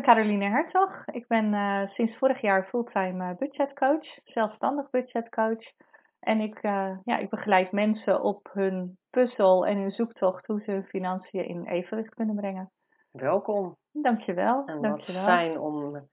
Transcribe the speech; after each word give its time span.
Ben 0.00 0.14
Caroline 0.14 0.48
Hertog. 0.48 1.06
Ik 1.06 1.26
ben 1.26 1.52
uh, 1.52 1.88
sinds 1.88 2.16
vorig 2.16 2.40
jaar 2.40 2.64
fulltime 2.64 3.30
uh, 3.30 3.36
budgetcoach, 3.38 4.18
zelfstandig 4.24 4.90
budgetcoach. 4.90 5.72
En 6.20 6.40
ik, 6.40 6.62
uh, 6.62 6.96
ja, 7.04 7.18
ik 7.18 7.30
begeleid 7.30 7.72
mensen 7.72 8.22
op 8.22 8.48
hun 8.52 8.98
puzzel 9.10 9.66
en 9.66 9.78
hun 9.78 9.90
zoektocht 9.90 10.46
hoe 10.46 10.60
ze 10.60 10.70
hun 10.70 10.84
financiën 10.84 11.48
in 11.48 11.66
evenwicht 11.66 12.14
kunnen 12.14 12.36
brengen. 12.36 12.70
Welkom. 13.10 13.76
Dankjewel. 13.92 14.62
En 14.66 14.82
dankjewel. 14.82 15.22
wat 15.22 15.30
fijn 15.30 15.58
om 15.58 16.08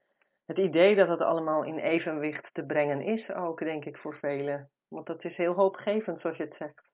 het 0.46 0.58
idee 0.58 0.94
dat 0.96 1.08
het 1.08 1.20
allemaal 1.20 1.64
in 1.64 1.78
evenwicht 1.78 2.48
te 2.52 2.64
brengen 2.64 3.00
is 3.00 3.30
ook, 3.32 3.58
denk 3.58 3.84
ik, 3.84 3.96
voor 3.96 4.14
velen. 4.14 4.70
Want 4.88 5.06
dat 5.06 5.24
is 5.24 5.36
heel 5.36 5.54
hoopgevend, 5.54 6.20
zoals 6.20 6.36
je 6.36 6.42
het 6.42 6.56
zegt. 6.58 6.88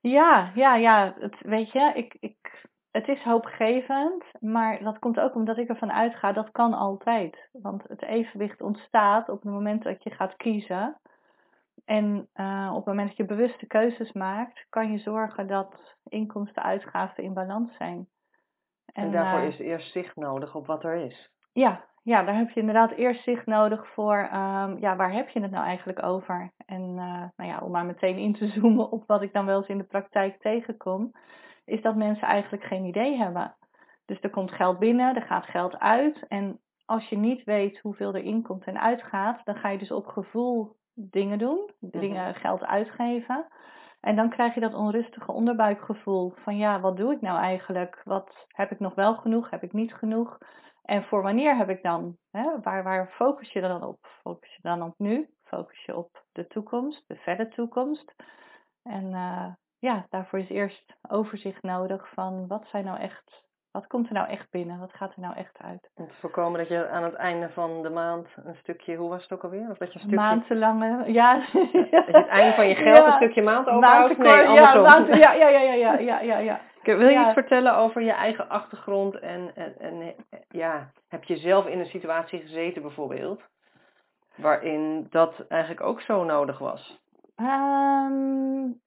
Ja, 0.00 0.52
ja, 0.54 0.76
ja. 0.76 1.14
Het, 1.18 1.40
weet 1.40 1.72
je, 1.72 1.92
ik, 1.94 2.16
ik 2.20 2.66
het 2.92 3.08
is 3.08 3.22
hoopgevend, 3.22 4.24
maar 4.40 4.82
dat 4.82 4.98
komt 4.98 5.20
ook 5.20 5.34
omdat 5.34 5.58
ik 5.58 5.68
ervan 5.68 5.92
uitga 5.92 6.32
dat 6.32 6.50
kan 6.50 6.74
altijd. 6.74 7.48
Want 7.52 7.82
het 7.88 8.02
evenwicht 8.02 8.62
ontstaat 8.62 9.28
op 9.28 9.42
het 9.42 9.52
moment 9.52 9.82
dat 9.82 10.02
je 10.02 10.10
gaat 10.10 10.36
kiezen. 10.36 11.00
En 11.84 12.28
uh, 12.34 12.68
op 12.70 12.76
het 12.76 12.86
moment 12.86 13.08
dat 13.08 13.16
je 13.16 13.24
bewuste 13.24 13.66
keuzes 13.66 14.12
maakt, 14.12 14.66
kan 14.68 14.92
je 14.92 14.98
zorgen 14.98 15.46
dat 15.46 15.96
inkomsten 16.08 16.62
en 16.62 16.68
uitgaven 16.68 17.24
in 17.24 17.34
balans 17.34 17.76
zijn. 17.76 18.08
En, 18.86 19.04
en 19.04 19.12
daarvoor 19.12 19.40
uh, 19.40 19.46
is 19.46 19.58
eerst 19.58 19.92
zicht 19.92 20.16
nodig 20.16 20.54
op 20.54 20.66
wat 20.66 20.84
er 20.84 20.94
is. 20.94 21.30
Ja, 21.52 21.84
ja, 22.02 22.22
daar 22.22 22.36
heb 22.36 22.50
je 22.50 22.60
inderdaad 22.60 22.90
eerst 22.90 23.22
zicht 23.22 23.46
nodig 23.46 23.88
voor, 23.88 24.18
um, 24.18 24.78
ja, 24.78 24.96
waar 24.96 25.12
heb 25.12 25.28
je 25.28 25.40
het 25.40 25.50
nou 25.50 25.64
eigenlijk 25.64 26.02
over? 26.02 26.52
En 26.66 26.82
uh, 26.82 27.24
nou 27.36 27.50
ja, 27.50 27.58
om 27.58 27.70
maar 27.70 27.86
meteen 27.86 28.16
in 28.16 28.34
te 28.34 28.46
zoomen 28.60 28.90
op 28.90 29.06
wat 29.06 29.22
ik 29.22 29.32
dan 29.32 29.46
wel 29.46 29.56
eens 29.56 29.68
in 29.68 29.78
de 29.78 29.84
praktijk 29.84 30.40
tegenkom 30.40 31.12
is 31.64 31.82
dat 31.82 31.96
mensen 31.96 32.28
eigenlijk 32.28 32.64
geen 32.64 32.84
idee 32.84 33.16
hebben. 33.16 33.56
Dus 34.04 34.20
er 34.20 34.30
komt 34.30 34.52
geld 34.52 34.78
binnen, 34.78 35.14
er 35.14 35.22
gaat 35.22 35.46
geld 35.46 35.78
uit. 35.78 36.26
En 36.28 36.60
als 36.84 37.08
je 37.08 37.16
niet 37.16 37.44
weet 37.44 37.78
hoeveel 37.78 38.14
er 38.14 38.24
inkomt 38.24 38.64
en 38.64 38.80
uitgaat, 38.80 39.44
dan 39.44 39.56
ga 39.56 39.68
je 39.68 39.78
dus 39.78 39.90
op 39.90 40.06
gevoel 40.06 40.76
dingen 40.94 41.38
doen, 41.38 41.70
dingen 41.80 42.28
mhm. 42.28 42.38
geld 42.38 42.64
uitgeven. 42.64 43.46
En 44.00 44.16
dan 44.16 44.30
krijg 44.30 44.54
je 44.54 44.60
dat 44.60 44.74
onrustige 44.74 45.32
onderbuikgevoel 45.32 46.32
van 46.36 46.56
ja, 46.56 46.80
wat 46.80 46.96
doe 46.96 47.12
ik 47.12 47.20
nou 47.20 47.38
eigenlijk? 47.38 48.00
Wat 48.04 48.46
heb 48.48 48.70
ik 48.70 48.78
nog 48.78 48.94
wel 48.94 49.14
genoeg? 49.14 49.50
Heb 49.50 49.62
ik 49.62 49.72
niet 49.72 49.94
genoeg? 49.94 50.38
En 50.82 51.04
voor 51.04 51.22
wanneer 51.22 51.56
heb 51.56 51.68
ik 51.68 51.82
dan? 51.82 52.16
Hè? 52.30 52.60
Waar, 52.60 52.82
waar 52.82 53.08
focus 53.08 53.52
je 53.52 53.60
dan 53.60 53.84
op? 53.84 53.98
Focus 54.22 54.54
je 54.54 54.62
dan 54.62 54.82
op 54.82 54.94
nu? 54.98 55.30
Focus 55.44 55.84
je 55.84 55.96
op 55.96 56.24
de 56.32 56.46
toekomst, 56.46 57.04
de 57.08 57.16
verre 57.16 57.48
toekomst? 57.48 58.14
En 58.82 59.04
uh, 59.10 59.52
ja, 59.82 60.06
daarvoor 60.10 60.38
is 60.38 60.48
eerst 60.48 60.96
overzicht 61.08 61.62
nodig 61.62 62.08
van 62.14 62.46
wat 62.46 62.66
zijn 62.66 62.84
nou 62.84 62.98
echt, 62.98 63.42
wat 63.70 63.86
komt 63.86 64.06
er 64.06 64.14
nou 64.14 64.28
echt 64.28 64.50
binnen, 64.50 64.78
wat 64.78 64.92
gaat 64.92 65.14
er 65.14 65.20
nou 65.20 65.36
echt 65.36 65.58
uit. 65.58 65.90
Om 65.94 66.08
te 66.08 66.14
voorkomen 66.14 66.58
dat 66.58 66.68
je 66.68 66.88
aan 66.88 67.02
het 67.02 67.14
einde 67.14 67.48
van 67.48 67.82
de 67.82 67.90
maand 67.90 68.28
een 68.44 68.54
stukje, 68.54 68.96
hoe 68.96 69.08
was 69.08 69.22
het 69.22 69.32
ook 69.32 69.42
alweer? 69.44 69.70
Of 69.70 69.78
dat 69.78 69.92
je 69.92 69.94
een 69.94 70.00
stukje... 70.00 70.16
Maandlange, 70.16 71.12
ja. 71.12 71.34
Dat 71.34 71.72
je 71.72 72.06
het 72.06 72.26
einde 72.26 72.54
van 72.54 72.68
je 72.68 72.74
geld 72.84 73.06
een 73.06 73.12
stukje 73.12 73.42
maand 73.42 73.68
overhoudt? 73.68 74.18
Nee, 74.18 74.46
andersom. 74.46 74.82
Ja, 74.82 74.98
maand, 74.98 75.06
ja, 75.06 75.32
ja, 75.32 75.48
ja, 75.48 75.72
ja, 75.72 75.98
ja, 75.98 76.20
ja, 76.20 76.38
ja. 76.38 76.60
Wil 76.82 77.08
je 77.08 77.20
iets 77.20 77.32
vertellen 77.32 77.76
over 77.76 78.02
je 78.02 78.12
eigen 78.12 78.48
achtergrond 78.48 79.18
en, 79.18 79.50
en, 79.54 79.78
en 79.78 80.14
ja, 80.48 80.90
heb 81.08 81.24
je 81.24 81.36
zelf 81.36 81.66
in 81.66 81.78
een 81.78 81.86
situatie 81.86 82.40
gezeten 82.40 82.82
bijvoorbeeld, 82.82 83.42
waarin 84.36 85.06
dat 85.10 85.46
eigenlijk 85.48 85.82
ook 85.82 86.00
zo 86.00 86.24
nodig 86.24 86.58
was? 86.58 87.00
Um, 87.36 88.80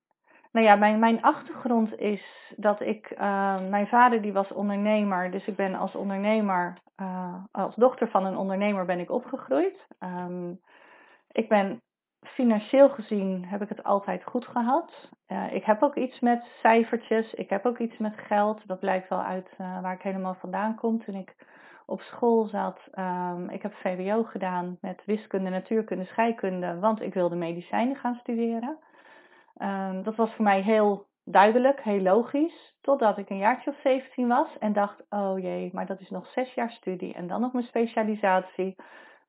nou 0.56 0.68
ja, 0.68 0.76
mijn, 0.76 1.00
mijn 1.00 1.22
achtergrond 1.22 2.00
is 2.00 2.54
dat 2.58 2.82
ik, 2.82 3.12
uh, 3.12 3.70
mijn 3.70 3.88
vader 3.88 4.22
die 4.22 4.34
was 4.34 4.52
ondernemer, 4.52 5.32
dus 5.32 5.46
ik 5.48 5.56
ben 5.56 5.76
als 5.76 5.96
ondernemer, 5.96 6.78
uh, 7.02 7.34
als 7.52 7.76
dochter 7.76 8.10
van 8.10 8.26
een 8.26 8.38
ondernemer 8.38 8.86
ben 8.86 9.00
ik 9.00 9.12
opgegroeid. 9.12 9.88
Um, 10.00 10.60
ik 11.32 11.50
ben 11.50 11.82
financieel 12.22 12.90
gezien 12.90 13.46
heb 13.46 13.62
ik 13.62 13.70
het 13.70 13.84
altijd 13.84 14.24
goed 14.24 14.46
gehad. 14.46 15.10
Uh, 15.28 15.54
ik 15.54 15.64
heb 15.64 15.84
ook 15.84 15.96
iets 15.96 16.20
met 16.20 16.46
cijfertjes, 16.62 17.34
ik 17.34 17.50
heb 17.50 17.66
ook 17.66 17.78
iets 17.78 17.98
met 17.98 18.18
geld. 18.18 18.68
Dat 18.68 18.80
blijkt 18.80 19.10
wel 19.10 19.22
uit 19.22 19.50
waar 19.58 19.94
ik 19.94 20.02
helemaal 20.02 20.36
vandaan 20.36 20.76
kom 20.76 21.04
toen 21.04 21.16
ik 21.16 21.36
op 21.86 22.02
school 22.02 22.46
zat. 22.46 22.88
Um, 23.00 23.50
ik 23.50 23.62
heb 23.62 23.74
VWO 23.74 24.24
gedaan 24.24 24.78
met 24.82 25.02
wiskunde, 25.06 25.50
natuurkunde, 25.50 26.06
scheikunde, 26.06 26.80
want 26.80 27.02
ik 27.02 27.14
wilde 27.14 27.36
medicijnen 27.36 27.96
gaan 27.96 28.16
studeren. 28.16 28.78
Um, 29.62 30.04
dat 30.04 30.16
was 30.16 30.34
voor 30.34 30.44
mij 30.44 30.62
heel 30.62 31.08
duidelijk, 31.24 31.82
heel 31.82 32.02
logisch, 32.02 32.76
totdat 32.82 33.18
ik 33.18 33.30
een 33.30 33.38
jaartje 33.38 33.70
of 33.70 33.80
17 33.84 34.28
was 34.28 34.58
en 34.58 34.74
dacht, 34.74 35.04
oh 35.10 35.40
jee, 35.40 35.70
maar 35.74 35.86
dat 35.86 36.00
is 36.00 36.10
nog 36.10 36.28
zes 36.28 36.54
jaar 36.54 36.72
studie 36.72 37.14
en 37.14 37.28
dan 37.28 37.42
nog 37.42 37.54
mijn 37.54 37.66
specialisatie. 37.66 38.76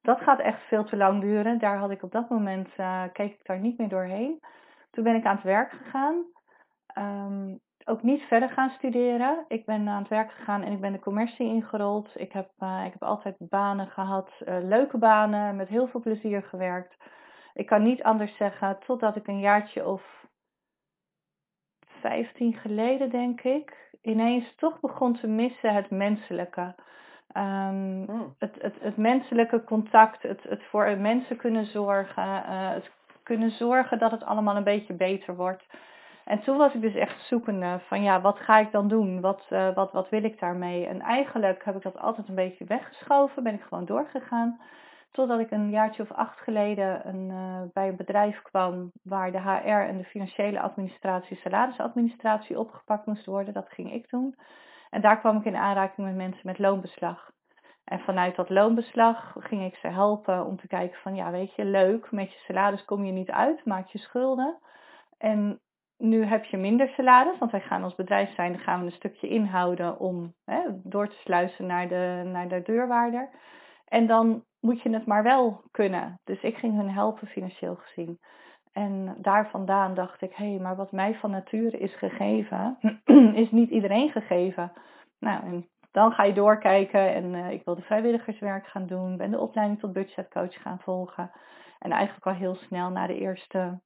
Dat 0.02 0.20
gaat 0.20 0.40
echt 0.40 0.60
veel 0.62 0.84
te 0.84 0.96
lang 0.96 1.20
duren. 1.20 1.58
Daar 1.58 1.78
had 1.78 1.90
ik 1.90 2.02
op 2.02 2.12
dat 2.12 2.28
moment, 2.28 2.68
uh, 2.76 3.02
keek 3.12 3.32
ik 3.32 3.46
daar 3.46 3.60
niet 3.60 3.78
meer 3.78 3.88
doorheen. 3.88 4.40
Toen 4.90 5.04
ben 5.04 5.14
ik 5.14 5.24
aan 5.24 5.34
het 5.34 5.44
werk 5.44 5.70
gegaan. 5.70 6.24
Um, 6.98 7.60
ook 7.84 8.02
niet 8.02 8.22
verder 8.22 8.48
gaan 8.50 8.70
studeren. 8.70 9.44
Ik 9.48 9.64
ben 9.64 9.88
aan 9.88 9.98
het 9.98 10.08
werk 10.08 10.32
gegaan 10.32 10.62
en 10.62 10.72
ik 10.72 10.80
ben 10.80 10.92
de 10.92 10.98
commercie 10.98 11.46
ingerold. 11.46 12.10
Ik 12.14 12.32
heb, 12.32 12.50
uh, 12.58 12.82
ik 12.84 12.92
heb 12.92 13.02
altijd 13.02 13.36
banen 13.38 13.86
gehad, 13.86 14.30
uh, 14.40 14.56
leuke 14.62 14.98
banen, 14.98 15.56
met 15.56 15.68
heel 15.68 15.88
veel 15.88 16.00
plezier 16.00 16.42
gewerkt. 16.42 16.96
Ik 17.56 17.66
kan 17.66 17.82
niet 17.82 18.02
anders 18.02 18.36
zeggen, 18.36 18.78
totdat 18.86 19.16
ik 19.16 19.26
een 19.26 19.40
jaartje 19.40 19.86
of 19.86 20.26
15 22.00 22.54
geleden, 22.54 23.10
denk 23.10 23.40
ik, 23.40 23.90
ineens 24.02 24.54
toch 24.54 24.80
begon 24.80 25.14
te 25.14 25.26
missen 25.26 25.74
het 25.74 25.90
menselijke. 25.90 26.74
Um, 27.36 28.34
het, 28.38 28.56
het, 28.60 28.74
het 28.80 28.96
menselijke 28.96 29.64
contact, 29.64 30.22
het, 30.22 30.42
het 30.42 30.64
voor 30.64 30.98
mensen 30.98 31.36
kunnen 31.36 31.66
zorgen, 31.66 32.24
uh, 32.24 32.70
het 32.70 32.90
kunnen 33.22 33.50
zorgen 33.50 33.98
dat 33.98 34.10
het 34.10 34.24
allemaal 34.24 34.56
een 34.56 34.64
beetje 34.64 34.94
beter 34.94 35.36
wordt. 35.36 35.66
En 36.24 36.40
toen 36.40 36.56
was 36.56 36.74
ik 36.74 36.80
dus 36.80 36.94
echt 36.94 37.26
zoekende 37.26 37.80
van 37.86 38.02
ja, 38.02 38.20
wat 38.20 38.38
ga 38.38 38.58
ik 38.58 38.72
dan 38.72 38.88
doen? 38.88 39.20
Wat, 39.20 39.46
uh, 39.50 39.74
wat, 39.74 39.92
wat 39.92 40.08
wil 40.08 40.24
ik 40.24 40.40
daarmee? 40.40 40.86
En 40.86 41.00
eigenlijk 41.00 41.64
heb 41.64 41.76
ik 41.76 41.82
dat 41.82 41.98
altijd 41.98 42.28
een 42.28 42.34
beetje 42.34 42.64
weggeschoven, 42.64 43.42
ben 43.42 43.54
ik 43.54 43.62
gewoon 43.62 43.84
doorgegaan. 43.84 44.60
Totdat 45.16 45.40
ik 45.40 45.50
een 45.50 45.70
jaartje 45.70 46.02
of 46.02 46.12
acht 46.12 46.38
geleden 46.38 47.08
een, 47.08 47.30
uh, 47.30 47.62
bij 47.72 47.88
een 47.88 47.96
bedrijf 47.96 48.42
kwam 48.42 48.90
waar 49.02 49.32
de 49.32 49.40
HR 49.40 49.88
en 49.88 49.98
de 49.98 50.04
financiële 50.04 50.60
administratie, 50.60 51.36
salarisadministratie 51.36 52.58
opgepakt 52.58 53.06
moest 53.06 53.26
worden. 53.26 53.54
Dat 53.54 53.68
ging 53.68 53.92
ik 53.92 54.10
doen. 54.10 54.34
En 54.90 55.00
daar 55.00 55.18
kwam 55.18 55.36
ik 55.36 55.44
in 55.44 55.56
aanraking 55.56 56.06
met 56.06 56.16
mensen 56.16 56.40
met 56.44 56.58
loonbeslag. 56.58 57.30
En 57.84 58.00
vanuit 58.00 58.36
dat 58.36 58.50
loonbeslag 58.50 59.36
ging 59.38 59.64
ik 59.64 59.76
ze 59.76 59.88
helpen 59.88 60.46
om 60.46 60.56
te 60.56 60.66
kijken 60.66 61.00
van 61.00 61.14
ja, 61.14 61.30
weet 61.30 61.54
je, 61.54 61.64
leuk, 61.64 62.10
met 62.10 62.32
je 62.32 62.38
salaris 62.38 62.84
kom 62.84 63.04
je 63.04 63.12
niet 63.12 63.30
uit, 63.30 63.64
maak 63.64 63.86
je 63.86 63.98
schulden. 63.98 64.58
En 65.18 65.60
nu 65.98 66.24
heb 66.24 66.44
je 66.44 66.56
minder 66.56 66.88
salaris, 66.88 67.38
want 67.38 67.50
wij 67.50 67.60
gaan 67.60 67.82
als 67.82 67.94
bedrijf 67.94 68.34
zijn, 68.34 68.52
dan 68.52 68.60
gaan 68.60 68.80
we 68.80 68.86
een 68.86 68.92
stukje 68.92 69.28
inhouden 69.28 69.98
om 69.98 70.34
hè, 70.44 70.60
door 70.82 71.08
te 71.08 71.16
sluizen 71.16 71.66
naar 71.66 71.88
de, 71.88 72.22
naar 72.32 72.48
de 72.48 72.62
deurwaarder. 72.62 73.28
En 73.88 74.06
dan 74.06 74.44
moet 74.60 74.82
je 74.82 74.90
het 74.90 75.06
maar 75.06 75.22
wel 75.22 75.62
kunnen. 75.70 76.20
Dus 76.24 76.42
ik 76.42 76.56
ging 76.56 76.76
hun 76.76 76.90
helpen 76.90 77.26
financieel 77.26 77.74
gezien. 77.74 78.18
En 78.72 79.16
daar 79.18 79.50
vandaan 79.50 79.94
dacht 79.94 80.22
ik, 80.22 80.32
hé, 80.34 80.50
hey, 80.50 80.58
maar 80.58 80.76
wat 80.76 80.92
mij 80.92 81.14
van 81.14 81.30
nature 81.30 81.78
is 81.78 81.94
gegeven, 81.94 82.78
is 83.42 83.50
niet 83.50 83.70
iedereen 83.70 84.10
gegeven. 84.10 84.72
Nou, 85.18 85.44
en 85.44 85.68
dan 85.92 86.12
ga 86.12 86.24
je 86.24 86.32
doorkijken 86.32 87.14
en 87.14 87.34
uh, 87.34 87.50
ik 87.50 87.64
wilde 87.64 87.82
vrijwilligerswerk 87.82 88.66
gaan 88.66 88.86
doen, 88.86 89.16
ben 89.16 89.30
de 89.30 89.40
opleiding 89.40 89.80
tot 89.80 89.92
budgetcoach 89.92 90.62
gaan 90.62 90.80
volgen. 90.80 91.30
En 91.78 91.90
eigenlijk 91.90 92.26
al 92.26 92.32
heel 92.32 92.54
snel 92.54 92.90
na 92.90 93.06
de 93.06 93.18
eerste, 93.18 93.80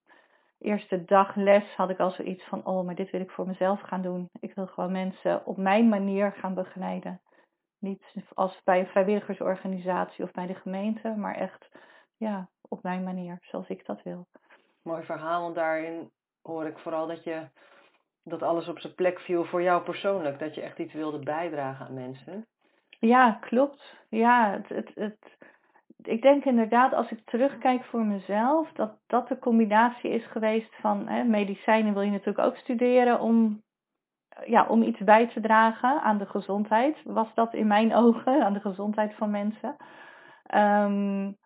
eerste 0.58 1.05
dag 1.05 1.35
les 1.35 1.75
had 1.76 1.91
ik 1.91 1.99
al 1.99 2.11
zoiets 2.11 2.44
van, 2.44 2.67
oh, 2.67 2.85
maar 2.87 2.94
dit 2.94 3.11
wil 3.11 3.20
ik 3.20 3.31
voor 3.31 3.47
mezelf 3.47 3.81
gaan 3.81 4.02
doen. 4.02 4.29
Ik 4.41 4.55
wil 4.55 4.67
gewoon 4.67 4.93
mensen 4.93 5.47
op 5.47 5.56
mijn 5.56 5.88
manier 5.88 6.32
gaan 6.32 6.55
begeleiden. 6.55 7.20
Niet 7.81 8.15
als 8.35 8.61
bij 8.65 8.79
een 8.79 8.87
vrijwilligersorganisatie 8.87 10.25
of 10.25 10.31
bij 10.31 10.47
de 10.47 10.55
gemeente, 10.55 11.15
maar 11.17 11.35
echt 11.35 11.69
ja, 12.17 12.49
op 12.69 12.82
mijn 12.82 13.05
manier, 13.05 13.38
zoals 13.41 13.69
ik 13.69 13.87
dat 13.87 14.03
wil. 14.03 14.27
Mooi 14.82 15.03
verhaal, 15.03 15.43
want 15.43 15.55
daarin 15.55 16.11
hoor 16.43 16.67
ik 16.67 16.79
vooral 16.79 17.06
dat 17.06 17.25
je 17.25 17.49
dat 18.25 18.43
alles 18.43 18.69
op 18.69 18.79
zijn 18.79 18.94
plek 18.94 19.21
viel 19.21 19.44
voor 19.44 19.62
jou 19.62 19.82
persoonlijk. 19.82 20.38
Dat 20.38 20.55
je 20.55 20.61
echt 20.61 20.79
iets 20.79 20.93
wilde 20.93 21.19
bijdragen 21.19 21.87
aan 21.87 21.94
mensen. 21.94 22.47
Ja, 22.99 23.32
klopt. 23.41 23.97
Ja, 24.09 24.50
het, 24.50 24.69
het, 24.69 24.91
het, 24.94 25.37
ik 26.03 26.23
denk 26.23 26.44
inderdaad, 26.44 26.93
als 26.93 27.11
ik 27.11 27.25
terugkijk 27.25 27.85
voor 27.85 28.05
mezelf, 28.05 28.73
dat 28.73 28.93
dat 29.06 29.29
de 29.29 29.38
combinatie 29.38 30.11
is 30.11 30.26
geweest 30.26 30.75
van 30.81 31.09
hè, 31.09 31.25
medicijnen 31.25 31.93
wil 31.93 32.03
je 32.03 32.11
natuurlijk 32.11 32.47
ook 32.47 32.56
studeren 32.56 33.21
om, 33.21 33.62
ja, 34.47 34.67
om 34.69 34.83
iets 34.83 35.01
bij 35.01 35.29
te 35.29 35.41
dragen 35.41 36.03
aan 36.03 36.19
de 36.19 36.27
gezondheid. 36.27 36.97
Was 37.05 37.35
dat 37.35 37.55
in 37.55 37.67
mijn 37.67 37.95
ogen, 37.95 38.45
aan 38.45 38.53
de 38.53 38.61
gezondheid 38.61 39.15
van 39.15 39.31
mensen. 39.31 39.77
Um, 40.55 41.37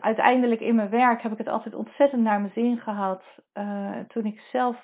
uiteindelijk 0.00 0.60
in 0.60 0.74
mijn 0.74 0.90
werk 0.90 1.22
heb 1.22 1.32
ik 1.32 1.38
het 1.38 1.48
altijd 1.48 1.74
ontzettend 1.74 2.22
naar 2.22 2.40
mijn 2.40 2.52
zin 2.52 2.78
gehad. 2.78 3.22
Uh, 3.54 3.90
toen 4.08 4.24
ik 4.24 4.40
zelf 4.52 4.76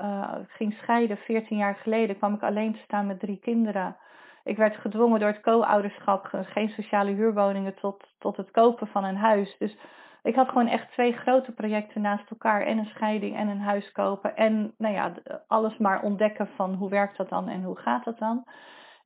uh, 0.00 0.34
ging 0.48 0.72
scheiden, 0.72 1.16
14 1.16 1.56
jaar 1.56 1.74
geleden, 1.74 2.16
kwam 2.16 2.34
ik 2.34 2.42
alleen 2.42 2.72
te 2.72 2.82
staan 2.84 3.06
met 3.06 3.20
drie 3.20 3.38
kinderen. 3.38 3.96
Ik 4.44 4.56
werd 4.56 4.76
gedwongen 4.76 5.20
door 5.20 5.28
het 5.28 5.40
co-ouderschap, 5.40 6.28
geen 6.32 6.68
sociale 6.68 7.10
huurwoningen, 7.10 7.74
tot, 7.74 8.14
tot 8.18 8.36
het 8.36 8.50
kopen 8.50 8.86
van 8.86 9.04
een 9.04 9.16
huis. 9.16 9.56
Dus 9.58 9.78
ik 10.24 10.34
had 10.34 10.48
gewoon 10.48 10.68
echt 10.68 10.92
twee 10.92 11.12
grote 11.12 11.52
projecten 11.52 12.00
naast 12.00 12.30
elkaar. 12.30 12.62
En 12.62 12.78
een 12.78 12.86
scheiding 12.86 13.36
en 13.36 13.48
een 13.48 13.60
huis 13.60 13.92
kopen. 13.92 14.36
En 14.36 14.74
nou 14.78 14.94
ja, 14.94 15.12
alles 15.46 15.78
maar 15.78 16.02
ontdekken 16.02 16.48
van 16.48 16.74
hoe 16.74 16.90
werkt 16.90 17.16
dat 17.16 17.28
dan 17.28 17.48
en 17.48 17.62
hoe 17.62 17.78
gaat 17.78 18.04
dat 18.04 18.18
dan. 18.18 18.44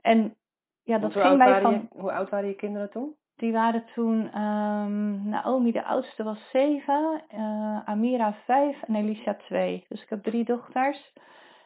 En 0.01 0.35
ja, 0.83 0.99
dat 0.99 1.13
ging 1.13 1.37
mij 1.37 1.61
van... 1.61 1.73
Je, 1.73 2.01
hoe 2.01 2.13
oud 2.13 2.31
waren 2.31 2.49
je 2.49 2.55
kinderen 2.55 2.91
toen? 2.91 3.17
Die 3.37 3.53
waren 3.53 3.85
toen, 3.95 4.43
um, 4.43 5.29
Naomi 5.29 5.73
de 5.73 5.85
oudste 5.85 6.23
was 6.23 6.51
zeven, 6.51 7.23
uh, 7.35 7.81
Amira 7.85 8.35
vijf 8.45 8.83
en 8.83 8.97
Alicia 8.97 9.35
twee. 9.35 9.85
Dus 9.89 10.03
ik 10.03 10.09
heb 10.09 10.23
drie 10.23 10.45
dochters. 10.45 11.13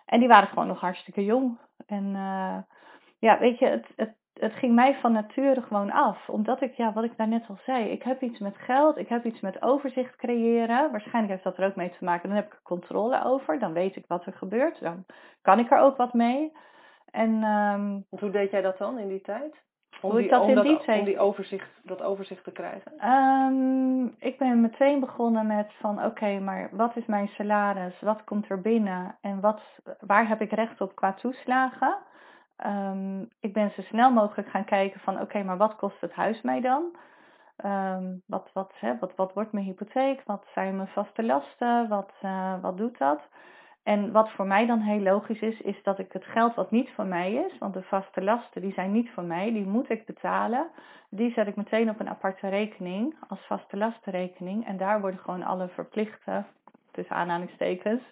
En 0.07 0.19
die 0.19 0.29
waren 0.29 0.49
gewoon 0.49 0.67
nog 0.67 0.81
hartstikke 0.81 1.25
jong. 1.25 1.59
En 1.87 2.05
uh, 2.05 2.59
ja, 3.19 3.39
weet 3.39 3.59
je, 3.59 3.67
het, 3.67 3.93
het, 3.97 4.15
het 4.35 4.53
ging 4.53 4.75
mij 4.75 4.95
van 4.95 5.13
nature 5.13 5.63
gewoon 5.63 5.91
af. 5.91 6.29
Omdat 6.29 6.61
ik, 6.61 6.75
ja, 6.75 6.93
wat 6.93 7.05
ik 7.05 7.17
daarnet 7.17 7.45
al 7.49 7.59
zei, 7.65 7.89
ik 7.89 8.03
heb 8.03 8.23
iets 8.23 8.39
met 8.39 8.57
geld, 8.57 8.97
ik 8.97 9.09
heb 9.09 9.25
iets 9.25 9.41
met 9.41 9.63
overzicht 9.63 10.17
creëren. 10.17 10.91
Waarschijnlijk 10.91 11.33
heeft 11.33 11.45
dat 11.45 11.59
er 11.59 11.67
ook 11.67 11.77
mee 11.77 11.91
te 11.91 12.05
maken. 12.05 12.29
Dan 12.29 12.37
heb 12.37 12.47
ik 12.47 12.53
er 12.53 12.63
controle 12.63 13.25
over, 13.25 13.59
dan 13.59 13.73
weet 13.73 13.97
ik 13.97 14.05
wat 14.09 14.27
er 14.27 14.33
gebeurt, 14.33 14.81
dan 14.81 15.05
kan 15.43 15.59
ik 15.59 15.71
er 15.71 15.79
ook 15.79 15.97
wat 15.97 16.13
mee. 16.13 16.53
En, 17.11 17.43
um, 17.45 18.05
hoe 18.09 18.31
deed 18.31 18.51
jij 18.51 18.63
dat 18.63 18.79
dan 18.79 18.99
in 18.99 19.09
die 19.09 19.21
tijd? 19.21 19.63
Om 20.01 20.11
hoe 20.11 20.19
die, 20.19 20.25
ik 20.25 20.31
dat 20.31 20.49
in 20.49 20.61
die 20.61 20.79
tijd... 20.79 20.99
Om 20.99 21.05
die 21.05 21.19
overzicht, 21.19 21.69
dat 21.83 22.03
overzicht 22.03 22.45
te 22.45 22.53
krijgen? 22.53 23.09
Um, 23.09 24.15
ik 24.19 24.39
ben 24.39 24.61
meteen 24.61 25.01
begonnen 25.01 25.47
met 25.47 25.73
van 25.81 26.05
oké, 26.05 26.39
maar 26.39 26.69
wat 26.73 26.97
is 26.97 27.07
mijn 27.07 27.29
salaris? 27.29 28.01
Wat 28.01 28.25
komt 28.25 28.51
er 28.51 28.61
binnen? 28.61 29.17
En 29.21 29.41
wat, 29.41 29.61
waar 30.01 30.29
heb 30.29 30.41
ik 30.41 30.53
recht 30.53 30.81
op 30.81 30.95
qua 30.95 31.13
toeslagen? 31.13 31.97
Um, 32.67 33.29
ik 33.41 33.53
ben 33.53 33.71
zo 33.71 33.83
snel 33.83 34.11
mogelijk 34.11 34.49
gaan 34.49 34.65
kijken 34.65 35.01
van 35.01 35.21
oké, 35.21 35.43
maar 35.43 35.57
wat 35.57 35.77
kost 35.77 36.01
het 36.01 36.13
huis 36.13 36.43
mij 36.43 36.61
dan? 36.61 36.97
Um, 37.65 38.23
wat, 38.27 38.51
wat, 38.53 38.73
hè, 38.75 38.99
wat, 38.99 39.13
wat 39.17 39.33
wordt 39.33 39.53
mijn 39.53 39.65
hypotheek? 39.65 40.23
Wat 40.25 40.47
zijn 40.55 40.77
mijn 40.77 40.89
vaste 40.89 41.23
lasten? 41.23 41.89
Wat, 41.89 42.13
uh, 42.23 42.61
wat 42.61 42.77
doet 42.77 42.99
dat? 42.99 43.21
En 43.83 44.13
wat 44.13 44.31
voor 44.31 44.47
mij 44.47 44.67
dan 44.67 44.81
heel 44.81 45.01
logisch 45.01 45.41
is, 45.41 45.61
is 45.61 45.83
dat 45.83 45.99
ik 45.99 46.13
het 46.13 46.25
geld 46.25 46.55
wat 46.55 46.71
niet 46.71 46.91
van 46.91 47.09
mij 47.09 47.33
is, 47.33 47.59
want 47.59 47.75
de 47.75 47.83
vaste 47.83 48.23
lasten 48.23 48.61
die 48.61 48.73
zijn 48.73 48.93
niet 48.93 49.11
van 49.11 49.27
mij, 49.27 49.53
die 49.53 49.67
moet 49.67 49.91
ik 49.91 50.07
betalen. 50.07 50.67
Die 51.11 51.33
zet 51.33 51.47
ik 51.47 51.57
meteen 51.57 51.91
op 51.91 52.01
een 52.01 52.09
aparte 52.09 52.49
rekening 52.49 53.17
als 53.29 53.47
vaste 53.47 53.77
lastenrekening. 53.77 54.67
En 54.67 54.77
daar 54.77 55.01
worden 55.01 55.21
gewoon 55.21 55.43
alle 55.43 55.69
verplichte, 55.69 56.45
tussen 56.91 57.17
aanhalingstekens, 57.17 58.03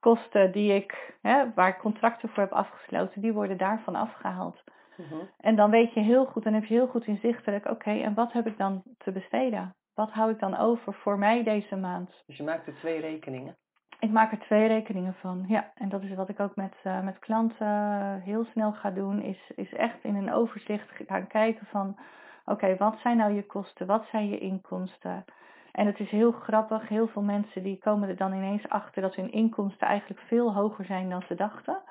kosten 0.00 0.52
die 0.52 0.74
ik, 0.74 1.14
hè, 1.22 1.52
waar 1.54 1.68
ik 1.68 1.78
contracten 1.78 2.28
voor 2.28 2.42
heb 2.42 2.52
afgesloten, 2.52 3.20
die 3.20 3.32
worden 3.32 3.56
daarvan 3.56 3.94
afgehaald. 3.94 4.62
Mhm. 4.96 5.20
En 5.38 5.56
dan 5.56 5.70
weet 5.70 5.92
je 5.92 6.00
heel 6.00 6.24
goed, 6.24 6.44
dan 6.44 6.54
heb 6.54 6.64
je 6.64 6.74
heel 6.74 6.86
goed 6.86 7.06
inzichtelijk, 7.06 7.66
oké, 7.66 7.90
en 7.90 8.14
wat 8.14 8.32
heb 8.32 8.46
ik 8.46 8.58
dan 8.58 8.82
te 8.98 9.12
besteden? 9.12 9.74
Wat 9.94 10.10
hou 10.10 10.30
ik 10.30 10.38
dan 10.38 10.56
over 10.56 10.94
voor 10.94 11.18
mij 11.18 11.42
deze 11.42 11.76
maand? 11.76 12.22
Dus 12.26 12.36
je 12.36 12.42
maakt 12.42 12.66
er 12.66 12.74
twee 12.74 13.00
rekeningen? 13.00 13.56
Ik 14.00 14.10
maak 14.10 14.32
er 14.32 14.38
twee 14.38 14.66
rekeningen 14.66 15.14
van, 15.14 15.44
ja. 15.48 15.72
En 15.74 15.88
dat 15.88 16.02
is 16.02 16.14
wat 16.14 16.28
ik 16.28 16.40
ook 16.40 16.56
met, 16.56 16.74
uh, 16.84 17.02
met 17.02 17.18
klanten 17.18 18.20
heel 18.20 18.44
snel 18.44 18.72
ga 18.72 18.90
doen, 18.90 19.22
is, 19.22 19.52
is 19.54 19.72
echt 19.72 20.04
in 20.04 20.14
een 20.14 20.32
overzicht 20.32 20.90
gaan 21.06 21.26
kijken 21.26 21.66
van, 21.66 21.98
oké, 22.44 22.76
wat 22.76 22.98
zijn 23.02 23.16
nou 23.16 23.32
je 23.32 23.46
kosten, 23.46 23.86
wat 23.86 24.06
zijn 24.10 24.28
je 24.28 24.38
inkomsten? 24.38 25.24
En 25.72 25.86
het 25.86 26.00
is 26.00 26.10
heel 26.10 26.32
grappig, 26.32 26.88
heel 26.88 27.08
veel 27.08 27.22
mensen 27.22 27.62
die 27.62 27.78
komen 27.78 28.08
er 28.08 28.16
dan 28.16 28.32
ineens 28.32 28.68
achter 28.68 29.02
dat 29.02 29.14
hun 29.14 29.32
inkomsten 29.32 29.86
eigenlijk 29.86 30.20
veel 30.20 30.54
hoger 30.54 30.84
zijn 30.84 31.10
dan 31.10 31.22
ze 31.22 31.34
dachten. 31.34 31.82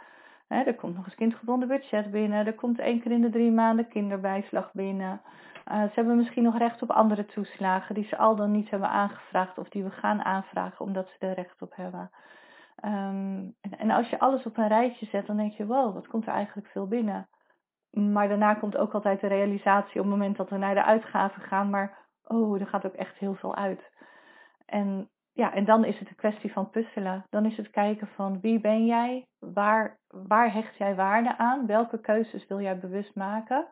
er 0.47 0.75
komt 0.75 0.95
nog 0.95 1.05
eens 1.05 1.15
kindgebonden 1.15 1.67
budget 1.67 2.11
binnen, 2.11 2.45
er 2.45 2.53
komt 2.53 2.79
één 2.79 3.01
keer 3.01 3.11
in 3.11 3.21
de 3.21 3.29
drie 3.29 3.51
maanden 3.51 3.87
kinderbijslag 3.87 4.73
binnen. 4.73 5.21
Uh, 5.71 5.83
ze 5.83 5.91
hebben 5.93 6.15
misschien 6.15 6.43
nog 6.43 6.57
recht 6.57 6.81
op 6.81 6.91
andere 6.91 7.25
toeslagen 7.25 7.95
die 7.95 8.07
ze 8.07 8.17
al 8.17 8.35
dan 8.35 8.51
niet 8.51 8.69
hebben 8.69 8.89
aangevraagd 8.89 9.57
of 9.57 9.69
die 9.69 9.83
we 9.83 9.91
gaan 9.91 10.23
aanvragen 10.23 10.85
omdat 10.85 11.09
ze 11.09 11.27
er 11.27 11.33
recht 11.33 11.61
op 11.61 11.75
hebben. 11.75 12.11
Um, 12.85 13.55
en, 13.61 13.77
en, 13.77 13.91
als 13.91 14.09
je 14.09 14.19
alles 14.19 14.45
op 14.45 14.57
een 14.57 14.67
rijtje 14.67 15.05
zet, 15.05 15.25
dan 15.25 15.37
denk 15.37 15.53
je, 15.53 15.65
wow, 15.65 15.93
wat 15.93 16.07
komt 16.07 16.27
er 16.27 16.33
eigenlijk 16.33 16.67
veel 16.67 16.87
binnen. 16.87 17.27
Maar 17.91 18.27
daarna 18.27 18.53
komt 18.53 18.77
ook 18.77 18.93
altijd 18.93 19.21
de 19.21 19.27
realisatie 19.27 19.99
op 20.01 20.05
het 20.05 20.15
moment 20.15 20.37
dat 20.37 20.49
we 20.49 20.57
naar 20.57 20.73
de 20.73 20.83
uitgaven 20.83 21.41
gaan, 21.41 21.69
maar 21.69 21.97
oh, 22.29 22.61
er 22.61 22.67
gaat 22.67 22.85
ook 22.85 22.93
echt 22.93 23.17
heel 23.17 23.35
veel 23.35 23.55
uit. 23.55 23.91
En 24.65 25.09
ja, 25.33 25.53
en 25.53 25.65
dan 25.65 25.85
is 25.85 25.99
het 25.99 26.09
een 26.09 26.15
kwestie 26.15 26.51
van 26.51 26.69
puzzelen. 26.69 27.25
Dan 27.29 27.45
is 27.45 27.57
het 27.57 27.69
kijken 27.69 28.07
van 28.07 28.39
wie 28.41 28.59
ben 28.59 28.85
jij, 28.85 29.27
waar, 29.39 29.99
waar 30.07 30.53
hecht 30.53 30.77
jij 30.77 30.95
waarde 30.95 31.37
aan, 31.37 31.65
welke 31.65 32.01
keuzes 32.01 32.47
wil 32.47 32.61
jij 32.61 32.79
bewust 32.79 33.15
maken. 33.15 33.67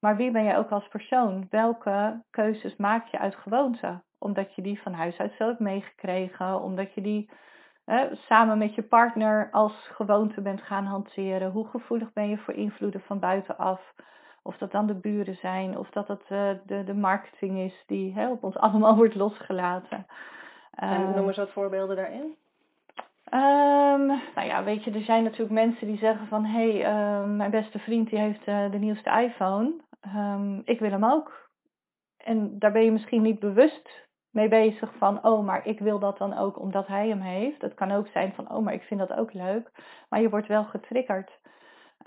Maar 0.00 0.16
wie 0.16 0.30
ben 0.30 0.44
jij 0.44 0.58
ook 0.58 0.70
als 0.70 0.88
persoon? 0.88 1.46
Welke 1.50 2.24
keuzes 2.30 2.76
maak 2.76 3.06
je 3.06 3.18
uit 3.18 3.36
gewoonte? 3.36 4.02
Omdat 4.18 4.54
je 4.54 4.62
die 4.62 4.82
van 4.82 4.92
huis 4.92 5.18
uit 5.18 5.32
zo 5.32 5.46
hebt 5.46 5.60
meegekregen, 5.60 6.60
omdat 6.62 6.94
je 6.94 7.00
die 7.00 7.30
samen 8.12 8.58
met 8.58 8.74
je 8.74 8.82
partner 8.82 9.48
als 9.50 9.88
gewoonte 9.92 10.40
bent 10.40 10.62
gaan 10.62 10.84
hanteren. 10.84 11.50
Hoe 11.50 11.68
gevoelig 11.68 12.12
ben 12.12 12.28
je 12.28 12.38
voor 12.38 12.54
invloeden 12.54 13.00
van 13.00 13.18
buitenaf? 13.18 13.94
Of 14.42 14.56
dat 14.56 14.72
dan 14.72 14.86
de 14.86 14.94
buren 14.94 15.36
zijn, 15.36 15.78
of 15.78 15.90
dat 15.90 16.08
het 16.08 16.22
uh, 16.28 16.50
de, 16.66 16.84
de 16.84 16.94
marketing 16.94 17.58
is 17.58 17.84
die 17.86 18.14
hè, 18.14 18.30
op 18.30 18.44
ons 18.44 18.56
allemaal 18.66 18.96
wordt 18.96 19.14
losgelaten. 19.14 20.06
En 20.70 21.00
noem 21.00 21.14
ehm, 21.14 21.26
eens 21.26 21.36
wat 21.36 21.50
voorbeelden 21.50 21.96
daarin. 21.96 22.36
Um, 23.34 24.06
nou 24.06 24.46
ja, 24.46 24.64
weet 24.64 24.84
je, 24.84 24.90
er 24.90 25.02
zijn 25.02 25.22
natuurlijk 25.22 25.50
mensen 25.50 25.86
die 25.86 25.98
zeggen 25.98 26.26
van... 26.26 26.44
hé, 26.44 26.78
hey, 26.78 26.92
uh, 26.92 27.24
mijn 27.24 27.50
beste 27.50 27.78
vriend 27.78 28.10
die 28.10 28.18
heeft 28.18 28.46
uh, 28.46 28.70
de 28.70 28.78
nieuwste 28.78 29.10
iPhone. 29.10 29.72
Um, 30.16 30.62
ik 30.64 30.80
wil 30.80 30.90
hem 30.90 31.04
ook. 31.04 31.50
En 32.16 32.58
daar 32.58 32.72
ben 32.72 32.84
je 32.84 32.92
misschien 32.92 33.22
niet 33.22 33.38
bewust 33.38 34.08
mee 34.30 34.48
bezig 34.48 34.94
van... 34.98 35.24
oh, 35.24 35.44
maar 35.44 35.66
ik 35.66 35.78
wil 35.78 35.98
dat 35.98 36.18
dan 36.18 36.38
ook 36.38 36.58
omdat 36.58 36.86
hij 36.86 37.08
hem 37.08 37.20
heeft. 37.20 37.62
Het 37.62 37.74
kan 37.74 37.90
ook 37.90 38.06
zijn 38.06 38.32
van, 38.32 38.52
oh, 38.52 38.64
maar 38.64 38.74
ik 38.74 38.82
vind 38.82 39.00
dat 39.00 39.12
ook 39.12 39.32
leuk. 39.32 39.70
Maar 40.08 40.20
je 40.20 40.30
wordt 40.30 40.48
wel 40.48 40.64
getriggerd. 40.64 41.38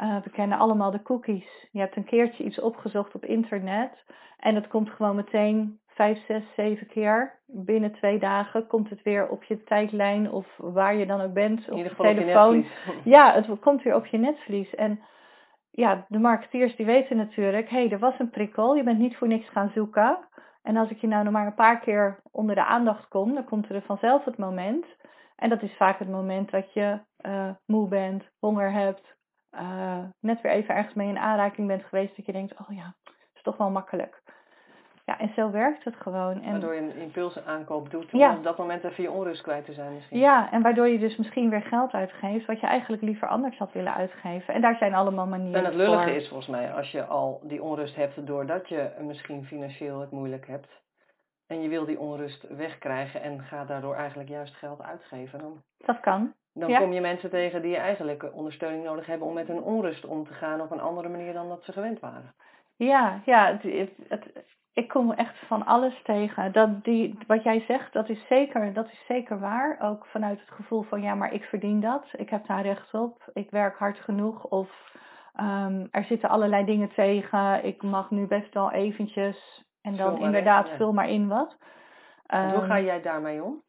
Uh, 0.02 0.18
we 0.24 0.30
kennen 0.30 0.58
allemaal 0.58 0.92
de 0.92 1.02
cookies. 1.02 1.68
Je 1.72 1.80
hebt 1.80 1.96
een 1.96 2.06
keertje 2.06 2.44
iets 2.44 2.60
opgezocht 2.60 3.16
op 3.16 3.26
internet... 3.26 4.06
en 4.38 4.56
het 4.56 4.68
komt 4.68 4.90
gewoon 4.90 5.16
meteen 5.16 5.80
vijf, 5.88 6.26
zes, 6.26 6.44
zeven 6.56 6.88
keer 6.88 7.42
binnen 7.54 7.92
twee 7.92 8.20
dagen 8.20 8.68
komt 8.68 8.90
het 8.90 9.02
weer 9.02 9.28
op 9.28 9.44
je 9.44 9.64
tijdlijn 9.64 10.32
of 10.32 10.48
waar 10.58 10.96
je 10.96 11.06
dan 11.06 11.22
ook 11.22 11.34
bent, 11.34 11.70
op 11.70 11.78
je 11.78 11.96
telefoon. 11.96 12.66
ja, 13.04 13.34
het 13.34 13.60
komt 13.60 13.84
weer 13.84 13.96
op 13.96 14.06
je 14.06 14.18
netvlies. 14.18 14.76
En 14.76 15.00
ja, 15.72 16.06
de 16.08 16.20
marketeers 16.20 16.76
die 16.76 16.86
weten 16.86 17.18
natuurlijk, 17.18 17.70
hé, 17.70 17.78
hey, 17.78 17.92
er 17.92 18.00
was 18.00 18.20
een 18.20 18.30
prikkel, 18.30 18.76
je 18.76 18.84
bent 18.84 19.00
niet 19.00 19.18
voor 19.18 19.28
niks 19.28 19.50
gaan 19.50 19.72
zoeken. 19.74 20.18
En 20.64 20.78
als 20.78 20.90
ik 20.90 20.98
je 20.98 21.08
nou 21.08 21.24
nog 21.24 21.34
maar 21.34 21.46
een 21.46 21.54
paar 21.54 21.80
keer 21.80 22.20
onder 22.32 22.56
de 22.56 22.66
aandacht 22.66 23.08
kom, 23.08 23.34
dan 23.34 23.46
komt 23.46 23.70
er 23.70 23.82
vanzelf 23.82 24.26
het 24.26 24.38
moment. 24.38 24.86
En 25.36 25.50
dat 25.50 25.62
is 25.62 25.76
vaak 25.78 26.00
het 26.00 26.10
moment 26.10 26.52
dat 26.52 26.74
je 26.74 27.00
uh, 27.22 27.50
moe 27.66 27.88
bent, 27.88 28.24
honger 28.40 28.72
hebt, 28.72 29.16
uh, 29.56 30.04
net 30.20 30.42
weer 30.42 30.52
even 30.52 30.76
ergens 30.76 30.94
mee 30.94 31.08
in 31.08 31.18
aanraking 31.18 31.68
bent 31.68 31.84
geweest, 31.84 32.16
dat 32.16 32.26
je 32.26 32.32
denkt, 32.32 32.54
oh 32.60 32.76
ja, 32.76 32.94
is 33.34 33.42
toch 33.42 33.58
wel 33.58 33.70
makkelijk. 33.70 34.22
Ja, 35.06 35.20
en 35.20 35.32
zo 35.36 35.52
werkt 35.52 35.84
het 35.84 35.96
gewoon. 35.96 36.42
En, 36.42 36.52
waardoor 36.52 36.74
je 36.74 36.82
een 36.82 36.96
impulsaankoop 36.96 37.90
doet 37.92 38.14
om 38.14 38.22
op 38.22 38.44
dat 38.44 38.58
moment 38.58 38.84
even 38.84 39.04
je 39.04 39.12
onrust 39.12 39.42
kwijt 39.42 39.66
te 39.66 39.74
zijn 39.74 39.94
misschien. 39.94 40.20
Ja, 40.20 40.52
en 40.52 40.62
waardoor 40.62 40.88
je 40.88 41.00
dus 41.00 41.18
misschien 41.18 41.50
weer 41.50 41.62
geld 41.62 41.92
uitgeeft 41.92 42.46
wat 42.46 42.60
je 42.60 42.68
eigenlijk 42.68 43.02
liever 43.02 43.28
anders 43.28 43.58
had 43.58 43.72
willen 43.72 43.94
uitgeven. 43.94 44.54
En 44.54 44.62
daar 44.62 44.76
zijn 44.76 44.94
allemaal 44.94 45.28
manieren 45.28 45.60
En 45.60 45.66
het 45.66 45.76
lullige 45.76 46.16
is 46.16 46.28
volgens 46.28 46.50
mij 46.50 46.74
als 46.74 46.92
je 46.92 47.06
al 47.06 47.42
die 47.44 47.64
onrust 47.64 47.96
hebt 47.96 48.28
doordat 48.28 48.70
je 48.70 48.92
misschien 49.00 49.46
financieel 49.46 50.00
het 50.00 50.12
moeilijk 50.12 50.48
hebt. 50.48 50.82
En 51.48 51.62
je 51.62 51.70
wil 51.70 51.86
die 51.86 52.00
onrust 52.00 52.48
wegkrijgen 52.48 53.22
en 53.22 53.42
gaat 53.42 53.68
daardoor 53.68 53.96
eigenlijk 53.96 54.30
juist 54.30 54.56
geld 54.56 54.82
uitgeven. 54.82 55.40
Dan, 55.40 55.62
dat 55.78 56.00
kan. 56.00 56.34
Dan 56.54 56.76
kom 56.76 56.94
je 56.94 57.02
mensen 57.02 57.30
tegen 57.30 57.62
die 57.62 57.78
eigenlijk 57.78 58.34
ondersteuning 58.34 58.84
nodig 58.84 59.06
hebben 59.06 59.28
om 59.28 59.34
met 59.34 59.48
hun 59.48 59.62
onrust 59.62 60.06
om 60.06 60.26
te 60.26 60.34
gaan 60.34 60.62
op 60.62 60.72
een 60.72 60.82
andere 60.82 61.10
manier 61.10 61.34
dan 61.34 61.50
dat 61.50 61.64
ze 61.64 61.72
gewend 61.72 62.00
waren. 62.00 62.34
Ja, 62.76 63.22
ja 63.26 63.58
het, 63.62 63.90
het, 64.08 64.46
ik 64.74 64.88
kom 64.88 65.12
echt 65.12 65.36
van 65.48 65.66
alles 65.66 66.02
tegen. 66.04 66.52
Dat 66.52 66.84
die, 66.84 67.18
wat 67.28 67.44
jij 67.44 67.60
zegt, 67.68 67.94
dat 67.94 68.10
is, 68.10 68.28
zeker, 68.28 68.74
dat 68.74 68.92
is 68.92 69.06
zeker 69.08 69.40
waar. 69.40 69.78
Ook 69.82 70.06
vanuit 70.06 70.40
het 70.40 70.52
gevoel 70.52 70.82
van 70.82 71.02
ja, 71.02 71.16
maar 71.16 71.34
ik 71.34 71.44
verdien 71.44 71.80
dat. 71.80 72.06
Ik 72.12 72.30
heb 72.30 72.48
daar 72.48 72.62
recht 72.62 72.94
op. 72.94 73.30
Ik 73.34 73.50
werk 73.50 73.78
hard 73.78 73.98
genoeg. 73.98 74.44
Of 74.44 74.92
Ehm, 75.34 75.86
er 75.92 76.04
zitten 76.04 76.30
allerlei 76.30 76.66
dingen 76.66 76.90
tegen. 76.90 77.66
Ik 77.66 77.82
mag 77.82 78.10
nu 78.10 78.28
best 78.28 78.54
wel 78.54 78.72
eventjes. 78.72 79.64
En 79.82 79.96
dan 79.96 80.20
inderdaad, 80.20 80.66
in, 80.66 80.72
ja. 80.72 80.78
vul 80.78 80.94
maar 80.94 81.10
in 81.10 81.28
wat. 81.28 81.58
Hoe 82.28 82.62
ga 82.62 82.76
Ehm, 82.76 82.86
jij 82.86 83.02
daarmee 83.02 83.44
om? 83.44 83.64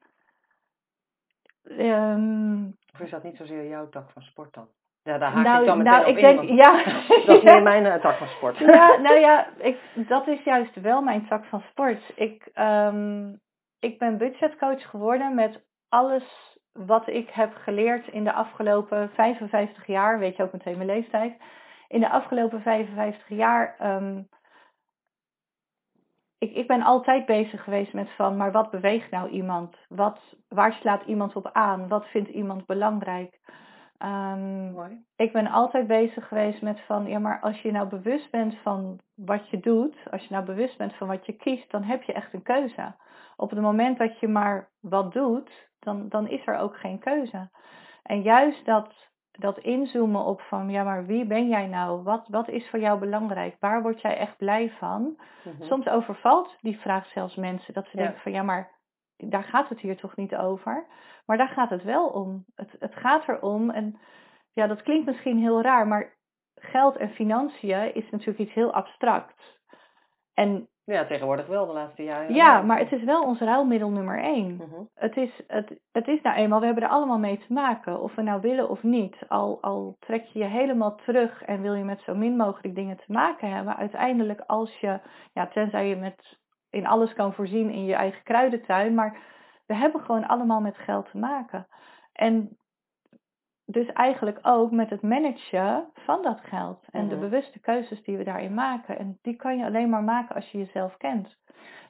Ehm, 1.65 2.65
Of 2.93 3.01
is 3.01 3.11
dat 3.11 3.23
niet 3.23 3.37
zozeer 3.37 3.69
jouw 3.69 3.89
tak 3.89 4.11
van 4.11 4.23
sport 4.23 4.55
dan? 4.55 4.69
Ja, 5.03 5.19
daar 5.19 5.33
haak 5.33 5.45
nou, 5.45 5.61
ik 5.61 5.67
dan 5.67 5.79
meteen 5.79 5.93
nou, 5.93 6.05
op 6.05 6.11
ik 6.11 6.17
in, 6.17 6.23
denk, 6.23 6.37
want 6.37 6.49
ja. 6.49 6.85
dat 7.27 7.37
is 7.37 7.43
meer 7.43 7.63
mijn 7.73 7.87
eh, 7.87 8.01
tak 8.01 8.17
van 8.17 8.27
sport. 8.29 8.59
Ja, 8.59 8.97
nou 8.97 9.19
ja, 9.19 9.49
ik, 9.59 9.79
dat 9.95 10.27
is 10.27 10.43
juist 10.43 10.81
wel 10.81 11.03
mijn 11.03 11.27
tak 11.27 11.45
van 11.45 11.61
sport. 11.71 12.13
Ik, 12.15 12.51
ehm, 12.55 13.33
ik 13.81 13.99
ben 13.99 14.19
budgetcoach 14.19 14.91
geworden 14.91 15.35
met 15.35 15.65
alles 15.89 16.57
wat 16.73 17.09
ik 17.09 17.31
heb 17.31 17.55
geleerd 17.55 18.09
in 18.09 18.25
de 18.25 18.33
afgelopen 18.33 19.11
55 19.15 19.87
jaar. 19.87 20.19
Weet 20.19 20.37
je 20.37 20.43
ook 20.43 20.53
meteen 20.53 20.77
mijn 20.77 20.89
leeftijd. 20.89 21.37
In 21.89 22.01
de 22.01 22.11
afgelopen 22.11 22.63
55 22.63 23.29
jaar. 23.29 23.75
ehm, 23.79 24.23
ik, 26.45 26.55
ik 26.55 26.67
ben 26.67 26.83
altijd 26.83 27.27
bezig 27.27 27.65
geweest 27.65 27.93
met 27.93 28.11
van, 28.11 28.37
maar 28.37 28.53
wat 28.53 28.71
beweegt 28.71 29.11
nou 29.11 29.29
iemand? 29.29 29.77
Wat, 29.89 30.21
waar 30.49 30.73
slaat 30.73 31.03
iemand 31.07 31.37
op 31.37 31.51
aan? 31.53 31.89
Wat 31.89 32.07
vindt 32.07 32.29
iemand 32.29 32.67
belangrijk? 32.67 33.41
Ehm, 33.99 34.91
ik 35.17 35.33
ben 35.33 35.47
altijd 35.47 35.87
bezig 35.87 36.29
geweest 36.29 36.63
met 36.63 36.81
van, 36.81 37.07
ja, 37.07 37.19
maar 37.19 37.41
als 37.41 37.61
je 37.61 37.73
nou 37.73 37.89
bewust 37.89 38.31
bent 38.31 38.57
van 38.63 39.01
wat 39.15 39.49
je 39.49 39.61
doet, 39.61 39.97
als 40.11 40.23
je 40.23 40.33
nou 40.33 40.45
bewust 40.45 40.79
bent 40.79 40.95
van 40.95 41.09
wat 41.09 41.27
je 41.27 41.33
kiest, 41.33 41.71
dan 41.71 41.83
heb 41.83 42.03
je 42.03 42.13
echt 42.13 42.33
een 42.33 42.43
keuze. 42.43 42.95
Op 43.37 43.51
het 43.51 43.61
moment 43.61 43.99
dat 43.99 44.19
je 44.19 44.29
maar 44.29 44.71
wat 44.81 45.13
doet, 45.13 45.69
dan, 45.79 46.09
dan 46.09 46.29
is 46.29 46.47
er 46.47 46.57
ook 46.57 46.77
geen 46.77 46.99
keuze. 46.99 47.51
En 48.03 48.23
juist 48.23 48.65
dat, 48.65 49.09
dat 49.39 49.59
inzoomen 49.59 50.25
op 50.25 50.41
van, 50.41 50.71
ja, 50.71 50.85
maar 50.85 51.07
wie 51.07 51.27
ben 51.27 51.49
jij 51.49 51.67
nou? 51.67 52.03
Wat, 52.03 52.29
wat 52.29 52.49
is 52.49 52.69
voor 52.71 52.79
jou 52.79 52.99
belangrijk? 52.99 53.57
Waar 53.61 53.83
word 53.83 54.01
jij 54.01 54.17
echt 54.17 54.37
blij 54.37 54.71
van? 54.71 55.19
Mhm. 55.45 55.63
Soms 55.65 55.89
overvalt 55.89 56.57
die 56.61 56.79
vraag 56.81 57.07
zelfs 57.07 57.35
mensen, 57.35 57.75
dat 57.75 57.85
ze 57.89 57.97
Ja. 57.97 58.03
denken 58.03 58.21
van, 58.21 58.33
ja, 58.33 58.43
maar 58.43 58.71
daar 59.17 59.45
gaat 59.45 59.69
het 59.69 59.81
hier 59.81 59.97
toch 59.97 60.17
niet 60.17 60.37
over? 60.37 60.87
Maar 61.27 61.37
daar 61.37 61.49
gaat 61.49 61.71
het 61.71 61.83
wel 61.83 62.07
om. 62.09 62.45
Het, 62.55 62.77
het 62.79 62.95
gaat 62.95 63.29
erom, 63.29 63.71
en 63.71 63.99
ja, 64.53 64.67
dat 64.67 64.83
klinkt 64.83 65.07
misschien 65.07 65.39
heel 65.39 65.63
raar, 65.63 65.87
maar 65.87 66.15
geld 66.55 66.97
en 66.97 67.11
financiën 67.11 67.95
is 67.95 68.11
natuurlijk 68.11 68.39
iets 68.39 68.53
heel 68.55 68.73
abstract. 68.73 69.61
En 70.35 70.69
Ja, 70.87 71.05
tegenwoordig 71.05 71.47
wel 71.47 71.67
de 71.67 71.73
laatste 71.73 72.03
jaren. 72.03 72.35
ja, 72.35 72.63
maar 72.63 72.79
het 72.79 72.93
is 72.93 73.05
wel 73.05 73.23
ons 73.23 73.41
ruilmiddel 73.41 73.91
nummer 73.91 74.23
één. 74.23 74.55
Mhm. 74.57 74.83
Het 74.95 75.17
is, 75.17 75.31
het, 75.47 75.81
het 75.93 76.09
is 76.09 76.23
nou 76.23 76.37
eenmaal, 76.37 76.61
we 76.61 76.67
hebben 76.67 76.85
er 76.85 76.91
allemaal 76.91 77.19
mee 77.19 77.39
te 77.39 77.53
maken, 77.53 78.01
of 78.01 78.15
we 78.15 78.23
nou 78.23 78.41
willen 78.41 78.69
of 78.69 78.83
niet. 78.83 79.17
Al, 79.29 79.59
al 79.61 79.97
trek 79.99 80.25
je 80.25 80.39
je 80.39 80.45
helemaal 80.45 80.95
terug 80.95 81.43
en 81.43 81.63
wil 81.63 81.75
je 81.75 81.85
met 81.85 82.01
zo 82.01 82.15
min 82.15 82.37
mogelijk 82.37 82.75
dingen 82.75 82.97
te 82.97 83.13
maken 83.13 83.51
hebben, 83.51 83.77
uiteindelijk 83.77 84.41
als 84.41 84.81
je, 84.81 85.01
ja, 85.33 85.47
tenzij 85.47 85.89
je 85.89 85.97
met 85.97 86.39
in 86.71 86.87
alles 86.87 87.13
kan 87.13 87.33
voorzien 87.33 87.71
in 87.71 87.85
je 87.85 87.95
eigen 87.95 88.23
kruidentuin, 88.23 88.95
maar 88.95 89.19
we 89.67 89.75
hebben 89.75 90.01
gewoon 90.01 90.27
allemaal 90.27 90.61
met 90.61 90.77
geld 90.77 91.11
te 91.11 91.19
maken. 91.19 91.67
En 92.13 92.59
dus 93.67 93.93
eigenlijk 93.93 94.39
ook 94.43 94.71
met 94.71 94.91
het 94.91 95.03
managen 95.03 95.85
van 95.95 96.23
dat 96.23 96.41
geld 96.41 96.85
en 96.91 97.09
de 97.09 97.15
Mhm. 97.15 97.25
bewuste 97.25 97.59
keuzes 97.61 98.03
die 98.03 98.17
we 98.17 98.25
daarin 98.25 98.55
maken. 98.55 98.99
En 98.99 99.19
die 99.23 99.37
kan 99.37 99.57
je 99.59 99.65
alleen 99.65 99.89
maar 99.91 100.03
maken 100.03 100.35
als 100.35 100.51
je 100.51 100.59
jezelf 100.59 100.97
kent. 100.97 101.37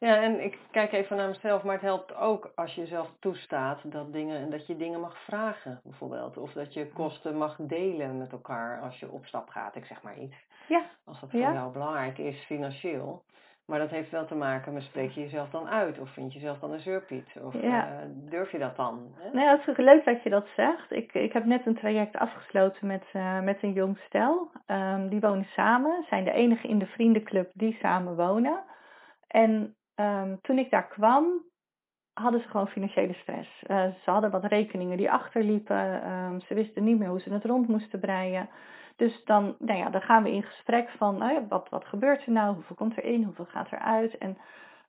Ja, 0.00 0.22
en 0.22 0.44
ik 0.44 0.58
kijk 0.70 0.92
even 0.92 1.16
naar 1.16 1.28
mezelf, 1.28 1.62
maar 1.62 1.72
het 1.74 1.82
helpt 1.82 2.14
ook 2.16 2.52
als 2.54 2.74
je 2.74 2.80
jezelf 2.80 3.10
toestaat 3.20 3.92
dat, 3.92 4.12
dingen, 4.12 4.50
dat 4.50 4.66
je 4.66 4.76
dingen 4.76 5.00
mag 5.00 5.18
vragen, 5.24 5.80
bijvoorbeeld. 5.84 6.36
Of 6.36 6.52
dat 6.52 6.74
je 6.74 6.88
kosten 6.92 7.36
mag 7.36 7.56
delen 7.60 8.18
met 8.18 8.32
elkaar 8.32 8.80
als 8.80 9.00
je 9.00 9.10
op 9.10 9.26
stap 9.26 9.48
gaat, 9.48 9.76
ik 9.76 9.84
zeg 9.84 10.02
maar 10.02 10.18
iets. 10.18 10.36
Ja, 10.68 10.82
Als 11.04 11.20
dat 11.20 11.30
voor 11.30 11.40
Ja. 11.40 11.52
jou 11.52 11.72
belangrijk 11.72 12.18
is, 12.18 12.44
financieel. 12.44 13.22
Maar 13.66 13.78
dat 13.78 13.90
heeft 13.90 14.10
wel 14.10 14.26
te 14.26 14.34
maken 14.34 14.72
met 14.72 14.82
spreek 14.82 15.10
je 15.10 15.20
jezelf 15.20 15.50
dan 15.50 15.68
uit? 15.68 15.98
Of 15.98 16.10
vind 16.10 16.32
je 16.32 16.38
jezelf 16.38 16.58
dan 16.58 16.72
een 16.72 16.80
zeurpiet? 16.80 17.28
Of 17.42 17.62
Ja. 17.62 17.88
eh, 17.88 18.06
durf 18.08 18.50
je 18.52 18.58
dat 18.58 18.76
dan? 18.76 19.14
Hè? 19.18 19.30
Nou, 19.32 19.58
het 19.58 19.68
is 19.68 19.76
leuk 19.84 20.04
dat 20.04 20.22
je 20.22 20.30
dat 20.30 20.46
zegt. 20.56 20.90
Ik, 20.90 21.14
ik 21.14 21.32
heb 21.32 21.44
net 21.44 21.66
een 21.66 21.74
traject 21.78 22.16
afgesloten 22.16 22.86
met, 22.86 23.04
eh, 23.12 23.40
met 23.40 23.62
een 23.62 23.72
jong 23.72 23.98
stel. 23.98 24.50
Ehm, 24.66 25.08
die 25.08 25.20
wonen 25.20 25.44
samen, 25.44 26.04
zijn 26.08 26.24
de 26.24 26.32
enige 26.32 26.68
in 26.68 26.78
de 26.78 26.86
vriendenclub 26.86 27.50
die 27.52 27.76
samen 27.80 28.16
wonen. 28.16 28.62
En 29.28 29.74
ehm, 29.94 30.36
toen 30.42 30.58
ik 30.58 30.70
daar 30.70 30.88
kwam, 30.88 31.24
hadden 32.14 32.40
ze 32.40 32.48
gewoon 32.48 32.68
financiële 32.68 33.14
stress. 33.14 33.62
Eh, 33.62 33.86
ze 34.04 34.10
hadden 34.10 34.30
wat 34.30 34.44
rekeningen 34.44 34.96
die 34.96 35.10
achterliepen. 35.10 36.02
Ehm, 36.02 36.40
ze 36.40 36.54
wisten 36.54 36.84
niet 36.84 36.98
meer 36.98 37.08
hoe 37.08 37.20
ze 37.20 37.32
het 37.32 37.44
rond 37.44 37.68
moesten 37.68 38.00
breien. 38.00 38.48
Dus 38.96 39.24
dan, 39.24 39.56
nou 39.58 39.78
ja, 39.78 39.90
dan 39.90 40.00
gaan 40.00 40.22
we 40.22 40.30
in 40.30 40.42
gesprek 40.42 40.88
van 40.88 41.16
ja, 41.16 41.46
wat, 41.48 41.68
wat 41.68 41.84
gebeurt 41.84 42.26
er 42.26 42.32
nou? 42.32 42.54
Hoeveel 42.54 42.76
komt 42.76 42.96
er 42.96 43.04
in? 43.04 43.22
Hoeveel 43.22 43.44
gaat 43.44 43.70
er 43.70 43.78
uit? 43.78 44.18
En, 44.18 44.38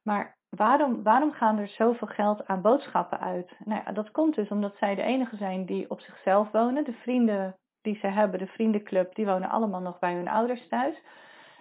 maar 0.04 0.36
waarom, 0.50 1.04
waarom 1.04 1.32
gaan 1.32 1.58
er 1.58 1.68
zoveel 1.68 2.08
geld 2.08 2.48
aan 2.48 2.62
boodschappen 2.62 3.20
uit? 3.20 3.56
Nou 3.66 3.82
ja, 3.86 3.92
dat 3.92 4.12
komt 4.12 4.36
dus 4.36 4.50
omdat 4.50 4.76
zij 4.76 4.96
de 4.96 5.02
enige 5.02 5.36
zijn 5.36 5.66
die 5.66 5.90
op 5.90 6.00
zichzelf 6.00 6.52
wonen. 6.52 6.84
De 6.84 6.94
vrienden 6.94 7.56
die 7.82 7.98
ze 7.98 8.08
hebben, 8.08 8.40
de 8.40 8.48
vriendenclub, 8.48 9.16
die 9.16 9.26
wonen 9.26 9.50
allemaal 9.50 9.82
nog 9.82 10.00
bij 10.00 10.14
hun 10.14 10.28
ouders 10.28 10.68
thuis. 10.68 10.96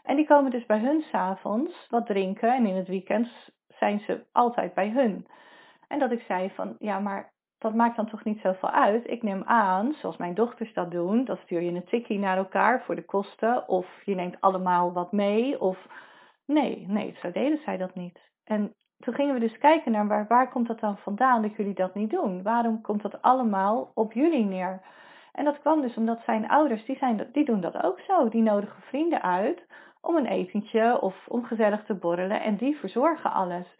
En 0.02 0.16
die 0.16 0.26
komen 0.26 0.50
dus 0.50 0.66
bij 0.66 0.78
hun 0.78 1.02
s'avonds 1.02 1.86
wat 1.88 2.06
drinken 2.06 2.54
en 2.54 2.66
in 2.66 2.76
het 2.76 2.88
weekend 2.88 3.28
zijn 3.68 4.00
ze 4.00 4.24
altijd 4.32 4.74
bij 4.74 4.90
hun. 4.90 5.26
En 5.88 5.98
dat 5.98 6.12
ik 6.12 6.20
zei 6.28 6.50
van, 6.50 6.76
ja, 6.78 6.98
maar 6.98 7.32
dat 7.58 7.74
maakt 7.74 7.96
dan 7.96 8.06
toch 8.06 8.24
niet 8.24 8.40
zoveel 8.40 8.70
uit. 8.70 9.10
Ik 9.10 9.22
neem 9.22 9.42
aan, 9.44 9.94
zoals 9.94 10.16
mijn 10.16 10.34
dochters 10.34 10.72
dat 10.72 10.90
doen, 10.90 11.24
dan 11.24 11.36
stuur 11.36 11.60
je 11.62 11.70
een 11.70 11.84
tikkie 11.84 12.18
naar 12.18 12.36
elkaar 12.36 12.82
voor 12.82 12.94
de 12.94 13.04
kosten. 13.04 13.68
Of 13.68 13.86
je 14.04 14.14
neemt 14.14 14.40
allemaal 14.40 14.92
wat 14.92 15.12
mee. 15.12 15.60
Of 15.60 15.86
nee, 16.46 16.84
nee, 16.88 17.16
zo 17.22 17.30
deden 17.30 17.58
zij 17.64 17.76
dat 17.76 17.94
niet. 17.94 18.20
En 18.44 18.74
toen 18.98 19.14
gingen 19.14 19.34
we 19.34 19.40
dus 19.40 19.58
kijken 19.58 19.92
naar 19.92 20.06
waar, 20.06 20.26
waar 20.28 20.50
komt 20.50 20.66
dat 20.66 20.80
dan 20.80 20.96
vandaan 20.98 21.42
dat 21.42 21.56
jullie 21.56 21.74
dat 21.74 21.94
niet 21.94 22.10
doen? 22.10 22.42
Waarom 22.42 22.80
komt 22.80 23.02
dat 23.02 23.22
allemaal 23.22 23.90
op 23.94 24.12
jullie 24.12 24.44
neer? 24.44 24.82
En 25.32 25.44
dat 25.44 25.60
kwam 25.60 25.80
dus 25.80 25.96
omdat 25.96 26.22
zijn 26.24 26.48
ouders, 26.48 26.84
die, 26.84 26.96
zijn, 26.96 27.16
dat- 27.16 27.32
die 27.32 27.44
doen 27.44 27.60
dat 27.60 27.82
ook 27.82 28.00
zo. 28.00 28.28
Die 28.28 28.42
nodigen 28.42 28.82
vrienden 28.82 29.22
uit 29.22 29.66
om 30.00 30.16
een 30.16 30.26
etentje 30.26 31.00
of 31.00 31.26
om 31.28 31.44
gezellig 31.44 31.84
te 31.84 31.94
borrelen. 31.94 32.42
En 32.42 32.56
die 32.56 32.76
verzorgen 32.76 33.32
alles. 33.32 33.76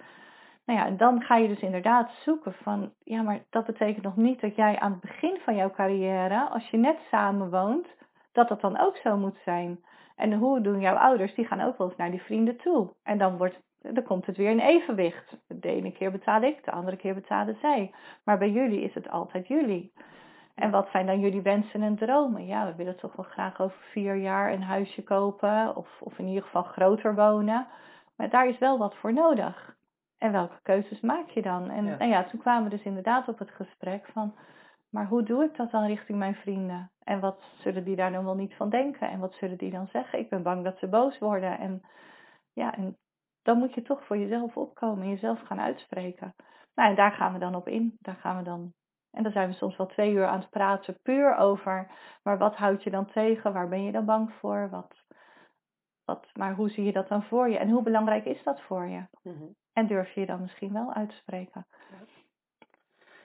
Nou 0.67 0.79
ja, 0.79 0.87
en 0.87 0.97
dan 0.97 1.23
ga 1.23 1.37
je 1.37 1.49
dus 1.49 1.61
inderdaad 1.61 2.11
zoeken 2.11 2.53
van, 2.53 2.93
ja, 3.03 3.23
maar 3.23 3.45
dat 3.51 3.67
betekent 3.67 4.05
nog 4.05 4.17
niet 4.17 4.41
dat 4.41 4.57
jij 4.57 4.79
aan 4.79 4.91
het 4.91 5.01
begin 5.01 5.39
van 5.45 5.57
jouw 5.57 5.71
carrière, 5.71 6.49
als 6.49 6.71
je 6.71 6.77
net 6.77 6.99
samen 7.11 7.51
woont, 7.51 7.87
dat 8.33 8.49
dat 8.49 8.61
dan 8.61 8.79
ook 8.79 8.97
zo 8.97 9.17
moet 9.17 9.39
zijn. 9.45 9.85
En 10.17 10.33
hoe 10.33 10.61
doen 10.61 10.81
jouw 10.81 10.97
ouders? 10.97 11.35
Die 11.35 11.47
gaan 11.47 11.61
ook 11.61 11.79
wel 11.79 11.87
eens 11.89 11.97
naar 11.97 12.11
die 12.11 12.23
vrienden 12.23 12.57
toe. 12.57 12.95
En 13.03 13.19
dan, 13.19 13.37
wordt, 13.37 13.61
dan 13.81 14.03
komt 14.03 14.27
het 14.27 14.37
weer 14.37 14.51
in 14.51 14.59
evenwicht. 14.59 15.37
De 15.47 15.69
ene 15.69 15.93
keer 15.93 16.11
betaal 16.11 16.43
ik, 16.43 16.65
de 16.65 16.71
andere 16.71 16.97
keer 16.97 17.15
betalen 17.15 17.57
zij. 17.61 17.95
Maar 18.25 18.39
bij 18.39 18.51
jullie 18.51 18.81
is 18.81 18.95
het 18.95 19.11
altijd 19.11 19.47
jullie. 19.47 19.93
En 20.55 20.71
wat 20.71 20.89
zijn 20.91 21.07
dan 21.07 21.21
jullie 21.21 21.43
wensen 21.43 21.83
en 21.83 21.97
dromen? 21.97 22.47
Ja, 22.47 22.67
we 22.67 22.75
willen 22.75 22.97
toch 22.97 23.17
wel 23.17 23.27
graag 23.27 23.61
over 23.61 23.79
vier 23.91 24.17
jaar 24.17 24.53
een 24.53 24.63
huisje 24.63 25.03
kopen. 25.03 25.77
Of, 25.77 25.89
of 26.01 26.19
in 26.19 26.27
ieder 26.27 26.43
geval 26.43 26.63
groter 26.63 27.15
wonen. 27.15 27.67
Maar 28.17 28.31
daar 28.31 28.49
is 28.49 28.59
wel 28.59 28.79
wat 28.79 28.95
voor 28.95 29.13
nodig. 29.13 29.77
En 30.25 30.33
welke 30.33 30.61
keuzes 30.63 31.01
maak 31.01 31.29
je 31.29 31.43
dan? 31.43 31.71
En 31.71 31.85
Ja. 31.85 31.97
Nou 31.97 32.11
ja, 32.11 32.25
toen 32.25 32.41
kwamen 32.41 32.65
we 32.65 32.77
dus 32.77 32.85
inderdaad 32.85 33.29
op 33.29 33.39
het 33.39 33.51
gesprek 33.51 34.07
van... 34.07 34.35
Maar 34.91 35.07
hoe 35.07 35.23
doe 35.23 35.45
ik 35.45 35.57
dat 35.57 35.71
dan 35.71 35.87
richting 35.87 36.19
mijn 36.19 36.35
vrienden? 36.35 36.91
En 36.99 37.21
wat 37.21 37.43
zullen 37.59 37.85
die 37.85 37.97
daar 37.97 38.13
dan 38.13 38.25
wel 38.25 38.35
niet 38.35 38.55
van 38.55 38.71
denken? 38.71 39.09
En 39.09 39.21
wat 39.21 39.35
zullen 39.35 39.59
die 39.59 39.71
dan 39.71 39.87
zeggen? 39.87 40.19
Ik 40.19 40.29
ben 40.29 40.43
bang 40.43 40.65
dat 40.65 40.79
ze 40.79 40.89
boos 40.89 41.19
worden. 41.19 41.59
En 41.59 41.83
ja, 42.53 42.77
en 42.77 42.97
dan 43.43 43.59
moet 43.59 43.75
je 43.75 43.83
toch 43.83 44.05
voor 44.05 44.19
jezelf 44.19 44.57
opkomen 44.57 45.03
en 45.03 45.11
jezelf 45.11 45.41
gaan 45.41 45.61
uitspreken. 45.61 46.35
Nou, 46.75 46.91
en 46.91 46.97
daar 46.97 47.13
gaan 47.13 47.33
we 47.33 47.39
dan 47.39 47.55
op 47.55 47.69
in. 47.69 47.97
Daar 48.01 48.17
gaan 48.17 48.37
we 48.37 48.43
dan. 48.43 48.73
En 49.11 49.23
dan 49.23 49.33
zijn 49.33 49.49
we 49.49 49.55
soms 49.55 49.77
wel 49.77 49.87
twee 49.87 50.13
uur 50.13 50.27
aan 50.27 50.41
het 50.41 50.51
praten, 50.51 50.99
puur 51.03 51.37
over. 51.37 51.91
Maar 52.23 52.39
wat 52.39 52.57
houd 52.57 52.83
je 52.83 52.91
dan 52.91 53.07
tegen? 53.07 53.53
Waar 53.53 53.69
ben 53.69 53.83
je 53.83 53.93
dan 53.93 54.05
bang 54.05 54.33
voor? 54.33 54.69
Wat, 54.71 55.05
wat, 56.05 56.31
maar 56.35 56.55
hoe 56.55 56.71
zie 56.71 56.85
je 56.85 56.93
dat 56.93 57.09
dan 57.09 57.23
voor 57.23 57.49
je? 57.49 57.59
En 57.59 57.71
hoe 57.71 57.83
belangrijk 57.83 58.25
is 58.25 58.43
dat 58.43 58.61
voor 58.61 58.87
je? 58.87 59.07
Mhm. 59.23 59.45
En 59.75 59.87
durf 59.87 60.11
je 60.15 60.21
je 60.21 60.27
dan 60.27 60.41
misschien 60.41 60.73
wel 60.73 60.93
uit 60.93 61.09
te 61.09 61.15
spreken? 61.15 61.67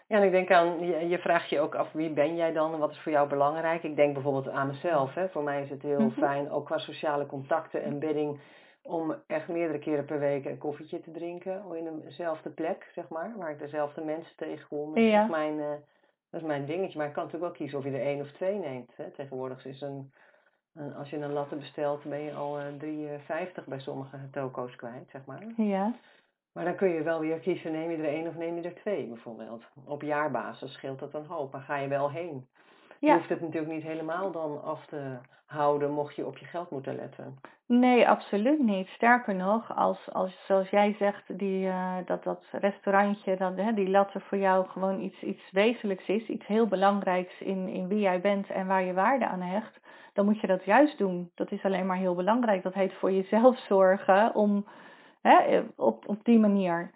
Ja, 0.08 0.18
en 0.18 0.24
ik 0.24 0.32
denk 0.32 0.52
aan, 0.52 0.80
je, 1.10 1.20
vraagt 1.20 1.50
je 1.50 1.60
ook 1.60 1.76
af 1.76 1.92
wie 1.92 2.10
ben 2.10 2.36
jij 2.36 2.52
dan 2.52 2.74
en 2.74 2.80
wat 2.80 2.92
is 2.92 3.00
voor 3.00 3.12
jou 3.12 3.30
belangrijk. 3.30 3.84
Ik 3.84 3.96
denk 3.96 4.14
bijvoorbeeld 4.14 4.50
aan 4.50 4.68
mezelf. 4.68 5.14
Hè. 5.14 5.30
Voor 5.30 5.44
mij 5.44 5.62
is 5.64 5.70
het 5.70 5.82
heel 5.82 6.00
Mhm. 6.00 6.10
fijn, 6.20 6.52
ook 6.52 6.66
qua 6.66 6.78
sociale 6.78 7.26
contacten 7.26 7.84
en 7.84 8.00
bedding, 8.00 8.40
om 8.82 9.16
echt 9.28 9.48
meerdere 9.48 9.80
keren 9.80 10.06
per 10.06 10.20
week 10.20 10.46
een 10.46 10.58
koffietje 10.58 11.00
te 11.00 11.12
drinken. 11.12 11.76
In 11.76 12.00
dezelfde 12.02 12.50
plek, 12.50 12.90
zeg 12.94 13.10
maar, 13.10 13.34
waar 13.38 13.52
ik 13.52 13.60
dezelfde 13.60 14.04
mensen 14.04 14.36
tegenkom. 14.36 14.94
Dat, 14.96 15.04
Ja. 15.04 15.24
is 15.24 15.30
mijn, 15.30 15.60
eh, 15.60 15.70
dat 16.30 16.42
is 16.42 16.48
mijn 16.48 16.66
dingetje. 16.66 16.98
Maar 16.98 17.08
ik 17.08 17.14
kan 17.14 17.24
natuurlijk 17.24 17.52
wel 17.52 17.62
kiezen 17.62 17.78
of 17.80 17.86
je 17.86 17.92
er 18.00 18.06
één 18.06 18.22
of 18.22 18.32
twee 18.32 18.56
neemt. 18.58 18.92
Hè. 18.96 19.10
Tegenwoordig 19.12 19.66
is 19.66 19.82
een, 19.82 20.12
een, 20.74 20.94
als 20.96 21.10
je 21.10 21.18
een 21.18 21.34
latte 21.34 21.56
bestelt, 21.56 22.04
ben 22.04 22.20
je 22.22 22.34
al 22.34 22.60
eh 22.60 22.66
3,50 22.78 23.66
bij 23.68 23.80
sommige 23.80 24.18
toko's 24.32 24.76
kwijt, 24.76 25.10
zeg 25.10 25.26
maar. 25.26 25.44
Ja. 25.58 25.94
Maar 26.54 26.66
dan 26.66 26.76
kun 26.76 26.90
je 26.90 27.04
wel 27.04 27.20
weer 27.20 27.40
kiezen, 27.40 27.72
neem 27.72 27.92
je 27.92 27.98
er 27.98 28.14
één 28.14 28.28
of 28.28 28.36
neem 28.36 28.56
je 28.56 28.62
er 28.62 28.76
twee 28.76 29.08
bijvoorbeeld. 29.08 29.64
Op 29.86 30.02
jaarbasis 30.02 30.74
scheelt 30.74 31.00
dat 31.00 31.14
een 31.14 31.26
hoop, 31.26 31.52
maar 31.52 31.62
ga 31.62 31.78
je 31.78 31.88
wel 31.88 32.12
heen. 32.12 32.48
Je 33.00 33.14
hoeft 33.14 33.30
het 33.30 33.42
natuurlijk 33.42 33.74
niet 33.74 33.84
helemaal 33.84 34.32
dan 34.32 34.64
af 34.64 34.86
te 34.86 35.18
houden 35.46 35.92
mocht 35.92 36.16
je 36.16 36.26
op 36.26 36.38
je 36.38 36.46
geld 36.46 36.70
moeten 36.70 36.96
letten. 36.96 37.40
Nee, 37.66 38.10
absoluut 38.10 38.60
niet. 38.60 38.88
Sterker 38.88 39.36
nog, 39.36 39.76
als, 39.76 40.12
als 40.12 40.46
zoals 40.46 40.70
jij 40.70 40.96
zegt, 41.00 41.40
die, 41.40 41.66
uh, 41.66 41.96
dat, 42.06 42.24
dat 42.24 42.44
restaurantje, 42.52 43.38
dat, 43.38 43.56
hè, 43.56 43.74
die 43.74 43.90
latte 43.90 44.20
voor 44.20 44.38
jou 44.38 44.68
gewoon 44.68 45.02
iets, 45.02 45.22
iets 45.22 45.52
wezenlijks 45.52 46.08
is, 46.08 46.28
iets 46.28 46.48
heel 46.48 46.68
belangrijks 46.68 47.42
in, 47.42 47.68
in 47.68 47.88
wie 47.88 48.00
jij 48.00 48.22
bent 48.22 48.50
en 48.50 48.68
waar 48.68 48.84
je 48.84 48.94
waarde 48.94 49.28
aan 49.28 49.42
hecht, 49.42 49.80
dan 50.14 50.26
moet 50.26 50.40
je 50.40 50.48
dat 50.48 50.66
juist 50.66 50.98
doen. 50.98 51.32
Dat 51.36 51.52
is 51.52 51.64
alleen 51.64 51.86
maar 51.86 51.98
heel 51.98 52.16
belangrijk. 52.16 52.64
Dat 52.64 52.74
heet 52.74 52.94
voor 52.94 53.12
jezelf 53.12 53.58
zorgen 53.70 54.36
om 54.36 54.66
hè, 55.22 55.62
op, 55.76 56.08
op 56.08 56.24
die 56.24 56.40
manier. 56.40 56.92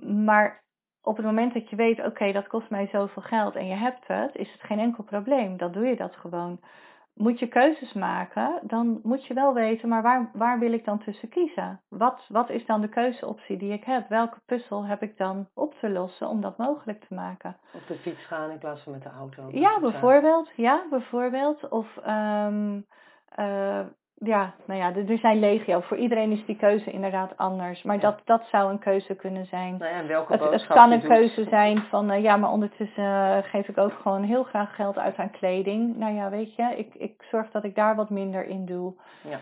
Maar 0.00 0.62
op 1.02 1.16
het 1.16 1.26
moment 1.26 1.54
dat 1.54 1.70
je 1.70 1.76
weet, 1.76 2.04
oké, 2.04 2.32
dat 2.32 2.46
kost 2.46 2.70
mij 2.70 2.86
zoveel 2.86 3.22
geld 3.22 3.56
en 3.56 3.66
je 3.66 3.74
hebt 3.74 4.06
het, 4.06 4.34
is 4.34 4.52
het 4.52 4.62
geen 4.62 4.78
enkel 4.78 5.04
probleem. 5.04 5.56
Dan 5.56 5.72
doe 5.72 5.86
je 5.86 5.96
dat 5.96 6.16
gewoon. 6.16 6.60
Moet 7.14 7.38
je 7.38 7.48
keuzes 7.48 7.92
maken, 7.92 8.60
dan 8.62 9.00
moet 9.02 9.26
je 9.26 9.34
wel 9.34 9.54
weten, 9.54 9.88
maar 9.88 10.02
waar, 10.02 10.30
waar 10.32 10.58
wil 10.58 10.72
ik 10.72 10.84
dan 10.84 10.98
tussen 10.98 11.28
kiezen? 11.28 11.80
Wat, 11.88 12.26
wat 12.28 12.50
is 12.50 12.66
dan 12.66 12.80
de 12.80 12.88
keuzeoptie 12.88 13.56
die 13.56 13.72
ik 13.72 13.84
heb? 13.84 14.08
Welke 14.08 14.40
puzzel 14.46 14.86
heb 14.86 15.02
ik 15.02 15.16
dan 15.16 15.48
op 15.54 15.74
te 15.74 15.90
lossen 15.90 16.28
om 16.28 16.40
dat 16.40 16.56
mogelijk 16.56 17.04
te 17.04 17.14
maken? 17.14 17.56
Op 17.74 17.86
de 17.86 17.94
fiets 17.94 18.24
gaan 18.24 18.50
in 18.50 18.58
plaats 18.58 18.82
van 18.82 18.92
met 18.92 19.02
de 19.02 19.08
auto. 19.08 19.48
Ja, 19.50 19.80
bijvoorbeeld. 19.80 20.50
Ja, 20.56 20.86
bijvoorbeeld. 20.90 21.68
Of 21.68 21.96
um, 22.06 22.86
ja, 24.20 24.54
nou 24.64 24.80
ja, 24.80 24.94
er 24.94 25.18
zijn 25.18 25.38
legio. 25.38 25.80
Voor 25.80 25.96
iedereen 25.96 26.32
is 26.32 26.44
die 26.44 26.56
keuze 26.56 26.90
inderdaad 26.90 27.36
anders. 27.36 27.82
Maar 27.82 28.00
dat, 28.00 28.20
dat 28.24 28.42
zou 28.50 28.70
een 28.70 28.78
keuze 28.78 29.14
kunnen 29.14 29.46
zijn. 29.46 29.76
Nou 29.76 29.94
ja, 29.94 30.06
welke 30.06 30.32
het, 30.32 30.50
het 30.50 30.66
kan 30.66 30.90
een 30.90 31.02
keuze 31.02 31.44
zijn 31.44 31.78
van, 31.78 32.10
uh, 32.10 32.22
ja, 32.22 32.36
maar 32.36 32.50
ondertussen 32.50 33.04
uh, 33.04 33.36
geef 33.42 33.68
ik 33.68 33.78
ook 33.78 33.92
gewoon 34.02 34.22
heel 34.22 34.42
graag 34.42 34.74
geld 34.74 34.98
uit 34.98 35.16
aan 35.16 35.30
kleding. 35.30 35.96
Nou 35.96 36.14
ja, 36.14 36.30
weet 36.30 36.54
je, 36.54 36.74
ik, 36.76 36.94
ik 36.94 37.24
zorg 37.30 37.50
dat 37.50 37.64
ik 37.64 37.74
daar 37.74 37.96
wat 37.96 38.10
minder 38.10 38.46
in 38.46 38.66
doe. 38.66 38.94
Ja. 39.22 39.40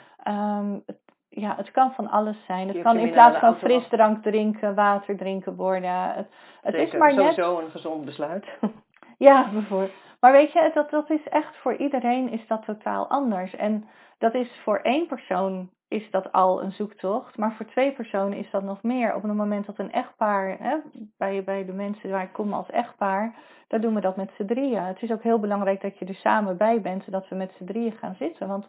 Um, 0.58 0.82
het, 0.86 0.98
ja, 1.28 1.54
het 1.56 1.70
kan 1.70 1.92
van 1.92 2.10
alles 2.10 2.36
zijn. 2.46 2.68
Het 2.68 2.82
kan 2.82 2.98
in 2.98 3.12
plaats 3.12 3.38
van 3.38 3.56
frisdrank 3.56 4.22
drinken, 4.22 4.74
water 4.74 5.16
drinken 5.16 5.56
worden. 5.56 6.12
Het, 6.14 6.28
het 6.62 6.74
is 6.74 6.92
maar 6.92 7.14
net... 7.14 7.34
sowieso 7.34 7.58
een 7.58 7.70
gezond 7.70 8.04
besluit. 8.04 8.46
ja, 9.28 9.48
bijvoorbeeld. 9.52 10.05
Maar 10.20 10.32
weet 10.32 10.52
je, 10.52 10.70
dat, 10.74 10.90
dat 10.90 11.10
is 11.10 11.28
echt 11.28 11.56
voor 11.56 11.76
iedereen 11.76 12.28
is 12.30 12.46
dat 12.46 12.64
totaal 12.64 13.08
anders. 13.08 13.54
En 13.54 13.88
dat 14.18 14.34
is 14.34 14.60
voor 14.64 14.78
één 14.78 15.06
persoon 15.06 15.70
is 15.88 16.10
dat 16.10 16.32
al 16.32 16.62
een 16.62 16.72
zoektocht, 16.72 17.36
maar 17.36 17.52
voor 17.52 17.66
twee 17.66 17.92
personen 17.92 18.38
is 18.38 18.50
dat 18.50 18.62
nog 18.62 18.82
meer. 18.82 19.14
Op 19.14 19.22
het 19.22 19.34
moment 19.34 19.66
dat 19.66 19.78
een 19.78 19.92
echtpaar, 19.92 20.56
hè, 20.58 20.76
bij, 21.18 21.44
bij 21.44 21.64
de 21.64 21.72
mensen 21.72 22.10
waar 22.10 22.22
ik 22.22 22.32
kom 22.32 22.52
als 22.52 22.70
echtpaar, 22.70 23.34
dan 23.68 23.80
doen 23.80 23.94
we 23.94 24.00
dat 24.00 24.16
met 24.16 24.30
z'n 24.36 24.44
drieën. 24.46 24.82
Het 24.82 25.02
is 25.02 25.10
ook 25.10 25.22
heel 25.22 25.40
belangrijk 25.40 25.80
dat 25.80 25.98
je 25.98 26.04
er 26.04 26.14
samen 26.14 26.56
bij 26.56 26.80
bent, 26.80 27.04
zodat 27.04 27.28
we 27.28 27.34
met 27.34 27.52
z'n 27.58 27.64
drieën 27.64 27.92
gaan 27.92 28.14
zitten. 28.14 28.48
Want 28.48 28.68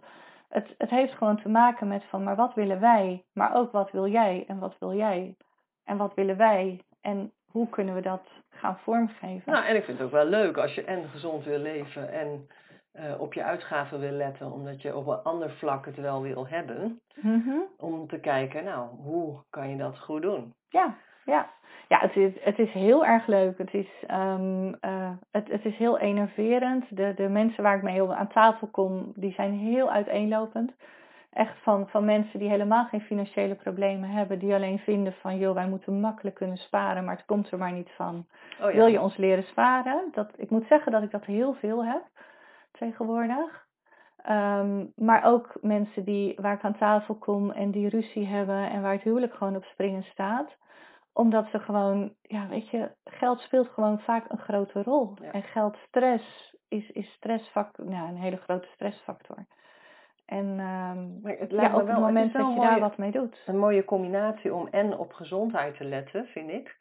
het, 0.50 0.75
het 0.77 0.89
heeft 0.89 1.13
gewoon 1.13 1.42
te 1.42 1.50
maken 1.50 1.88
met 1.88 2.04
van, 2.04 2.24
maar 2.24 2.36
wat 2.36 2.54
willen 2.54 2.80
wij? 2.80 3.24
Maar 3.34 3.56
ook 3.56 3.72
wat 3.72 3.92
wil 3.92 4.08
jij 4.08 4.44
en 4.48 4.60
wat 4.60 4.75
wil 4.80 4.94
jij? 4.94 5.36
En 5.84 5.98
wat 5.98 6.13
willen 6.13 6.38
wij? 6.38 6.82
En 7.01 7.32
hoe 7.57 7.69
kunnen 7.69 7.95
we 7.95 8.01
dat 8.01 8.21
gaan 8.49 8.77
vormgeven? 8.77 9.51
Nou, 9.51 9.65
en 9.65 9.75
ik 9.75 9.83
vind 9.83 9.97
het 9.97 10.07
ook 10.07 10.13
wel 10.13 10.25
leuk 10.25 10.57
als 10.57 10.75
je 10.75 10.83
en 10.83 11.09
gezond 11.09 11.43
wil 11.43 11.59
leven 11.59 12.11
en 12.11 12.47
uh, 12.93 13.21
op 13.21 13.33
je 13.33 13.43
uitgaven 13.43 13.99
wil 13.99 14.11
letten, 14.11 14.51
omdat 14.51 14.81
je 14.81 14.95
op 14.95 15.07
een 15.07 15.23
ander 15.23 15.51
vlak 15.51 15.85
het 15.85 15.95
wel 15.95 16.21
wil 16.21 16.47
hebben. 16.47 17.01
Mm-hmm. 17.15 17.63
Om 17.77 18.07
te 18.07 18.19
kijken, 18.19 18.63
nou, 18.63 18.87
hoe 18.89 19.39
kan 19.49 19.69
je 19.69 19.77
dat 19.77 19.99
goed 19.99 20.21
doen? 20.21 20.53
Ja, 20.69 20.95
ja. 21.25 21.49
Ja, 21.87 21.99
het 21.99 22.15
is, 22.15 22.31
het 22.39 22.59
is 22.59 22.71
heel 22.71 23.05
erg 23.05 23.27
leuk. 23.27 23.57
Het 23.57 23.73
is, 23.73 23.87
um, 24.11 24.67
uh, 24.81 25.11
het, 25.31 25.47
het 25.47 25.65
is 25.65 25.77
heel 25.77 25.99
enerverend. 25.99 26.85
De, 26.89 27.13
de 27.15 27.29
mensen 27.29 27.63
waar 27.63 27.75
ik 27.75 27.83
mee 27.83 28.01
aan 28.01 28.27
tafel 28.27 28.67
kom, 28.67 29.11
die 29.15 29.33
zijn 29.33 29.53
heel 29.53 29.91
uiteenlopend. 29.91 30.71
Echt 31.38 31.58
van, 31.62 31.88
van 31.88 32.06
mensen 32.06 32.39
die 32.39 32.50
helemaal 32.50 32.85
geen 32.85 33.01
financiële 33.01 33.55
problemen 33.55 34.09
hebben. 34.09 34.40
Die 34.40 34.53
alleen 34.53 34.79
vinden 34.79 35.14
van, 35.14 35.38
joh, 35.38 35.53
wij 35.53 35.68
moeten 35.68 36.00
makkelijk 36.00 36.35
kunnen 36.35 36.57
sparen, 36.57 37.03
maar 37.03 37.16
het 37.16 37.25
komt 37.25 37.51
er 37.51 37.57
maar 37.57 37.72
niet 37.72 37.92
van. 37.96 38.25
Oh 38.61 38.72
ja. 38.72 38.75
Wil 38.75 38.88
je 38.88 39.01
ons 39.01 39.18
leren 39.18 39.44
sparen? 39.44 40.09
Dat, 40.11 40.31
ik 40.35 40.50
moet 40.50 40.66
zeggen 40.68 40.92
dat 40.92 41.03
ik 41.03 41.11
dat 41.11 41.25
heel 41.25 41.53
veel 41.53 41.85
heb 41.85 42.01
tegenwoordig. 42.72 43.66
Ehm, 44.18 44.85
maar 44.96 45.24
ook 45.24 45.57
mensen 45.61 46.03
die, 46.03 46.38
waar 46.42 46.53
ik 46.53 46.64
aan 46.64 46.77
tafel 46.77 47.16
kom 47.16 47.51
en 47.51 47.72
die 47.72 47.90
ruzie 47.90 48.27
hebben 48.27 48.70
en 48.70 48.81
waar 48.81 48.94
het 48.94 49.03
huwelijk 49.03 49.33
gewoon 49.33 49.55
op 49.55 49.64
springen 49.64 50.03
staat. 50.03 50.57
Omdat 51.14 51.48
ze 51.51 51.59
gewoon, 51.59 52.14
ja 52.22 52.48
weet 52.48 52.70
je, 52.70 52.92
geld 53.03 53.40
speelt 53.40 53.70
gewoon 53.70 54.00
vaak 54.00 54.31
een 54.31 54.40
grote 54.40 54.83
rol. 54.83 55.14
En 55.31 55.44
geldstress 55.44 56.55
is, 56.68 56.92
is 56.92 57.11
stressfactor, 57.11 57.85
nou, 57.85 58.09
een 58.09 58.22
hele 58.22 58.38
grote 58.38 58.68
stressfactor. 58.74 59.46
En 60.27 60.46
um, 60.46 61.20
maar 61.22 61.35
het 61.37 61.51
ja, 61.51 61.75
op 61.75 61.87
het 61.87 62.00
moment 62.00 62.33
dat 62.33 62.53
je 62.53 62.59
daar 62.59 62.79
wat 62.79 62.98
mee 62.98 63.11
doet. 63.11 63.44
Een 63.46 63.57
mooie 63.57 63.85
combinatie 63.85 64.53
om 64.53 64.68
en 64.72 64.98
op 64.98 65.13
gezondheid 65.13 65.77
te 65.77 65.83
letten, 65.83 66.25
vind 66.25 66.50
ik 66.50 66.77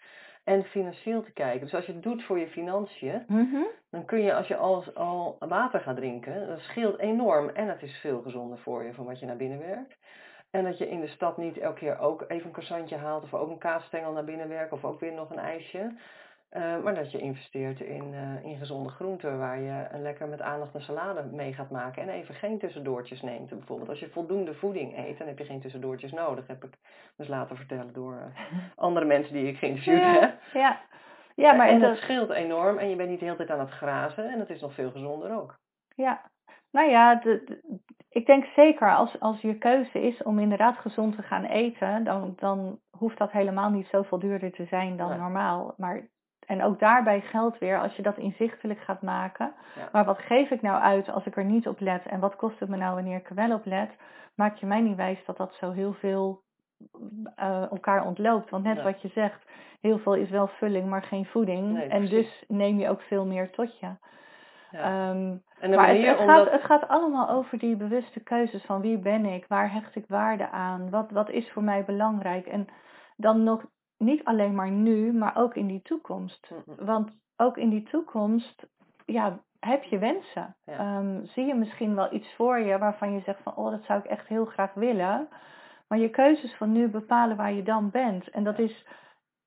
en 0.46 0.64
financieel 0.64 1.22
te 1.22 1.32
kijken. 1.32 1.60
Dus 1.60 1.74
als 1.74 1.86
je 1.86 1.92
het 1.92 2.02
doet 2.02 2.24
voor 2.24 2.38
je 2.38 2.48
financiën, 2.48 3.24
mhm. 3.26 3.62
dan 3.90 4.04
kun 4.04 4.22
je 4.22 4.34
als 4.34 4.46
je 4.46 4.56
al, 4.56 4.84
al 4.94 5.36
water 5.38 5.80
gaat 5.80 5.96
drinken, 5.96 6.46
dat 6.46 6.60
scheelt 6.60 6.98
enorm 6.98 7.48
en 7.48 7.68
het 7.68 7.82
is 7.82 7.96
veel 7.96 8.22
gezonder 8.22 8.58
voor 8.58 8.84
je 8.84 8.94
van 8.94 9.04
wat 9.04 9.20
je 9.20 9.26
naar 9.26 9.36
binnen 9.36 9.58
werkt. 9.58 9.96
En 10.50 10.64
dat 10.64 10.78
je 10.78 10.88
in 10.88 11.00
de 11.00 11.08
stad 11.08 11.36
niet 11.36 11.58
elke 11.58 11.78
keer 11.78 11.98
ook 11.98 12.24
even 12.28 12.46
een 12.46 12.52
croissantje 12.52 12.96
haalt 12.96 13.22
of 13.22 13.34
ook 13.34 13.50
een 13.50 13.58
kaasstengel 13.58 14.12
naar 14.12 14.24
binnen 14.24 14.48
werkt 14.48 14.72
of 14.72 14.84
ook 14.84 15.00
weer 15.00 15.12
nog 15.12 15.30
een 15.30 15.38
ijsje. 15.38 15.92
Uh, 16.52 16.82
maar 16.82 16.94
dat 16.94 17.10
je 17.10 17.18
investeert 17.18 17.80
in, 17.80 18.12
uh, 18.12 18.44
in 18.44 18.56
gezonde 18.56 18.88
groenten 18.88 19.38
waar 19.38 19.60
je 19.60 19.86
een 19.90 20.02
lekker 20.02 20.28
met 20.28 20.40
aandacht 20.40 20.74
een 20.74 20.80
salade 20.80 21.22
mee 21.22 21.52
gaat 21.52 21.70
maken 21.70 22.02
en 22.02 22.08
even 22.08 22.34
geen 22.34 22.58
tussendoortjes 22.58 23.22
neemt. 23.22 23.48
Bijvoorbeeld 23.48 23.88
als 23.88 24.00
je 24.00 24.08
voldoende 24.08 24.54
voeding 24.54 24.98
eet, 24.98 25.18
dan 25.18 25.26
heb 25.26 25.38
je 25.38 25.44
geen 25.44 25.60
tussendoortjes 25.60 26.12
nodig. 26.12 26.46
Heb 26.46 26.64
ik 26.64 26.78
dus 27.16 27.28
laten 27.28 27.56
vertellen 27.56 27.92
door 27.92 28.14
uh, 28.14 28.58
andere 28.86 29.06
mensen 29.06 29.32
die 29.32 29.46
ik 29.46 29.58
geïnterviewd 29.58 30.00
ja, 30.00 30.20
heb. 30.20 30.40
Ja, 30.52 30.80
ja 31.34 31.52
maar 31.52 31.68
en 31.68 31.80
dat 31.80 31.96
scheelt 31.96 32.30
enorm 32.30 32.78
en 32.78 32.88
je 32.88 32.96
bent 32.96 33.08
niet 33.08 33.18
de 33.18 33.24
hele 33.24 33.36
tijd 33.36 33.50
aan 33.50 33.60
het 33.60 33.70
grazen 33.70 34.32
en 34.32 34.38
het 34.38 34.50
is 34.50 34.60
nog 34.60 34.74
veel 34.74 34.90
gezonder 34.90 35.36
ook. 35.36 35.58
Ja, 35.94 36.30
nou 36.70 36.90
ja, 36.90 37.14
de, 37.14 37.42
de, 37.44 37.80
ik 38.08 38.26
denk 38.26 38.44
zeker 38.44 38.96
als, 38.96 39.20
als 39.20 39.40
je 39.40 39.58
keuze 39.58 40.00
is 40.00 40.22
om 40.22 40.38
inderdaad 40.38 40.76
gezond 40.76 41.16
te 41.16 41.22
gaan 41.22 41.44
eten, 41.44 42.04
dan, 42.04 42.32
dan 42.36 42.80
hoeft 42.90 43.18
dat 43.18 43.30
helemaal 43.30 43.70
niet 43.70 43.86
zoveel 43.86 44.18
duurder 44.18 44.52
te 44.52 44.64
zijn 44.64 44.96
dan 44.96 45.18
normaal. 45.18 45.74
Maar 45.76 46.08
en 46.46 46.62
ook 46.62 46.78
daarbij 46.78 47.20
geldt 47.20 47.58
weer, 47.58 47.80
als 47.80 47.96
je 47.96 48.02
dat 48.02 48.18
inzichtelijk 48.18 48.80
gaat 48.80 49.02
maken. 49.02 49.52
Maar 49.92 50.04
wat 50.04 50.18
geef 50.18 50.50
ik 50.50 50.62
nou 50.62 50.82
uit 50.82 51.08
als 51.08 51.26
ik 51.26 51.36
er 51.36 51.44
niet 51.44 51.68
op 51.68 51.80
let? 51.80 52.06
En 52.06 52.20
wat 52.20 52.36
kost 52.36 52.60
het 52.60 52.68
me 52.68 52.76
nou 52.76 52.94
wanneer 52.94 53.18
ik 53.18 53.28
er 53.28 53.34
wel 53.34 53.52
op 53.52 53.64
let? 53.64 53.90
Maak 54.34 54.56
je 54.56 54.66
mij 54.66 54.80
niet 54.80 54.96
wijs 54.96 55.24
dat 55.24 55.36
dat 55.36 55.54
zo 55.54 55.70
heel 55.70 55.92
veel 55.92 56.42
uh, 57.38 57.70
elkaar 57.70 58.06
ontloopt. 58.06 58.50
Want 58.50 58.64
net 58.64 58.82
wat 58.82 59.02
je 59.02 59.08
zegt, 59.08 59.44
heel 59.80 59.98
veel 59.98 60.14
is 60.14 60.30
wel 60.30 60.46
vulling, 60.46 60.88
maar 60.88 61.02
geen 61.02 61.26
voeding. 61.26 61.80
en 61.80 62.06
dus 62.06 62.44
neem 62.48 62.78
je 62.78 62.88
ook 62.88 63.00
veel 63.00 63.26
meer 63.26 63.50
tot 63.50 63.78
je. 63.78 63.88
Ja. 64.70 65.10
Um, 65.10 65.42
maar 65.60 65.88
het, 65.88 66.06
het, 66.06 66.18
gaat, 66.18 66.50
het 66.50 66.64
gaat 66.64 66.88
allemaal 66.88 67.28
over 67.28 67.58
die 67.58 67.76
bewuste 67.76 68.20
keuzes 68.20 68.64
van 68.64 68.80
wie 68.80 68.98
ben 68.98 69.24
ik, 69.24 69.44
waar 69.48 69.72
hecht 69.72 69.94
ik 69.94 70.04
waarde 70.08 70.50
aan, 70.50 70.90
wat, 70.90 71.10
wat 71.10 71.30
is 71.30 71.50
voor 71.50 71.62
mij 71.62 71.84
belangrijk. 71.84 72.46
En 72.46 72.66
dan 73.16 73.42
nog 73.42 73.64
niet 73.98 74.24
alleen 74.24 74.54
maar 74.54 74.70
nu, 74.70 75.12
maar 75.12 75.36
ook 75.36 75.54
in 75.54 75.66
die 75.66 75.82
toekomst. 75.82 76.50
Want 76.64 77.10
ook 77.36 77.56
in 77.56 77.68
die 77.68 77.82
toekomst, 77.82 78.66
ja, 79.06 79.38
heb 79.60 79.82
je 79.82 79.98
wensen. 79.98 80.56
Ehm, 80.64 81.24
zie 81.24 81.46
je 81.46 81.54
misschien 81.54 81.94
wel 81.94 82.12
iets 82.12 82.34
voor 82.34 82.58
je 82.58 82.78
waarvan 82.78 83.12
je 83.12 83.20
zegt 83.20 83.42
van, 83.42 83.56
oh, 83.56 83.70
dat 83.70 83.84
zou 83.84 83.98
ik 83.98 84.04
echt 84.04 84.26
heel 84.26 84.44
graag 84.44 84.74
willen. 84.74 85.28
Maar 85.88 85.98
je 85.98 86.10
keuzes 86.10 86.54
van 86.54 86.72
nu 86.72 86.88
bepalen 86.88 87.36
waar 87.36 87.52
je 87.52 87.62
dan 87.62 87.90
bent. 87.90 88.30
En 88.30 88.44
dat 88.44 88.58
is 88.58 88.86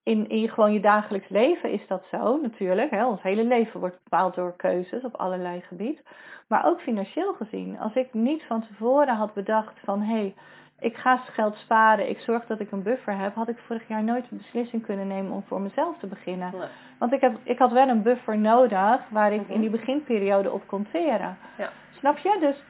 in, 0.03 0.29
in 0.29 0.49
gewoon 0.49 0.73
je 0.73 0.79
dagelijks 0.79 1.29
leven 1.29 1.71
is 1.71 1.87
dat 1.87 2.03
zo 2.11 2.37
natuurlijk. 2.41 2.89
Hè? 2.89 3.05
Ons 3.05 3.21
hele 3.21 3.43
leven 3.43 3.79
wordt 3.79 4.03
bepaald 4.03 4.35
door 4.35 4.55
keuzes 4.55 5.03
op 5.03 5.15
allerlei 5.15 5.61
gebieden. 5.61 6.03
Maar 6.47 6.65
ook 6.65 6.81
financieel 6.81 7.33
gezien. 7.33 7.79
Als 7.79 7.93
ik 7.93 8.13
niet 8.13 8.43
van 8.43 8.61
tevoren 8.61 9.15
had 9.15 9.33
bedacht 9.33 9.79
van 9.83 10.01
hé, 10.01 10.15
hey, 10.15 10.35
ik 10.79 10.97
ga 10.97 11.17
geld 11.17 11.55
sparen, 11.55 12.09
ik 12.09 12.19
zorg 12.19 12.45
dat 12.45 12.59
ik 12.59 12.71
een 12.71 12.83
buffer 12.83 13.17
heb, 13.17 13.35
had 13.35 13.49
ik 13.49 13.57
vorig 13.57 13.87
jaar 13.87 14.03
nooit 14.03 14.31
een 14.31 14.37
beslissing 14.37 14.85
kunnen 14.85 15.07
nemen 15.07 15.31
om 15.31 15.43
voor 15.47 15.61
mezelf 15.61 15.97
te 15.97 16.07
beginnen. 16.07 16.53
Want 16.97 17.13
ik, 17.13 17.21
heb, 17.21 17.37
ik 17.43 17.59
had 17.59 17.71
wel 17.71 17.87
een 17.87 18.01
buffer 18.01 18.37
nodig 18.37 19.01
waar 19.09 19.33
ik 19.33 19.39
in 19.39 19.45
mhm. 19.47 19.59
die 19.59 19.69
beginperiode 19.69 20.51
op 20.51 20.67
kon 20.67 20.87
teren. 20.91 21.37
Ja. 21.57 21.69
Snap 21.97 22.17
je? 22.17 22.37
Dus 22.39 22.63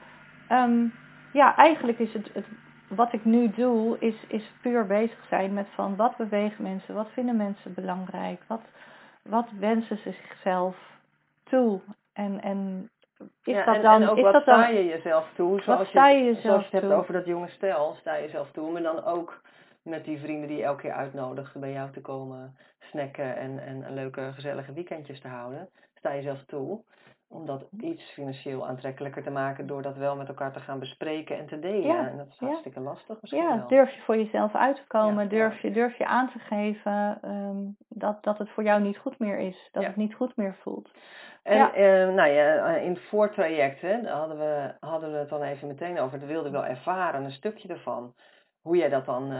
um, 0.58 0.94
ja, 1.34 1.56
eigenlijk 1.56 2.00
is 2.00 2.14
het, 2.14 2.30
het, 2.34 2.46
wat 2.88 3.14
ik 3.14 3.26
nu 3.26 3.50
doe, 3.50 4.00
is, 4.00 4.16
is 4.28 4.52
puur 4.62 4.86
bezig 4.86 5.26
zijn 5.30 5.54
met 5.54 5.68
van 5.74 5.96
wat 5.96 6.18
bewegen 6.18 6.64
mensen, 6.64 6.96
wat 6.96 7.10
vinden 7.14 7.38
mensen 7.38 7.74
belangrijk, 7.74 8.42
wat, 8.48 8.62
wat 9.22 9.48
wensen 9.60 9.98
ze 9.98 10.14
zichzelf 10.28 10.76
toe. 11.44 11.80
En, 12.14 12.42
en 12.42 12.90
is 13.20 13.54
ja, 13.54 13.66
dat 13.66 13.76
en, 13.76 13.82
dan, 13.82 14.02
en 14.02 14.10
ook 14.10 14.18
is 14.18 14.24
wat 14.24 14.34
dat 14.34 14.42
sta 14.42 14.68
je 14.68 14.86
jezelf 14.86 15.30
toe? 15.36 15.62
Zoals 15.62 15.80
wat 15.80 15.88
sta 15.88 16.10
je 16.10 16.24
jezelf 16.24 16.42
zoals 16.44 16.70
je 16.70 16.76
het 16.76 16.82
hebt 16.82 16.94
over 16.94 17.14
dat 17.14 17.26
jonge 17.26 17.50
stel, 17.50 17.96
sta 18.00 18.16
je 18.16 18.22
jezelf 18.22 18.52
toe. 18.52 18.72
Maar 18.72 18.82
dan 18.82 19.04
ook 19.04 19.42
met 19.84 20.06
die 20.06 20.20
vrienden 20.20 20.48
die 20.48 20.58
je 20.58 20.64
elke 20.64 20.82
keer 20.82 20.92
uitnodigt 20.92 21.60
bij 21.60 21.72
jou 21.72 21.92
te 21.92 22.02
komen 22.02 22.58
snacken 22.80 23.38
en, 23.38 23.60
en 23.60 23.94
leuke 23.94 24.32
gezellige 24.34 24.74
weekendjes 24.74 25.22
te 25.22 25.28
houden. 25.28 25.70
Sta 25.94 26.12
je 26.12 26.16
jezelf 26.16 26.44
toe. 26.46 26.84
Om 27.30 27.46
dat 27.46 27.66
iets 27.80 28.04
financieel 28.04 28.68
aantrekkelijker 28.68 29.24
te 29.24 29.30
maken 29.30 29.68
door 29.68 29.82
dat 29.82 29.98
wel 29.98 30.16
met 30.16 30.28
elkaar 30.28 30.54
te 30.54 30.60
gaan 30.60 30.80
bespreken 30.80 31.38
en 31.38 31.48
te 31.48 31.60
delen. 31.60 31.88
Ja, 31.88 32.08
en 32.08 32.18
dat 32.18 32.28
is 32.28 32.38
hartstikke 32.38 32.80
lastig 32.80 33.22
misschien 33.22 33.44
Ja, 33.44 33.66
durf 33.68 33.92
je 33.92 34.02
voor 34.02 34.18
jezelf 34.18 34.56
uit 34.56 34.76
te 34.76 34.88
komen, 34.88 35.30
durf, 35.30 35.62
Je, 35.62 35.72
durf 35.72 35.98
je 35.98 36.06
aan 36.06 36.30
te 36.32 36.40
geven 36.40 37.18
ehm, 37.22 37.58
dat, 37.90 38.24
dat 38.24 38.38
het 38.38 38.50
voor 38.50 38.64
jou 38.64 38.82
niet 38.82 38.98
goed 38.98 39.20
meer 39.20 39.38
is, 39.38 39.70
dat 39.72 39.84
het 39.84 39.96
niet 39.96 40.16
goed 40.16 40.36
meer 40.36 40.56
voelt. 40.62 40.92
En 41.44 41.74
eh, 41.74 42.16
nou 42.16 42.30
ja, 42.30 42.76
eh, 42.76 42.84
in 42.84 42.94
het 42.94 43.02
voortraject 43.02 43.82
hè, 43.82 44.10
hadden, 44.10 44.38
we, 44.38 44.74
hadden 44.80 45.12
we 45.12 45.18
het 45.18 45.30
dan 45.30 45.42
even 45.42 45.68
meteen 45.68 46.00
over, 46.00 46.20
dat 46.20 46.28
wilde 46.28 46.48
ik 46.48 46.54
wel 46.54 46.66
ervaren, 46.66 47.24
een 47.24 47.32
stukje 47.32 47.68
ervan. 47.68 48.14
Hoe 48.62 48.78
jij 48.78 48.90
dat 48.90 49.06
dan 49.06 49.24
uh, 49.24 49.40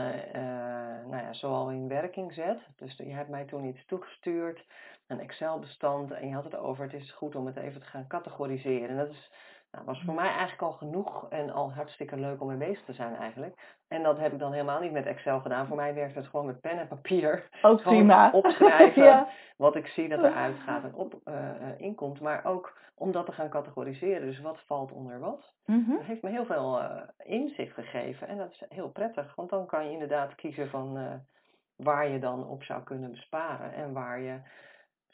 nou 1.06 1.16
ja, 1.16 1.32
zoal 1.32 1.70
in 1.70 1.88
werking 1.88 2.32
zet. 2.32 2.58
Dus 2.76 2.96
je 2.96 3.12
hebt 3.12 3.28
mij 3.28 3.44
toen 3.44 3.64
iets 3.64 3.86
toegestuurd 3.86 4.64
een 5.10 5.20
Excel-bestand 5.20 6.10
en 6.10 6.28
je 6.28 6.34
had 6.34 6.44
het 6.44 6.56
over 6.56 6.84
het 6.84 6.92
is 6.92 7.12
goed 7.12 7.34
om 7.34 7.46
het 7.46 7.56
even 7.56 7.80
te 7.80 7.86
gaan 7.86 8.06
categoriseren. 8.06 8.88
En 8.88 8.96
dat 8.96 9.08
is, 9.08 9.30
nou, 9.70 9.84
was 9.84 10.02
voor 10.04 10.14
mij 10.14 10.28
eigenlijk 10.28 10.62
al 10.62 10.72
genoeg 10.72 11.28
en 11.28 11.50
al 11.50 11.72
hartstikke 11.72 12.16
leuk 12.16 12.40
om 12.40 12.48
mee 12.48 12.68
bezig 12.68 12.84
te 12.84 12.92
zijn 12.92 13.16
eigenlijk. 13.16 13.78
En 13.88 14.02
dat 14.02 14.18
heb 14.18 14.32
ik 14.32 14.38
dan 14.38 14.52
helemaal 14.52 14.80
niet 14.80 14.92
met 14.92 15.06
Excel 15.06 15.40
gedaan. 15.40 15.66
Voor 15.66 15.76
mij 15.76 15.94
werkt 15.94 16.14
het 16.14 16.26
gewoon 16.26 16.46
met 16.46 16.60
pen 16.60 16.78
en 16.78 16.88
papier. 16.88 17.48
Ook 17.62 17.82
prima. 17.82 18.30
Opschrijven 18.42 19.26
wat 19.56 19.76
ik 19.76 19.86
zie 19.86 20.08
dat 20.08 20.22
er 20.24 20.34
uitgaat 20.34 20.84
en 20.84 20.94
op, 20.94 21.20
uh, 21.24 21.34
inkomt. 21.76 22.20
Maar 22.20 22.44
ook 22.44 22.78
om 22.94 23.12
dat 23.12 23.26
te 23.26 23.32
gaan 23.32 23.48
categoriseren. 23.48 24.26
Dus 24.26 24.40
wat 24.40 24.60
valt 24.66 24.92
onder 24.92 25.20
wat. 25.20 25.52
Mm 25.64 25.96
Dat 25.96 26.06
heeft 26.06 26.22
me 26.22 26.30
heel 26.30 26.44
veel 26.44 26.80
uh, 26.80 27.02
inzicht 27.24 27.74
gegeven. 27.74 28.28
En 28.28 28.36
dat 28.36 28.50
is 28.50 28.62
heel 28.68 28.90
prettig. 28.90 29.34
Want 29.34 29.50
dan 29.50 29.66
kan 29.66 29.84
je 29.84 29.92
inderdaad 29.92 30.34
kiezen 30.34 30.68
van 30.68 31.20
waar 31.76 32.08
je 32.08 32.18
dan 32.18 32.46
op 32.46 32.62
zou 32.62 32.82
kunnen 32.82 33.10
besparen. 33.10 33.72
En 33.74 33.92
waar 33.92 34.20
je 34.20 34.40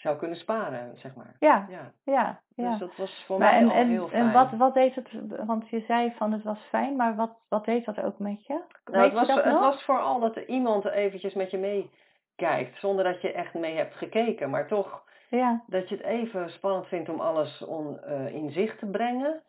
zou 0.07 0.19
kunnen 0.19 0.37
sparen, 0.37 0.99
zeg 0.99 1.15
maar. 1.15 1.37
Ja, 1.39 1.67
ja. 1.69 1.93
ja, 2.05 2.41
Dus 2.71 2.79
dat 2.79 2.97
was 2.97 3.25
voor 3.27 3.39
mij 3.39 3.59
en, 3.59 3.69
al 3.69 3.77
en, 3.77 3.89
heel 3.89 4.09
fijn. 4.09 4.27
En 4.27 4.33
wat, 4.33 4.51
wat 4.51 4.75
deed 4.75 4.95
het, 4.95 5.09
want 5.47 5.69
je 5.69 5.81
zei 5.81 6.13
van 6.17 6.33
het 6.33 6.43
was 6.43 6.59
fijn, 6.69 6.97
maar 6.97 7.17
wat, 7.17 7.31
wat 7.49 7.65
deed 7.65 7.85
dat 7.85 8.03
ook 8.03 8.19
met 8.19 8.47
je? 8.47 8.61
Nou, 8.85 9.05
het, 9.05 9.13
was, 9.13 9.45
het 9.45 9.59
was 9.59 9.83
vooral 9.83 10.21
dat 10.21 10.37
er 10.37 10.49
iemand 10.49 10.85
eventjes 10.85 11.35
met 11.35 11.51
je 11.51 11.59
meekijkt, 11.59 12.79
zonder 12.79 13.05
dat 13.05 13.21
je 13.21 13.33
echt 13.33 13.55
mee 13.55 13.77
hebt 13.77 13.95
gekeken, 13.95 14.51
maar 14.51 14.67
toch 14.67 15.05
ja. 15.31 15.63
dat 15.67 15.89
je 15.89 15.97
het 15.97 16.05
even 16.05 16.51
spannend 16.51 16.87
vindt 16.87 17.09
om 17.09 17.21
alles 17.21 17.65
on, 17.65 18.01
uh, 18.09 18.35
in 18.35 18.51
zicht 18.51 18.79
te 18.79 18.87
brengen. 18.87 19.43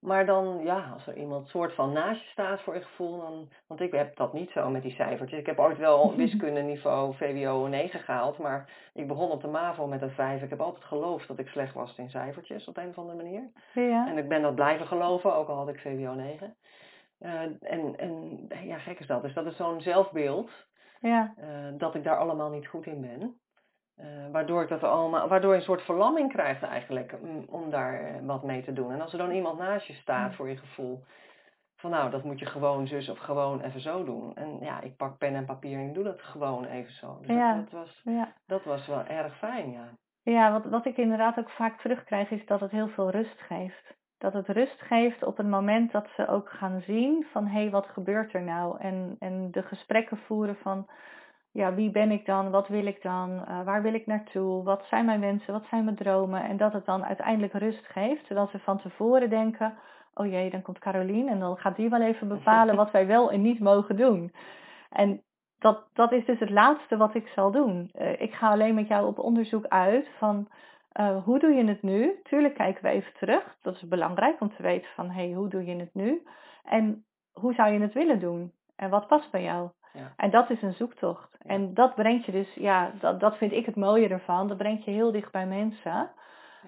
Maar 0.00 0.26
dan, 0.26 0.60
ja, 0.62 0.90
als 0.92 1.06
er 1.06 1.16
iemand 1.16 1.48
soort 1.48 1.74
van 1.74 1.92
naast 1.92 2.22
je 2.22 2.28
staat 2.28 2.60
voor 2.60 2.74
je 2.74 2.82
gevoel, 2.82 3.20
dan, 3.20 3.48
want 3.66 3.80
ik 3.80 3.92
heb 3.92 4.16
dat 4.16 4.32
niet 4.32 4.50
zo 4.50 4.70
met 4.70 4.82
die 4.82 4.92
cijfertjes. 4.92 5.40
Ik 5.40 5.46
heb 5.46 5.58
ooit 5.58 5.78
wel 5.78 6.14
wiskunde 6.16 6.60
niveau 6.60 7.14
VWO 7.14 7.66
9 7.66 8.00
gehaald, 8.00 8.38
maar 8.38 8.70
ik 8.94 9.08
begon 9.08 9.30
op 9.30 9.40
de 9.40 9.48
MAVO 9.48 9.86
met 9.86 10.02
een 10.02 10.10
5. 10.10 10.42
Ik 10.42 10.50
heb 10.50 10.60
altijd 10.60 10.84
geloofd 10.84 11.28
dat 11.28 11.38
ik 11.38 11.48
slecht 11.48 11.74
was 11.74 11.96
in 11.96 12.10
cijfertjes 12.10 12.68
op 12.68 12.76
een 12.76 12.88
of 12.88 12.98
andere 12.98 13.16
manier. 13.16 13.50
Ja. 13.74 14.08
En 14.08 14.18
ik 14.18 14.28
ben 14.28 14.42
dat 14.42 14.54
blijven 14.54 14.86
geloven, 14.86 15.34
ook 15.34 15.48
al 15.48 15.56
had 15.56 15.68
ik 15.68 15.80
VWO 15.80 16.14
9. 16.14 16.56
Uh, 17.20 17.40
en, 17.60 17.96
en 17.96 18.46
ja, 18.64 18.78
gek 18.78 19.00
is 19.00 19.06
dat. 19.06 19.22
Dus 19.22 19.34
dat 19.34 19.46
is 19.46 19.56
zo'n 19.56 19.80
zelfbeeld, 19.80 20.50
ja. 21.00 21.34
Uh, 21.38 21.78
dat 21.78 21.94
ik 21.94 22.04
daar 22.04 22.18
allemaal 22.18 22.50
niet 22.50 22.66
goed 22.66 22.86
in 22.86 23.00
ben. 23.00 23.40
Uh, 24.00 24.06
waardoor, 24.32 24.62
ik 24.62 24.68
dat 24.68 24.82
allemaal, 24.82 25.28
waardoor 25.28 25.50
je 25.50 25.56
een 25.56 25.64
soort 25.64 25.82
verlamming 25.82 26.32
krijgt 26.32 26.62
eigenlijk 26.62 27.14
om, 27.20 27.44
om 27.48 27.70
daar 27.70 28.00
eh, 28.00 28.14
wat 28.22 28.42
mee 28.42 28.62
te 28.62 28.72
doen. 28.72 28.92
En 28.92 29.00
als 29.00 29.12
er 29.12 29.18
dan 29.18 29.30
iemand 29.30 29.58
naast 29.58 29.86
je 29.86 29.92
staat 29.92 30.34
voor 30.34 30.48
je 30.48 30.56
gevoel, 30.56 31.04
van 31.76 31.90
nou, 31.90 32.10
dat 32.10 32.24
moet 32.24 32.38
je 32.38 32.46
gewoon 32.46 32.86
zus 32.86 33.08
of 33.08 33.18
gewoon 33.18 33.60
even 33.60 33.80
zo 33.80 34.04
doen. 34.04 34.36
En 34.36 34.58
ja, 34.60 34.80
ik 34.80 34.96
pak 34.96 35.18
pen 35.18 35.34
en 35.34 35.44
papier 35.44 35.78
en 35.78 35.92
doe 35.92 36.04
dat 36.04 36.22
gewoon 36.22 36.64
even 36.64 36.92
zo. 36.92 37.18
Dus 37.20 37.30
ja, 37.30 37.54
dat, 37.54 37.70
was, 37.70 38.00
ja. 38.04 38.32
dat 38.46 38.64
was 38.64 38.86
wel 38.86 39.04
erg 39.04 39.38
fijn, 39.38 39.70
ja. 39.72 39.88
Ja, 40.22 40.52
wat, 40.52 40.64
wat 40.64 40.84
ik 40.86 40.96
inderdaad 40.96 41.38
ook 41.38 41.50
vaak 41.50 41.80
terugkrijg 41.80 42.30
is 42.30 42.46
dat 42.46 42.60
het 42.60 42.70
heel 42.70 42.88
veel 42.88 43.10
rust 43.10 43.40
geeft. 43.40 43.96
Dat 44.18 44.32
het 44.32 44.48
rust 44.48 44.80
geeft 44.80 45.22
op 45.22 45.36
het 45.36 45.48
moment 45.48 45.92
dat 45.92 46.08
ze 46.16 46.28
ook 46.28 46.50
gaan 46.50 46.80
zien 46.80 47.26
van 47.32 47.46
hé, 47.46 47.60
hey, 47.60 47.70
wat 47.70 47.86
gebeurt 47.86 48.34
er 48.34 48.42
nou? 48.42 48.80
En, 48.80 49.16
en 49.18 49.50
de 49.50 49.62
gesprekken 49.62 50.16
voeren 50.16 50.56
van 50.56 50.88
ja, 51.52 51.74
wie 51.74 51.90
ben 51.90 52.10
ik 52.10 52.26
dan? 52.26 52.50
Wat 52.50 52.68
wil 52.68 52.86
ik 52.86 53.02
dan? 53.02 53.30
Uh, 53.30 53.64
waar 53.64 53.82
wil 53.82 53.94
ik 53.94 54.06
naartoe? 54.06 54.64
Wat 54.64 54.84
zijn 54.88 55.04
mijn 55.04 55.20
wensen? 55.20 55.52
Wat 55.52 55.66
zijn 55.70 55.84
mijn 55.84 55.96
dromen? 55.96 56.44
En 56.44 56.56
dat 56.56 56.72
het 56.72 56.84
dan 56.84 57.04
uiteindelijk 57.04 57.52
rust 57.52 57.86
geeft, 57.86 58.26
terwijl 58.26 58.48
ze 58.48 58.58
van 58.58 58.78
tevoren 58.78 59.30
denken: 59.30 59.74
oh 60.14 60.26
jee, 60.26 60.50
dan 60.50 60.62
komt 60.62 60.78
Carolien 60.78 61.28
en 61.28 61.38
dan 61.38 61.56
gaat 61.56 61.76
die 61.76 61.88
wel 61.88 62.02
even 62.02 62.28
bepalen 62.28 62.76
wat 62.82 62.90
wij 62.90 63.06
wel 63.06 63.30
en 63.30 63.42
niet 63.42 63.60
mogen 63.60 63.96
doen. 63.96 64.32
En 64.90 65.22
dat, 65.58 65.88
dat 65.92 66.12
is 66.12 66.24
dus 66.24 66.38
het 66.38 66.50
laatste 66.50 66.96
wat 66.96 67.14
ik 67.14 67.28
zal 67.28 67.50
doen. 67.50 67.90
Uh, 67.94 68.20
ik 68.20 68.34
ga 68.34 68.50
alleen 68.50 68.74
met 68.74 68.88
jou 68.88 69.06
op 69.06 69.18
onderzoek 69.18 69.66
uit 69.66 70.08
van 70.18 70.48
uh, 71.00 71.24
hoe 71.24 71.38
doe 71.38 71.50
je 71.50 71.64
het 71.64 71.82
nu? 71.82 72.20
Tuurlijk 72.22 72.54
kijken 72.54 72.82
we 72.82 72.88
even 72.88 73.12
terug. 73.12 73.56
Dat 73.62 73.74
is 73.74 73.88
belangrijk 73.88 74.40
om 74.40 74.54
te 74.56 74.62
weten 74.62 74.90
van 74.94 75.10
hé, 75.10 75.24
hey, 75.24 75.32
hoe 75.32 75.48
doe 75.48 75.64
je 75.64 75.76
het 75.76 75.94
nu? 75.94 76.22
En 76.64 77.04
hoe 77.32 77.54
zou 77.54 77.72
je 77.72 77.80
het 77.80 77.94
willen 77.94 78.20
doen? 78.20 78.52
En 78.76 78.90
wat 78.90 79.06
past 79.06 79.30
bij 79.30 79.42
jou? 79.42 79.70
Ja. 79.98 80.12
En 80.16 80.30
dat 80.30 80.50
is 80.50 80.62
een 80.62 80.72
zoektocht. 80.72 81.36
En 81.38 81.74
dat 81.74 81.94
brengt 81.94 82.24
je 82.24 82.32
dus, 82.32 82.54
ja, 82.54 82.92
dat, 83.00 83.20
dat 83.20 83.36
vind 83.36 83.52
ik 83.52 83.66
het 83.66 83.76
mooie 83.76 84.08
ervan. 84.08 84.48
Dat 84.48 84.56
brengt 84.56 84.84
je 84.84 84.90
heel 84.90 85.12
dicht 85.12 85.32
bij 85.32 85.46
mensen. 85.46 86.10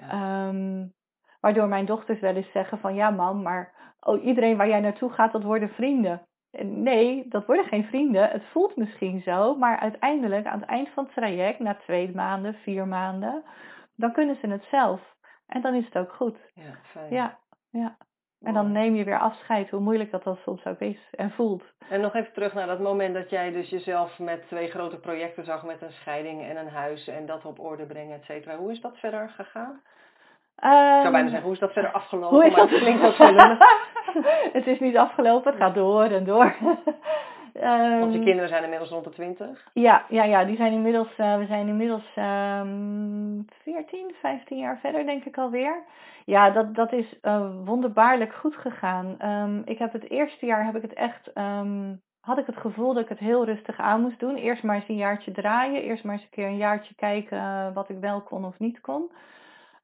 Ja. 0.01 0.49
Um, 0.49 0.93
waardoor 1.41 1.69
mijn 1.69 1.87
dochters 1.87 2.21
wel 2.21 2.35
eens 2.35 2.53
zeggen 2.53 2.79
van 2.79 2.95
ja 2.95 3.11
mam, 3.11 3.43
maar 3.43 3.95
oh, 4.01 4.25
iedereen 4.25 4.57
waar 4.57 4.69
jij 4.69 4.81
naartoe 4.81 5.11
gaat, 5.11 5.33
dat 5.33 5.43
worden 5.43 5.69
vrienden. 5.69 6.23
Nee, 6.63 7.29
dat 7.29 7.47
worden 7.47 7.65
geen 7.65 7.85
vrienden. 7.85 8.29
Het 8.29 8.45
voelt 8.45 8.77
misschien 8.77 9.21
zo, 9.21 9.57
maar 9.57 9.79
uiteindelijk 9.79 10.47
aan 10.47 10.61
het 10.61 10.69
eind 10.69 10.89
van 10.89 11.05
het 11.05 11.15
traject, 11.15 11.59
na 11.59 11.75
twee 11.75 12.15
maanden, 12.15 12.55
vier 12.55 12.89
maanden, 12.89 13.45
dan 13.97 14.13
kunnen 14.13 14.37
ze 14.37 14.47
het 14.47 14.65
zelf. 14.71 15.01
En 15.47 15.61
dan 15.61 15.75
is 15.75 15.85
het 15.85 15.99
ook 15.99 16.13
goed. 16.13 16.37
Ja, 16.55 16.79
fijn. 16.83 17.13
Ja, 17.13 17.39
ja. 17.71 17.97
En 18.43 18.55
dan 18.55 18.73
neem 18.73 18.95
je 18.95 19.05
weer 19.05 19.19
afscheid, 19.19 19.71
hoe 19.71 19.81
moeilijk 19.81 20.11
dat 20.11 20.25
dan 20.25 20.37
soms 20.37 20.67
ook 20.67 20.81
is 20.81 20.99
en 21.11 21.31
voelt. 21.31 21.65
En 21.89 22.01
nog 22.01 22.15
even 22.15 22.33
terug 22.33 22.55
naar 22.55 22.67
dat 22.67 22.81
moment 22.81 23.15
dat 23.15 23.31
jij 23.31 23.53
dus 23.53 23.69
jezelf 23.69 24.19
met 24.19 24.47
twee 24.47 24.69
grote 24.69 24.97
projecten 24.97 25.45
zag, 25.45 25.65
met 25.65 25.83
een 25.83 25.93
scheiding 25.93 26.43
en 26.43 26.57
een 26.57 26.69
huis 26.69 27.09
en 27.09 27.27
dat 27.27 27.45
op 27.45 27.59
orde 27.59 27.87
brengen, 27.87 28.17
et 28.17 28.25
cetera. 28.25 28.57
Hoe 28.57 28.71
is 28.71 28.81
dat 28.81 28.99
verder 28.99 29.31
gegaan? 29.37 29.81
Um, 30.65 30.97
ik 30.97 31.01
zou 31.01 31.11
bijna 31.11 31.29
zeggen, 31.29 31.43
hoe 31.43 31.53
is 31.53 31.59
dat 31.59 31.73
verder 31.73 31.91
afgelopen? 31.91 32.37
Hoe 32.37 32.47
is 32.47 32.55
dat? 32.55 32.71
Maar 32.71 32.73
het 32.73 32.81
klinkt 32.81 33.05
ook 33.05 33.15
zo 33.21 33.35
het 34.53 34.67
is 34.67 34.81
niet 34.81 34.97
afgelopen, 34.97 35.51
het 35.53 35.61
gaat 35.61 35.75
door 35.75 36.05
en 36.05 36.25
door. 36.25 36.55
Want 37.53 38.13
je 38.13 38.19
ehm, 38.19 38.25
kinderen 38.25 38.49
zijn 38.49 38.63
inmiddels 38.63 38.91
rond 38.91 39.05
de 39.05 39.11
20? 39.11 39.69
Ja, 39.73 40.05
ja, 40.09 40.25
ja 40.25 40.45
die 40.45 40.57
zijn 40.57 40.73
inmiddels, 40.73 41.19
uh, 41.19 41.37
we 41.37 41.47
zijn 41.47 41.69
inmiddels 41.69 42.17
um, 42.17 43.45
14, 43.63 44.15
15 44.21 44.59
jaar 44.59 44.79
verder 44.79 45.07
denk 45.07 45.25
ik 45.25 45.39
alweer. 45.39 45.83
Ja, 46.25 46.51
dat, 46.51 46.75
dat 46.75 46.93
is 46.93 47.19
uh, 47.23 47.51
wonderbaarlijk 47.65 48.35
goed 48.35 48.57
gegaan. 48.57 49.17
Um, 49.25 49.63
ik 49.65 49.79
heb 49.79 49.93
het 49.93 50.11
eerste 50.11 50.47
jaar 50.47 50.65
heb 50.65 50.77
ik 50.77 50.83
het 50.83 50.95
echt, 50.95 51.31
had 52.21 52.39
ik 52.39 52.47
het 52.47 52.57
gevoel 52.57 52.95
dat 52.95 53.03
ik 53.03 53.09
het 53.09 53.19
heel 53.19 53.45
rustig 53.45 53.79
aan 53.79 54.01
moest 54.01 54.21
doen. 54.21 54.37
Eerst 54.37 54.63
maar 54.63 54.75
eens 54.75 54.89
een 54.89 54.97
jaartje 54.97 55.33
draaien, 55.33 55.83
eerst 55.83 56.05
maar 56.05 56.15
eens 56.15 56.23
een 56.23 56.31
keer 56.31 56.47
een 56.47 56.57
jaartje 56.57 56.95
kijken 56.95 57.39
uh, 57.39 57.75
wat 57.75 57.89
ik 57.89 57.99
wel 58.01 58.23
kon 58.23 58.45
of 58.45 58.59
niet 58.59 58.81
kon. 58.81 59.11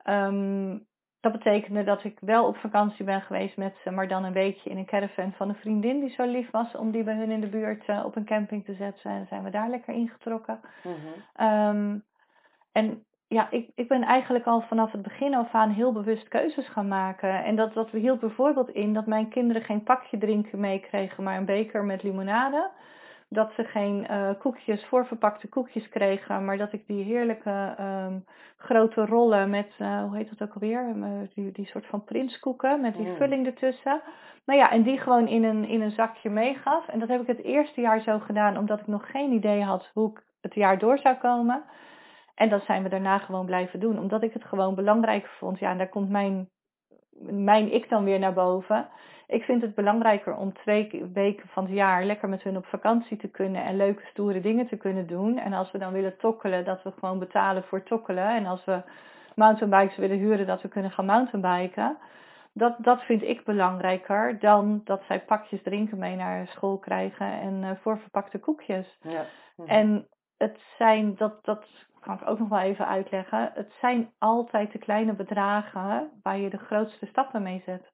Um, 0.04 0.86
dat 1.30 1.42
betekende 1.44 1.84
dat 1.84 2.04
ik 2.04 2.18
wel 2.20 2.46
op 2.46 2.56
vakantie 2.56 3.04
ben 3.04 3.20
geweest 3.20 3.56
met 3.56 3.76
ze, 3.82 3.90
maar 3.90 4.08
dan 4.08 4.24
een 4.24 4.32
weekje 4.32 4.70
in 4.70 4.76
een 4.76 4.86
caravan 4.86 5.32
van 5.32 5.48
een 5.48 5.54
vriendin 5.54 6.00
die 6.00 6.10
zo 6.10 6.24
lief 6.24 6.50
was 6.50 6.76
om 6.76 6.90
die 6.90 7.02
bij 7.02 7.14
hun 7.14 7.30
in 7.30 7.40
de 7.40 7.46
buurt 7.46 7.88
uh, 7.88 8.04
op 8.04 8.16
een 8.16 8.24
camping 8.24 8.64
te 8.64 8.74
zetten. 8.74 9.10
En 9.10 9.26
zijn 9.26 9.42
we 9.42 9.50
daar 9.50 9.70
lekker 9.70 9.94
ingetrokken. 9.94 10.60
Mm 10.82 11.46
um, 11.46 12.04
en 12.72 13.04
ja, 13.28 13.50
ik, 13.50 13.70
ik 13.74 13.88
ben 13.88 14.02
eigenlijk 14.02 14.46
al 14.46 14.60
vanaf 14.60 14.92
het 14.92 15.02
begin 15.02 15.34
af 15.34 15.54
aan 15.54 15.70
heel 15.70 15.92
bewust 15.92 16.28
keuzes 16.28 16.68
gaan 16.68 16.88
maken. 16.88 17.44
En 17.44 17.56
dat, 17.56 17.74
dat 17.74 17.90
hield 17.90 18.20
bijvoorbeeld 18.20 18.70
in 18.70 18.94
dat 18.94 19.06
mijn 19.06 19.28
kinderen 19.28 19.62
geen 19.62 19.82
pakje 19.82 20.18
drinken 20.18 20.60
meekregen, 20.60 21.24
maar 21.24 21.36
een 21.36 21.44
beker 21.44 21.84
met 21.84 22.02
limonade 22.02 22.70
dat 23.28 23.52
ze 23.52 23.64
geen 23.64 24.06
uh, 24.10 24.30
koekjes, 24.38 24.84
voorverpakte 24.84 25.48
koekjes 25.48 25.88
kregen, 25.88 26.44
maar 26.44 26.58
dat 26.58 26.72
ik 26.72 26.86
die 26.86 27.04
heerlijke 27.04 27.76
um, 27.80 28.24
grote 28.56 29.06
rollen 29.06 29.50
met, 29.50 29.74
uh, 29.78 30.02
hoe 30.02 30.16
heet 30.16 30.28
dat 30.28 30.48
ook 30.48 30.54
alweer, 30.54 30.92
uh, 30.96 31.20
die, 31.34 31.52
die 31.52 31.66
soort 31.66 31.86
van 31.86 32.04
prinskoeken 32.04 32.80
met 32.80 32.94
die 32.96 33.08
mm. 33.08 33.16
vulling 33.16 33.46
ertussen. 33.46 34.02
Nou 34.44 34.58
ja, 34.58 34.70
en 34.70 34.82
die 34.82 34.98
gewoon 34.98 35.28
in 35.28 35.44
een, 35.44 35.64
in 35.64 35.80
een 35.80 35.90
zakje 35.90 36.30
meegaf. 36.30 36.88
En 36.88 36.98
dat 36.98 37.08
heb 37.08 37.20
ik 37.20 37.26
het 37.26 37.42
eerste 37.42 37.80
jaar 37.80 38.00
zo 38.00 38.18
gedaan, 38.18 38.56
omdat 38.56 38.80
ik 38.80 38.86
nog 38.86 39.10
geen 39.10 39.32
idee 39.32 39.62
had 39.62 39.90
hoe 39.94 40.10
ik 40.10 40.24
het 40.40 40.54
jaar 40.54 40.78
door 40.78 40.98
zou 40.98 41.16
komen. 41.16 41.64
En 42.34 42.48
dat 42.48 42.62
zijn 42.64 42.82
we 42.82 42.88
daarna 42.88 43.18
gewoon 43.18 43.46
blijven 43.46 43.80
doen, 43.80 43.98
omdat 43.98 44.22
ik 44.22 44.32
het 44.32 44.44
gewoon 44.44 44.74
belangrijk 44.74 45.26
vond. 45.26 45.58
Ja, 45.58 45.70
en 45.70 45.78
daar 45.78 45.88
komt 45.88 46.10
mijn, 46.10 46.48
mijn 47.30 47.72
ik 47.72 47.88
dan 47.88 48.04
weer 48.04 48.18
naar 48.18 48.34
boven. 48.34 48.88
Ik 49.26 49.42
vind 49.42 49.62
het 49.62 49.74
belangrijker 49.74 50.36
om 50.36 50.52
twee 50.52 51.10
weken 51.12 51.48
van 51.48 51.64
het 51.64 51.72
jaar 51.72 52.04
lekker 52.04 52.28
met 52.28 52.42
hun 52.42 52.56
op 52.56 52.66
vakantie 52.66 53.16
te 53.16 53.28
kunnen 53.28 53.64
en 53.64 53.76
leuke 53.76 54.06
stoere 54.06 54.40
dingen 54.40 54.66
te 54.66 54.76
kunnen 54.76 55.06
doen. 55.06 55.38
En 55.38 55.52
als 55.52 55.70
we 55.70 55.78
dan 55.78 55.92
willen 55.92 56.16
tokkelen, 56.16 56.64
dat 56.64 56.82
we 56.82 56.92
gewoon 56.98 57.18
betalen 57.18 57.64
voor 57.64 57.82
tokkelen. 57.82 58.28
En 58.28 58.46
als 58.46 58.64
we 58.64 58.82
mountainbikes 59.34 59.96
willen 59.96 60.18
huren, 60.18 60.46
dat 60.46 60.62
we 60.62 60.68
kunnen 60.68 60.90
gaan 60.90 61.06
mountainbiken. 61.06 61.96
Dat, 62.52 62.76
dat 62.78 63.02
vind 63.02 63.22
ik 63.22 63.44
belangrijker 63.44 64.38
dan 64.38 64.80
dat 64.84 65.02
zij 65.08 65.20
pakjes 65.20 65.62
drinken 65.62 65.98
mee 65.98 66.16
naar 66.16 66.46
school 66.46 66.78
krijgen 66.78 67.40
en 67.40 67.62
uh, 67.62 67.70
voorverpakte 67.80 68.38
koekjes. 68.38 68.98
Ja. 69.00 69.24
En 69.66 70.06
het 70.36 70.58
zijn, 70.78 71.14
dat, 71.16 71.44
dat 71.44 71.66
kan 72.00 72.14
ik 72.14 72.28
ook 72.28 72.38
nog 72.38 72.48
wel 72.48 72.60
even 72.60 72.86
uitleggen. 72.86 73.50
Het 73.54 73.72
zijn 73.80 74.10
altijd 74.18 74.72
de 74.72 74.78
kleine 74.78 75.12
bedragen 75.12 76.10
waar 76.22 76.38
je 76.38 76.50
de 76.50 76.58
grootste 76.58 77.06
stappen 77.06 77.42
mee 77.42 77.62
zet. 77.64 77.92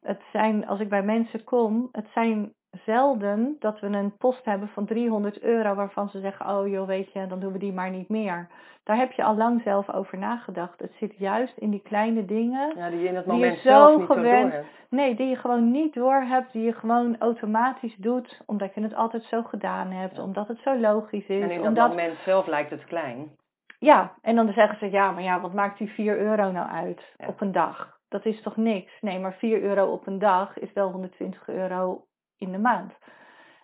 Het 0.00 0.22
zijn, 0.32 0.66
als 0.66 0.80
ik 0.80 0.88
bij 0.88 1.02
mensen 1.02 1.44
kom, 1.44 1.88
het 1.92 2.08
zijn 2.14 2.52
zelden 2.84 3.56
dat 3.58 3.80
we 3.80 3.86
een 3.86 4.16
post 4.16 4.44
hebben 4.44 4.68
van 4.68 4.86
300 4.86 5.40
euro 5.40 5.74
waarvan 5.74 6.08
ze 6.08 6.20
zeggen, 6.20 6.48
oh 6.48 6.68
joh, 6.68 6.86
weet 6.86 7.12
je, 7.12 7.26
dan 7.26 7.40
doen 7.40 7.52
we 7.52 7.58
die 7.58 7.72
maar 7.72 7.90
niet 7.90 8.08
meer. 8.08 8.48
Daar 8.84 8.96
heb 8.96 9.12
je 9.12 9.24
al 9.24 9.36
lang 9.36 9.62
zelf 9.62 9.90
over 9.90 10.18
nagedacht. 10.18 10.80
Het 10.80 10.92
zit 10.98 11.16
juist 11.18 11.56
in 11.56 11.70
die 11.70 11.82
kleine 11.82 12.24
dingen. 12.24 12.72
Ja, 12.76 12.90
die 12.90 13.00
je 13.00 13.08
in 13.08 13.16
het 13.16 13.26
moment 13.26 13.58
zelf 13.58 13.98
niet 13.98 14.06
gewend, 14.06 14.52
zo 14.52 14.58
door 14.58 14.68
Nee, 14.90 15.14
die 15.14 15.26
je 15.26 15.36
gewoon 15.36 15.70
niet 15.70 15.94
door 15.94 16.20
hebt, 16.20 16.52
die 16.52 16.62
je 16.62 16.72
gewoon 16.72 17.18
automatisch 17.18 17.96
doet, 17.96 18.40
omdat 18.46 18.74
je 18.74 18.80
het 18.80 18.94
altijd 18.94 19.22
zo 19.22 19.42
gedaan 19.42 19.90
hebt, 19.90 20.18
omdat 20.18 20.48
het 20.48 20.58
zo 20.58 20.78
logisch 20.78 21.26
is. 21.26 21.42
En 21.42 21.50
in 21.50 21.58
dat 21.58 21.66
omdat... 21.66 21.88
moment 21.88 22.18
zelf 22.18 22.46
lijkt 22.46 22.70
het 22.70 22.84
klein. 22.84 23.30
Ja, 23.78 24.12
en 24.22 24.36
dan 24.36 24.52
zeggen 24.52 24.78
ze, 24.78 24.90
ja, 24.90 25.10
maar 25.10 25.22
ja, 25.22 25.40
wat 25.40 25.52
maakt 25.52 25.78
die 25.78 25.90
4 25.90 26.18
euro 26.18 26.50
nou 26.50 26.68
uit 26.70 27.14
op 27.26 27.40
een 27.40 27.52
dag? 27.52 27.95
Dat 28.08 28.24
is 28.24 28.42
toch 28.42 28.56
niks? 28.56 28.92
Nee, 29.00 29.18
maar 29.18 29.34
4 29.34 29.62
euro 29.62 29.92
op 29.92 30.06
een 30.06 30.18
dag 30.18 30.58
is 30.58 30.72
wel 30.72 30.90
120 30.90 31.48
euro 31.48 32.06
in 32.38 32.52
de 32.52 32.58
maand. 32.58 32.92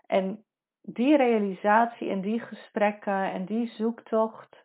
En 0.06 0.44
die 0.82 1.16
realisatie 1.16 2.10
en 2.10 2.20
die 2.20 2.40
gesprekken 2.40 3.32
en 3.32 3.44
die 3.44 3.66
zoektocht, 3.66 4.64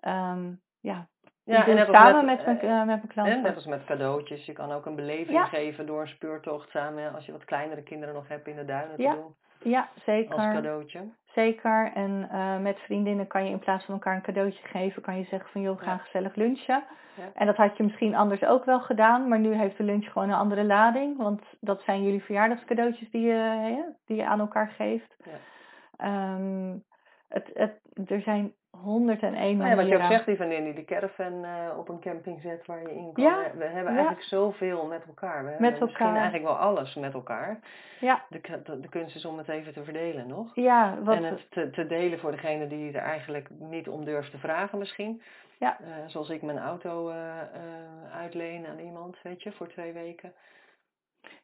um, 0.00 0.60
ja, 0.80 1.08
ja, 1.44 1.66
en 1.66 1.86
samen 1.86 2.24
met, 2.24 2.46
met, 2.46 2.62
mijn, 2.62 2.72
uh, 2.72 2.78
met 2.78 2.86
mijn 2.86 3.06
klanten. 3.06 3.42
net 3.42 3.54
als 3.54 3.66
met 3.66 3.84
cadeautjes. 3.84 4.46
Je 4.46 4.52
kan 4.52 4.72
ook 4.72 4.86
een 4.86 4.94
beleving 4.94 5.40
geven 5.40 5.86
door 5.86 6.00
een 6.00 6.08
speurtocht 6.08 6.70
samen, 6.70 7.14
als 7.14 7.26
je 7.26 7.32
wat 7.32 7.44
kleinere 7.44 7.82
kinderen 7.82 8.14
nog 8.14 8.28
hebt 8.28 8.46
in 8.46 8.56
de 8.56 8.64
duinen 8.64 8.96
te 8.96 9.02
doen. 9.02 9.34
Ja, 9.72 9.88
zeker. 10.04 10.34
Als 10.34 10.44
cadeautje. 10.44 11.08
Zeker. 11.38 11.90
En 11.94 12.28
uh, 12.32 12.58
met 12.58 12.78
vriendinnen 12.78 13.26
kan 13.26 13.44
je 13.44 13.50
in 13.50 13.58
plaats 13.58 13.84
van 13.84 13.94
elkaar 13.94 14.14
een 14.14 14.22
cadeautje 14.22 14.66
geven, 14.66 15.02
kan 15.02 15.18
je 15.18 15.24
zeggen 15.24 15.50
van 15.50 15.60
joh, 15.60 15.78
ga 15.78 15.90
ja. 15.90 15.96
gezellig 15.96 16.34
lunchen. 16.34 16.84
Ja. 17.14 17.30
En 17.34 17.46
dat 17.46 17.56
had 17.56 17.76
je 17.76 17.82
misschien 17.82 18.14
anders 18.14 18.44
ook 18.44 18.64
wel 18.64 18.80
gedaan, 18.80 19.28
maar 19.28 19.38
nu 19.38 19.54
heeft 19.54 19.76
de 19.76 19.82
lunch 19.82 20.12
gewoon 20.12 20.28
een 20.28 20.34
andere 20.34 20.64
lading. 20.64 21.16
Want 21.16 21.42
dat 21.60 21.82
zijn 21.82 22.02
jullie 22.02 22.22
verjaardagscadeautjes 22.22 23.10
die 23.10 23.26
je, 23.26 23.92
die 24.06 24.16
je 24.16 24.26
aan 24.26 24.40
elkaar 24.40 24.68
geeft. 24.68 25.16
Ja. 25.98 26.34
Um, 26.34 26.84
het, 27.28 27.50
het, 27.54 27.72
er 28.06 28.20
zijn 28.20 28.52
101 28.70 29.30
manieren. 29.30 29.58
Nou 29.58 29.70
ja, 29.70 29.76
wat 29.76 29.88
je 29.88 29.96
ook 29.96 30.10
zegt, 30.10 30.26
die 30.26 30.36
vriendin 30.36 30.64
die 30.64 30.74
de 30.74 30.84
caravan 30.84 31.44
uh, 31.44 31.78
op 31.78 31.88
een 31.88 32.00
camping 32.00 32.40
zet 32.40 32.66
waar 32.66 32.82
je 32.82 32.94
in 32.94 33.12
kan. 33.12 33.24
Ja, 33.24 33.50
we 33.54 33.64
hebben 33.64 33.92
eigenlijk 33.92 34.22
zoveel 34.22 34.86
met 34.86 35.04
elkaar. 35.06 35.44
We 35.44 35.56
met 35.58 35.80
misschien 35.80 36.14
eigenlijk 36.14 36.44
wel 36.44 36.56
alles 36.56 36.94
met 36.94 37.14
elkaar. 37.14 37.60
Ja. 38.00 38.24
De, 38.28 38.40
de, 38.64 38.80
de, 38.80 38.88
kunst 38.88 39.16
is 39.16 39.24
om 39.24 39.38
het 39.38 39.48
even 39.48 39.72
te 39.72 39.84
verdelen 39.84 40.26
nog. 40.26 40.54
Ja, 40.54 40.98
wat... 41.02 41.16
En 41.16 41.24
het 41.24 41.50
te, 41.50 41.70
te 41.70 41.86
delen 41.86 42.18
voor 42.18 42.30
degene 42.30 42.66
die 42.66 42.92
er 42.92 43.02
eigenlijk 43.02 43.48
niet 43.50 43.88
om 43.88 44.04
durft 44.04 44.30
te 44.30 44.38
vragen 44.38 44.78
misschien. 44.78 45.22
Ja. 45.58 45.78
Uh, 45.80 45.86
zoals 46.06 46.30
ik 46.30 46.42
mijn 46.42 46.58
auto 46.58 47.10
uh, 47.10 47.16
uitleen 48.12 48.66
aan 48.66 48.78
iemand, 48.78 49.16
weet 49.22 49.42
je, 49.42 49.52
voor 49.52 49.68
twee 49.68 49.92
weken. 49.92 50.32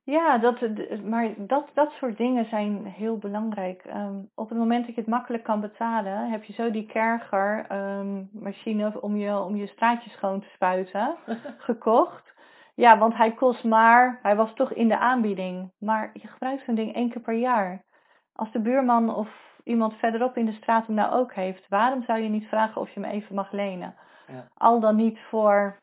Ja, 0.05 0.39
dat, 0.39 0.61
maar 1.03 1.35
dat, 1.37 1.71
dat 1.75 1.93
soort 1.93 2.17
dingen 2.17 2.45
zijn 2.45 2.87
heel 2.87 3.19
belangrijk. 3.19 3.85
Um, 3.85 4.31
op 4.35 4.49
het 4.49 4.59
moment 4.59 4.87
dat 4.87 4.95
je 4.95 5.01
het 5.01 5.11
makkelijk 5.11 5.45
kan 5.45 5.61
betalen, 5.61 6.31
heb 6.31 6.45
je 6.45 6.53
zo 6.53 6.71
die 6.71 6.87
kerger 6.87 7.67
um, 7.73 8.29
machine 8.33 9.01
om 9.01 9.17
je, 9.17 9.39
om 9.39 9.57
je 9.57 9.67
straatje 9.67 10.11
schoon 10.11 10.41
te 10.41 10.49
spuiten 10.49 11.17
gekocht. 11.69 12.35
Ja, 12.75 12.99
want 12.99 13.15
hij 13.15 13.33
kost 13.33 13.65
maar, 13.65 14.19
hij 14.23 14.37
was 14.37 14.55
toch 14.55 14.73
in 14.73 14.89
de 14.89 14.99
aanbieding. 14.99 15.73
Maar 15.79 16.11
je 16.13 16.29
gebruikt 16.29 16.65
zo'n 16.65 16.75
ding 16.75 16.95
één 16.95 17.11
keer 17.11 17.23
per 17.23 17.35
jaar. 17.35 17.85
Als 18.33 18.53
de 18.53 18.61
buurman 18.61 19.15
of 19.15 19.29
iemand 19.63 19.95
verderop 19.95 20.37
in 20.37 20.47
de 20.47 20.53
straat 20.53 20.87
hem 20.87 20.95
nou 20.97 21.13
ook 21.13 21.35
heeft, 21.35 21.69
waarom 21.69 22.03
zou 22.03 22.21
je 22.21 22.29
niet 22.29 22.49
vragen 22.49 22.81
of 22.81 22.91
je 22.91 23.01
hem 23.01 23.11
even 23.11 23.35
mag 23.35 23.53
lenen? 23.53 23.95
Ja. 24.27 24.49
Al 24.55 24.81
dan 24.81 24.97
niet 24.97 25.21
voor 25.21 25.77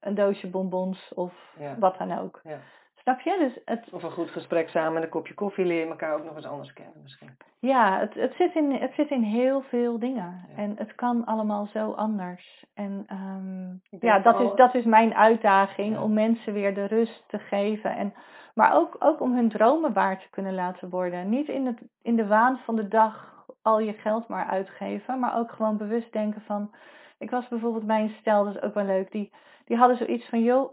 een 0.00 0.14
doosje 0.14 0.50
bonbons 0.50 1.14
of 1.14 1.56
wat 1.78 1.98
dan 1.98 2.18
ook. 2.18 2.40
Ja. 2.42 2.58
Snap 3.04 3.20
je? 3.20 3.36
Dus 3.38 3.58
het... 3.64 3.92
Of 3.92 4.02
een 4.02 4.10
goed 4.10 4.30
gesprek 4.30 4.68
samen 4.68 4.96
en 4.96 5.02
een 5.02 5.08
kopje 5.08 5.34
koffie 5.34 5.64
leer 5.64 5.84
je 5.84 5.90
elkaar 5.90 6.14
ook 6.14 6.24
nog 6.24 6.36
eens 6.36 6.46
anders 6.46 6.72
kennen 6.72 7.02
misschien. 7.02 7.36
Ja, 7.58 7.98
het, 7.98 8.14
het, 8.14 8.34
zit, 8.34 8.54
in, 8.54 8.72
het 8.72 8.92
zit 8.94 9.10
in 9.10 9.22
heel 9.22 9.62
veel 9.62 9.98
dingen. 9.98 10.48
En 10.56 10.74
het 10.76 10.94
kan 10.94 11.24
allemaal 11.24 11.66
zo 11.66 11.92
anders. 11.92 12.64
En 12.74 13.06
um, 13.12 13.80
ja, 14.00 14.18
dat, 14.18 14.40
is, 14.40 14.50
dat 14.54 14.74
is 14.74 14.84
mijn 14.84 15.14
uitdaging 15.14 15.98
om 15.98 16.12
mensen 16.12 16.52
weer 16.52 16.74
de 16.74 16.84
rust 16.84 17.24
te 17.28 17.38
geven. 17.38 17.96
En, 17.96 18.14
maar 18.54 18.74
ook, 18.74 18.96
ook 18.98 19.20
om 19.20 19.34
hun 19.34 19.48
dromen 19.48 19.92
waar 19.92 20.18
te 20.18 20.30
kunnen 20.30 20.54
laten 20.54 20.90
worden. 20.90 21.28
Niet 21.28 21.48
in, 21.48 21.66
het, 21.66 21.82
in 22.02 22.16
de 22.16 22.26
waan 22.26 22.58
van 22.58 22.76
de 22.76 22.88
dag 22.88 23.44
al 23.62 23.80
je 23.80 23.92
geld 23.92 24.28
maar 24.28 24.46
uitgeven. 24.46 25.18
Maar 25.18 25.38
ook 25.38 25.50
gewoon 25.50 25.76
bewust 25.76 26.12
denken 26.12 26.40
van... 26.40 26.74
Ik 27.18 27.30
was 27.30 27.48
bijvoorbeeld 27.48 27.86
bij 27.86 28.00
een 28.00 28.16
stel, 28.20 28.44
dat 28.44 28.54
is 28.54 28.62
ook 28.62 28.74
wel 28.74 28.84
leuk. 28.84 29.10
Die, 29.10 29.32
die 29.64 29.76
hadden 29.76 29.96
zoiets 29.96 30.28
van, 30.28 30.42
joh, 30.42 30.72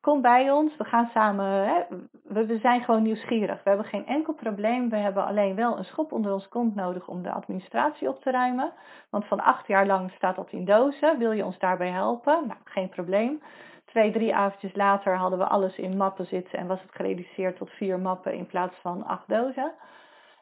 kom 0.00 0.20
bij 0.20 0.50
ons, 0.50 0.76
we 0.76 0.84
gaan 0.84 1.10
samen, 1.12 1.46
hè, 1.46 1.82
we, 2.22 2.58
zijn 2.58 2.84
gewoon 2.84 3.02
nieuwsgierig. 3.02 3.62
We 3.62 3.68
hebben 3.68 3.86
geen 3.86 4.06
enkel 4.06 4.32
probleem, 4.32 4.88
we 4.88 4.96
hebben 4.96 5.26
alleen 5.26 5.54
wel 5.54 5.78
een 5.78 5.84
schop 5.84 6.12
onder 6.12 6.32
ons 6.32 6.48
kont 6.48 6.74
nodig 6.74 7.08
om 7.08 7.22
de 7.22 7.30
administratie 7.30 8.08
op 8.08 8.22
te 8.22 8.30
ruimen. 8.30 8.72
Want 9.10 9.26
van 9.26 9.40
acht 9.40 9.66
jaar 9.66 9.86
lang 9.86 10.10
staat 10.10 10.36
dat 10.36 10.50
in 10.50 10.64
dozen, 10.64 11.18
wil 11.18 11.32
je 11.32 11.44
ons 11.44 11.58
daarbij 11.58 11.90
helpen? 11.90 12.46
Nou, 12.46 12.58
geen 12.64 12.88
probleem. 12.88 13.42
Twee, 13.84 14.12
drie 14.12 14.34
avondjes 14.34 14.74
later 14.74 15.16
hadden 15.16 15.38
we 15.38 15.44
alles 15.46 15.76
in 15.76 15.96
mappen 15.96 16.26
zitten 16.26 16.58
en 16.58 16.66
was 16.66 16.82
het 16.82 16.94
gereduceerd 16.94 17.56
tot 17.56 17.70
vier 17.70 17.98
mappen 17.98 18.34
in 18.34 18.46
plaats 18.46 18.76
van 18.80 19.06
acht 19.06 19.28
dozen. 19.28 19.72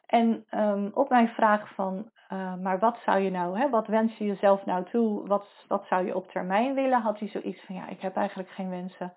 En 0.06 0.44
um, 0.50 0.90
op 0.94 1.08
mijn 1.08 1.28
vraag 1.28 1.74
van, 1.74 2.10
uh, 2.32 2.54
maar 2.54 2.78
wat 2.78 2.98
zou 3.04 3.18
je 3.18 3.30
nou, 3.30 3.58
hè, 3.58 3.70
wat 3.70 3.86
wens 3.86 4.16
je 4.16 4.24
jezelf 4.24 4.64
nou 4.64 4.84
toe, 4.84 5.26
wat, 5.26 5.46
wat 5.68 5.84
zou 5.88 6.06
je 6.06 6.16
op 6.16 6.30
termijn 6.30 6.74
willen, 6.74 7.00
had 7.00 7.18
hij 7.18 7.28
zoiets 7.28 7.62
van, 7.64 7.74
ja, 7.74 7.88
ik 7.88 8.00
heb 8.00 8.16
eigenlijk 8.16 8.50
geen 8.50 8.70
wensen 8.70 9.12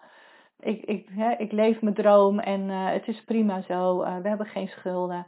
ik, 0.59 0.85
ik, 0.85 1.09
hè, 1.09 1.31
ik 1.31 1.51
leef 1.51 1.81
mijn 1.81 1.95
droom 1.95 2.39
en 2.39 2.61
uh, 2.61 2.91
het 2.91 3.07
is 3.07 3.23
prima 3.23 3.61
zo, 3.61 4.03
uh, 4.03 4.17
we 4.17 4.27
hebben 4.27 4.47
geen 4.47 4.67
schulden. 4.67 5.27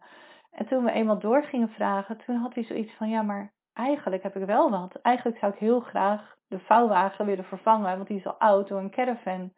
En 0.51 0.65
toen 0.67 0.83
we 0.83 0.91
eenmaal 0.91 1.19
door 1.19 1.43
gingen 1.43 1.69
vragen, 1.69 2.17
toen 2.17 2.35
had 2.35 2.53
hij 2.53 2.63
zoiets 2.63 2.93
van, 2.93 3.09
ja, 3.09 3.21
maar 3.21 3.53
eigenlijk 3.73 4.23
heb 4.23 4.35
ik 4.35 4.45
wel 4.45 4.69
wat. 4.69 4.95
Eigenlijk 5.01 5.37
zou 5.37 5.53
ik 5.53 5.59
heel 5.59 5.79
graag 5.79 6.35
de 6.47 6.59
vouwwagen 6.59 7.25
willen 7.25 7.45
vervangen, 7.45 7.95
want 7.95 8.07
die 8.07 8.17
is 8.17 8.25
al 8.25 8.39
oud 8.39 8.67
door 8.67 8.79
een 8.79 8.91
caravan. 8.91 9.53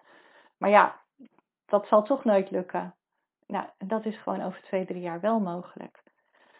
Maar 0.57 0.69
ja, 0.69 1.01
dat 1.65 1.87
zal 1.87 2.03
toch 2.03 2.23
nooit 2.23 2.51
lukken. 2.51 2.95
Nou, 3.47 3.65
dat 3.77 4.05
is 4.05 4.17
gewoon 4.17 4.41
over 4.41 4.61
twee, 4.61 4.85
drie 4.85 5.01
jaar 5.01 5.19
wel 5.19 5.39
mogelijk. 5.39 6.03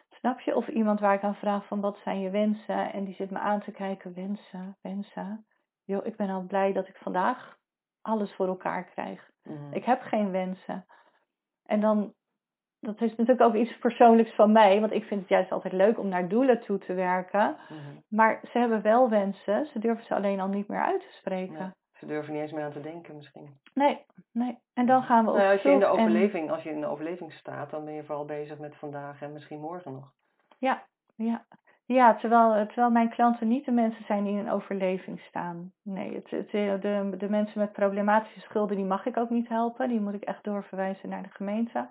Snap 0.10 0.40
je? 0.40 0.56
Of 0.56 0.68
iemand 0.68 1.00
waar 1.00 1.14
ik 1.14 1.24
aan 1.24 1.36
vraag 1.36 1.66
van 1.66 1.82
wat 1.82 1.98
zijn 2.04 2.20
je 2.20 2.30
wensen? 2.30 2.94
En 2.94 3.04
die 3.04 3.16
zit 3.16 3.32
me 3.32 3.40
aan 3.40 3.62
te 3.62 3.72
kijken, 3.72 4.14
wensen, 4.14 4.78
wensen. 4.82 5.46
Joh, 5.86 6.06
ik 6.06 6.16
ben 6.16 6.30
al 6.30 6.42
blij 6.42 6.74
dat 6.74 6.88
ik 6.88 6.98
vandaag 6.98 7.58
alles 8.04 8.34
voor 8.34 8.48
elkaar 8.48 8.84
krijg. 8.84 9.30
Mhm. 9.44 9.74
Ik 9.74 9.86
heb 9.86 10.02
geen 10.02 10.32
wensen. 10.32 10.86
En 11.66 11.80
dan, 11.80 12.14
dat 12.80 13.02
is 13.02 13.16
natuurlijk 13.16 13.42
ook 13.42 13.56
iets 13.56 13.78
persoonlijks 13.78 14.36
van 14.36 14.52
mij, 14.52 14.80
want 14.80 14.92
ik 14.92 15.04
vind 15.04 15.20
het 15.20 15.30
juist 15.30 15.52
altijd 15.52 15.74
leuk 15.74 16.00
om 16.00 16.08
naar 16.08 16.28
doelen 16.28 16.62
toe 16.62 16.78
te 16.78 16.94
werken. 16.94 17.58
Mhm. 17.70 17.80
Maar 18.08 18.40
ze 18.52 18.58
hebben 18.60 18.82
wel 18.82 19.10
wensen, 19.10 19.66
ze 19.66 19.80
durven 19.80 20.06
ze 20.06 20.16
alleen 20.16 20.40
al 20.40 20.48
niet 20.48 20.68
meer 20.68 20.84
uit 20.84 21.02
te 21.02 21.14
spreken. 21.18 21.76
ze 21.94 22.06
durven 22.06 22.34
niet 22.34 22.42
eens 22.42 22.52
meer 22.52 22.64
aan 22.64 22.72
te 22.72 22.82
denken 22.82 23.16
misschien. 23.16 23.60
Nee, 23.74 24.06
nee. 24.32 24.58
En 24.74 24.86
dan 24.86 25.04
gaan 25.04 25.26
we 25.26 25.32
op 25.32 25.38
nou, 25.38 25.52
als 25.52 25.62
je 25.62 25.70
in 25.70 25.80
de 25.80 25.86
overleving, 25.86 26.52
Als 26.52 26.64
je 26.64 26.70
in 26.70 26.82
de 26.82 26.88
overleving 26.88 27.34
staat, 27.34 27.70
dan 27.70 27.86
ben 27.86 27.94
je 27.94 28.04
vooral 28.04 28.26
bezig 28.26 28.60
met 28.60 28.76
vandaag 28.76 29.22
en 29.22 29.34
misschien 29.34 29.60
morgen 29.60 29.92
nog. 29.92 30.12
Ja, 30.58 30.84
ja. 31.16 31.46
Ja, 31.86 32.16
terwijl, 32.16 32.66
terwijl 32.66 32.90
mijn 32.90 33.10
klanten 33.10 33.48
niet 33.48 33.66
de 33.66 33.72
mensen 33.72 34.06
zijn 34.06 34.24
die 34.24 34.34
in 34.34 34.40
een 34.40 34.52
overleving 34.52 35.20
staan. 35.20 35.72
Nee, 35.84 36.14
het, 36.16 36.30
het, 36.30 36.52
de, 36.82 37.16
de 37.18 37.30
mensen 37.30 37.60
met 37.60 37.72
problematische 37.72 38.40
schulden, 38.40 38.76
die 38.76 38.86
mag 38.86 39.06
ik 39.06 39.18
ook 39.18 39.30
niet 39.30 39.50
helpen. 39.50 39.90
Die 39.90 40.02
moet 40.02 40.14
ik 40.14 40.24
echt 40.24 40.44
doorverwijzen 40.44 41.10
naar 41.10 41.24
de 41.24 41.30
gemeente. 41.30 41.88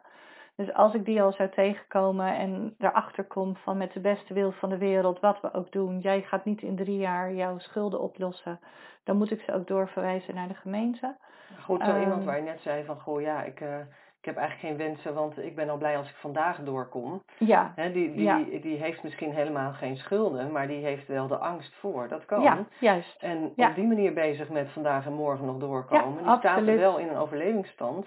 Dus 0.57 0.73
als 0.73 0.95
ik 0.95 1.05
die 1.05 1.23
al 1.23 1.33
zou 1.33 1.49
tegenkomen 1.49 2.37
en 2.37 2.75
erachter 2.79 3.25
kom 3.25 3.57
van 3.57 3.77
met 3.77 3.93
de 3.93 4.01
beste 4.01 4.35
wil 4.35 4.53
van 4.53 4.69
de 4.69 4.79
wereld, 4.79 5.21
wat 5.21 5.41
we 5.41 5.55
ook 5.55 5.73
doen, 5.73 5.99
jij 6.01 6.23
gaat 6.23 6.45
niet 6.45 6.63
in 6.63 6.77
drie 6.77 6.99
jaar 6.99 7.33
jouw 7.33 7.59
schulden 7.59 8.01
oplossen, 8.01 8.61
dan 9.05 9.17
moet 9.17 9.31
ik 9.31 9.41
ze 9.41 9.53
ook 9.53 9.67
doorverwijzen 9.67 10.35
naar 10.35 10.49
de 10.49 10.55
gemeente. 10.55 11.17
Goed, 11.61 11.85
zo 11.85 12.01
iemand 12.01 12.19
ehm, 12.19 12.25
waar 12.25 12.37
je 12.37 12.43
net 12.43 12.61
zei 12.61 12.85
van, 12.85 13.01
goh 13.01 13.21
ja, 13.21 13.43
ik, 13.43 13.61
uh, 13.61 13.77
ik 14.23 14.29
heb 14.29 14.37
eigenlijk 14.37 14.69
geen 14.69 14.87
wensen, 14.87 15.15
want 15.15 15.39
ik 15.39 15.55
ben 15.55 15.69
al 15.69 15.77
blij 15.77 15.97
als 15.97 16.09
ik 16.09 16.17
vandaag 16.17 16.59
doorkom. 16.59 17.23
Ja. 17.39 17.73
He, 17.77 17.93
die, 17.93 18.15
die, 18.15 18.61
die 18.61 18.77
heeft 18.77 19.03
misschien 19.03 19.33
helemaal 19.33 19.73
geen 19.73 19.97
schulden, 19.97 20.53
maar 20.53 20.67
die 20.67 20.85
heeft 20.85 21.09
wel 21.09 21.27
de 21.27 21.37
angst 21.37 21.75
voor. 21.75 22.09
Dat 22.09 22.25
kan. 22.25 22.43
Ja, 22.43 22.65
juist. 22.79 23.23
En 23.23 23.53
op 23.57 23.75
die 23.75 23.87
manier 23.87 24.13
bezig 24.13 24.49
met 24.49 24.71
vandaag 24.71 25.07
en 25.07 25.13
morgen 25.13 25.47
nog 25.47 25.59
doorkomen. 25.59 26.25
die 26.25 26.37
staat 26.37 26.67
er 26.67 26.79
wel 26.79 26.99
in 26.99 27.09
een 27.09 27.17
overlevingsstand. 27.17 28.07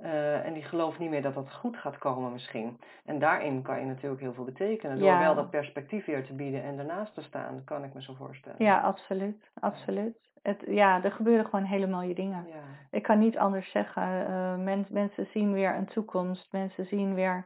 Uh, 0.00 0.46
en 0.46 0.52
die 0.52 0.62
gelooft 0.62 0.98
niet 0.98 1.10
meer 1.10 1.22
dat 1.22 1.34
dat 1.34 1.52
goed 1.52 1.76
gaat 1.76 1.98
komen 1.98 2.32
misschien. 2.32 2.80
En 3.04 3.18
daarin 3.18 3.62
kan 3.62 3.80
je 3.80 3.86
natuurlijk 3.86 4.20
heel 4.20 4.34
veel 4.34 4.44
betekenen. 4.44 4.98
Door 4.98 5.18
wel 5.18 5.34
dat 5.34 5.50
perspectief 5.50 6.04
weer 6.04 6.24
te 6.24 6.32
bieden 6.32 6.62
en 6.62 6.78
ernaast 6.78 7.14
te 7.14 7.22
staan, 7.22 7.62
kan 7.64 7.84
ik 7.84 7.94
me 7.94 8.02
zo 8.02 8.12
voorstellen. 8.12 8.64
Ja, 8.64 8.80
absoluut. 8.80 9.50
absoluut 9.60 10.29
het, 10.42 10.62
ja, 10.66 11.04
er 11.04 11.12
gebeuren 11.12 11.44
gewoon 11.44 11.64
hele 11.64 11.86
mooie 11.86 12.14
dingen. 12.14 12.46
Ja. 12.48 12.54
Ik 12.90 13.02
kan 13.02 13.18
niet 13.18 13.38
anders 13.38 13.70
zeggen. 13.70 14.02
Uh, 14.30 14.82
mensen 14.88 15.26
zien 15.32 15.52
weer 15.52 15.74
een 15.74 15.86
toekomst. 15.88 16.48
Mensen 16.52 16.86
zien 16.86 17.14
weer 17.14 17.44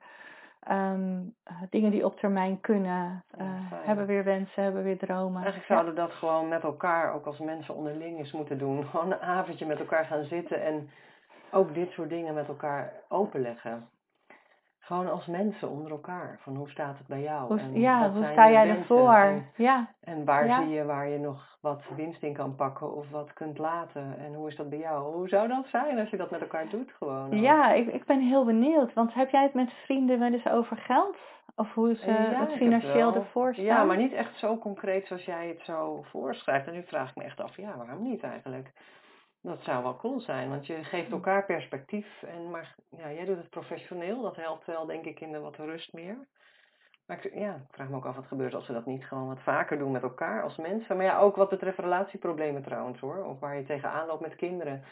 Ehm, 0.64 1.20
eh, 1.42 1.57
dingen 1.70 1.90
die 1.90 2.04
op 2.04 2.18
termijn 2.18 2.61
kunnen. 2.61 3.24
Uh, 3.40 3.44
hebben 3.70 4.07
weer 4.07 4.24
wensen, 4.24 4.62
hebben 4.62 4.83
weer 4.83 4.98
dromen. 4.98 5.42
Eigenlijk 5.42 5.66
zouden 5.66 5.94
we 5.94 6.00
dat 6.00 6.12
gewoon 6.12 6.48
met 6.48 6.62
elkaar, 6.62 7.14
ook 7.14 7.26
als 7.26 7.38
mensen 7.38 7.74
onderling 7.74 8.18
eens 8.18 8.33
moeten 8.33 8.59
doen. 8.59 8.85
Gewoon 8.90 9.12
een 9.12 9.20
avondje 9.20 9.66
met 9.66 9.78
elkaar 9.78 10.04
gaan 10.04 10.24
zitten 10.24 10.62
en 10.62 10.90
ook 11.50 11.74
dit 11.74 11.90
soort 11.90 12.09
dingen 12.09 12.35
met 12.35 12.48
elkaar 12.48 12.92
openleggen. 13.09 13.88
Gewoon 14.85 15.11
als 15.11 15.27
mensen 15.27 15.70
onder 15.70 15.90
elkaar. 15.90 16.38
Van 16.40 16.57
hoe 16.57 16.70
staat 16.70 16.99
het 16.99 17.07
bij 17.07 17.20
jou? 17.23 17.47
Hoe, 17.47 17.59
en 17.59 17.81
ja, 17.81 18.11
hoe 18.11 18.25
sta 18.33 18.51
jij 18.51 18.68
ervoor? 18.68 19.14
En, 19.14 19.47
ja. 19.57 19.88
En 20.01 20.25
waar 20.25 20.62
zie 20.62 20.75
je 20.75 20.85
waar 20.85 21.09
je 21.09 21.18
nog 21.18 21.59
wat 21.61 21.83
winst 21.97 22.23
in 22.23 22.33
kan 22.33 22.55
pakken 22.55 22.94
of 22.94 23.11
wat 23.11 23.33
kunt 23.33 23.59
laten? 23.59 24.18
En 24.18 24.35
hoe 24.35 24.49
is 24.49 24.57
dat 24.57 24.68
bij 24.68 24.79
jou? 24.79 25.14
Hoe 25.14 25.29
zou 25.29 25.49
dat 25.49 25.66
zijn 25.66 25.99
als 25.99 26.11
je 26.11 26.16
dat 26.16 26.31
met 26.31 26.40
elkaar 26.40 26.68
doet 26.68 26.92
gewoon? 26.99 27.40
Ja, 27.40 27.73
ik, 27.73 27.87
ik 27.87 28.05
ben 28.05 28.20
heel 28.20 28.44
benieuwd. 28.44 28.92
Want 28.92 29.14
heb 29.14 29.31
jij 29.31 29.42
het 29.42 29.55
met 29.55 29.73
vrienden 29.85 30.18
wel 30.18 30.33
eens 30.33 30.49
over 30.49 30.77
geld? 30.77 31.16
Of 31.57 31.75
hoe 31.75 31.94
ze 31.94 32.11
het 32.11 32.53
financieel 32.53 33.14
ervoor 33.14 33.53
staan? 33.53 33.64
Ja, 33.64 33.85
maar 33.85 33.97
niet 33.97 34.12
echt 34.12 34.38
zo 34.38 34.59
concreet 34.59 35.07
zoals 35.07 35.25
jij 35.25 35.49
het 35.49 35.61
zo 35.62 36.03
voorschrijft. 36.03 36.66
En 36.66 36.73
nu 36.73 36.83
vraag 36.83 37.11
ik 37.11 37.16
me 37.16 37.23
echt 37.23 37.40
af, 37.40 37.57
ja, 37.57 37.77
waarom 37.77 38.03
niet 38.03 38.23
eigenlijk? 38.23 38.70
Dat 39.44 39.62
zou 39.62 39.83
wel 39.83 39.96
cool 39.96 40.20
zijn, 40.20 40.48
want 40.48 40.66
je 40.66 40.85
geeft 40.85 41.11
elkaar 41.11 41.44
perspectief. 41.44 42.22
En, 42.22 42.50
maar 42.50 42.74
ja, 42.90 43.12
jij 43.12 43.24
doet 43.24 43.37
het 43.37 43.50
professioneel, 43.50 44.22
dat 44.22 44.37
helpt 44.37 44.66
wel 44.66 44.87
denk 44.87 45.04
ik 45.04 45.20
in 45.20 45.33
de 45.33 45.38
wat 45.38 45.57
rust 45.57 45.92
meer. 45.92 46.26
Maar 47.07 47.24
ik, 47.24 47.35
ja, 47.35 47.54
ik 47.54 47.74
vraag 47.74 47.88
me 47.88 47.96
ook 47.96 48.07
af 48.07 48.16
wat 48.16 48.26
gebeurt 48.26 48.54
als 48.54 48.66
we 48.66 48.72
dat 48.72 48.87
niet 48.87 49.04
gewoon 49.04 49.26
wat 49.26 49.42
vaker 49.42 49.78
doen 49.78 49.92
met 49.92 50.02
elkaar 50.02 50.42
als 50.42 50.57
mensen. 50.57 50.96
Maar 50.96 51.04
ja, 51.04 51.18
ook 51.18 51.37
wat 51.37 51.48
betreft 51.48 51.78
relatieproblemen 51.78 52.62
trouwens 52.62 53.00
hoor. 53.00 53.24
Of 53.24 53.40
waar 53.40 53.57
je 53.57 53.64
tegenaan 53.64 54.07
loopt 54.07 54.20
met 54.20 54.37
kinderen. 54.37 54.85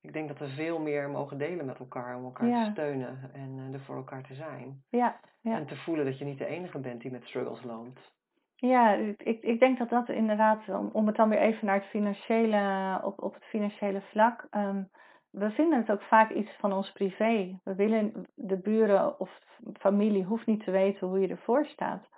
Ik 0.00 0.12
denk 0.12 0.28
dat 0.28 0.38
we 0.38 0.48
veel 0.48 0.78
meer 0.78 1.10
mogen 1.10 1.38
delen 1.38 1.66
met 1.66 1.78
elkaar 1.78 2.16
om 2.16 2.24
elkaar 2.24 2.64
te 2.64 2.70
steunen 2.70 3.30
en 3.32 3.58
uh, 3.58 3.74
er 3.74 3.80
voor 3.80 3.96
elkaar 3.96 4.22
te 4.22 4.34
zijn. 4.34 4.82
Ja, 4.88 5.20
ja. 5.40 5.56
En 5.56 5.66
te 5.66 5.76
voelen 5.76 6.04
dat 6.04 6.18
je 6.18 6.24
niet 6.24 6.38
de 6.38 6.46
enige 6.46 6.78
bent 6.78 7.00
die 7.00 7.10
met 7.10 7.24
struggles 7.24 7.62
loopt. 7.62 8.14
Ja, 8.58 8.92
ik, 9.18 9.42
ik 9.42 9.60
denk 9.60 9.78
dat 9.78 9.88
dat 9.88 10.08
inderdaad, 10.08 10.68
om, 10.68 10.90
om 10.92 11.06
het 11.06 11.16
dan 11.16 11.28
weer 11.28 11.38
even 11.38 11.66
naar 11.66 11.74
het 11.74 11.88
financiële, 11.88 13.00
op, 13.02 13.22
op 13.22 13.34
het 13.34 13.44
financiële 13.44 14.00
vlak. 14.00 14.46
Um, 14.50 14.90
we 15.30 15.50
vinden 15.50 15.78
het 15.78 15.90
ook 15.90 16.02
vaak 16.02 16.30
iets 16.30 16.50
van 16.58 16.72
ons 16.72 16.92
privé. 16.92 17.58
We 17.64 17.74
willen 17.74 18.26
de 18.34 18.58
buren 18.58 19.20
of 19.20 19.40
familie 19.72 20.24
hoeft 20.24 20.46
niet 20.46 20.64
te 20.64 20.70
weten 20.70 21.06
hoe 21.06 21.20
je 21.20 21.28
ervoor 21.28 21.66
staat. 21.66 22.08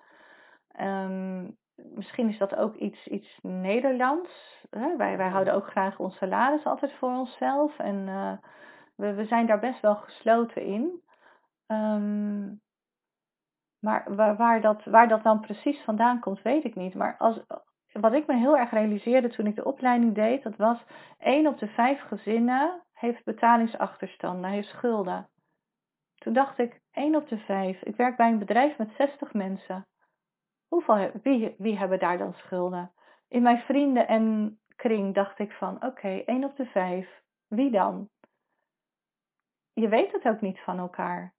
Um, 0.81 1.57
misschien 1.77 2.29
is 2.29 2.39
dat 2.39 2.57
ook 2.57 2.75
iets, 2.75 3.07
iets 3.07 3.39
Nederlands. 3.43 4.65
Hè? 4.71 4.97
Wij, 4.97 5.17
wij 5.17 5.29
houden 5.29 5.55
ook 5.55 5.67
graag 5.67 5.99
ons 5.99 6.17
salaris 6.17 6.65
altijd 6.65 6.93
voor 6.93 7.11
onszelf. 7.11 7.79
En 7.79 8.07
uh, 8.07 8.33
we, 8.97 9.15
we 9.15 9.25
zijn 9.25 9.47
daar 9.47 9.61
best 9.61 9.81
wel 9.81 9.97
gesloten 9.97 10.63
in. 10.63 11.03
Um, 11.67 12.61
maar 13.81 14.15
waar, 14.37 14.61
dat, 14.61 14.85
waar 14.85 15.09
dat 15.09 15.23
dan 15.23 15.41
precies 15.41 15.81
vandaan 15.81 16.21
komt, 16.21 16.43
weet 16.43 16.65
ik 16.65 16.75
niet. 16.75 16.95
Maar 16.95 17.17
als, 17.19 17.41
wat 17.93 18.13
ik 18.13 18.27
me 18.27 18.37
heel 18.37 18.57
erg 18.57 18.71
realiseerde 18.71 19.29
toen 19.29 19.47
ik 19.47 19.55
de 19.55 19.65
opleiding 19.65 20.15
deed, 20.15 20.43
dat 20.43 20.57
was 20.57 20.85
1 21.19 21.47
op 21.47 21.59
de 21.59 21.69
5 21.69 22.01
gezinnen 22.01 22.83
heeft 22.93 23.25
betalingsachterstanden, 23.25 24.51
heeft 24.51 24.69
schulden. 24.69 25.29
Toen 26.15 26.33
dacht 26.33 26.59
ik, 26.59 26.81
1 26.91 27.15
op 27.15 27.29
de 27.29 27.39
5. 27.39 27.83
Ik 27.83 27.97
werk 27.97 28.17
bij 28.17 28.31
een 28.31 28.39
bedrijf 28.39 28.79
met 28.79 28.93
60 28.97 29.33
mensen. 29.33 29.87
Hoeveel, 30.69 31.11
wie, 31.23 31.55
wie 31.59 31.79
hebben 31.79 31.99
daar 31.99 32.19
dan 32.19 32.33
schulden? 32.33 32.93
In 33.29 33.43
mijn 33.43 33.59
vrienden 33.59 34.09
en 34.09 34.59
kring 34.77 35.15
dacht 35.15 35.39
ik 35.39 35.53
van, 35.53 35.75
oké, 35.75 35.87
okay, 35.87 36.23
1 36.25 36.45
op 36.45 36.57
de 36.57 36.67
5. 36.67 37.23
Wie 37.49 37.71
dan? 37.71 38.09
Je 39.73 39.89
weet 39.89 40.13
het 40.13 40.25
ook 40.25 40.41
niet 40.41 40.61
van 40.61 40.79
elkaar. 40.79 41.35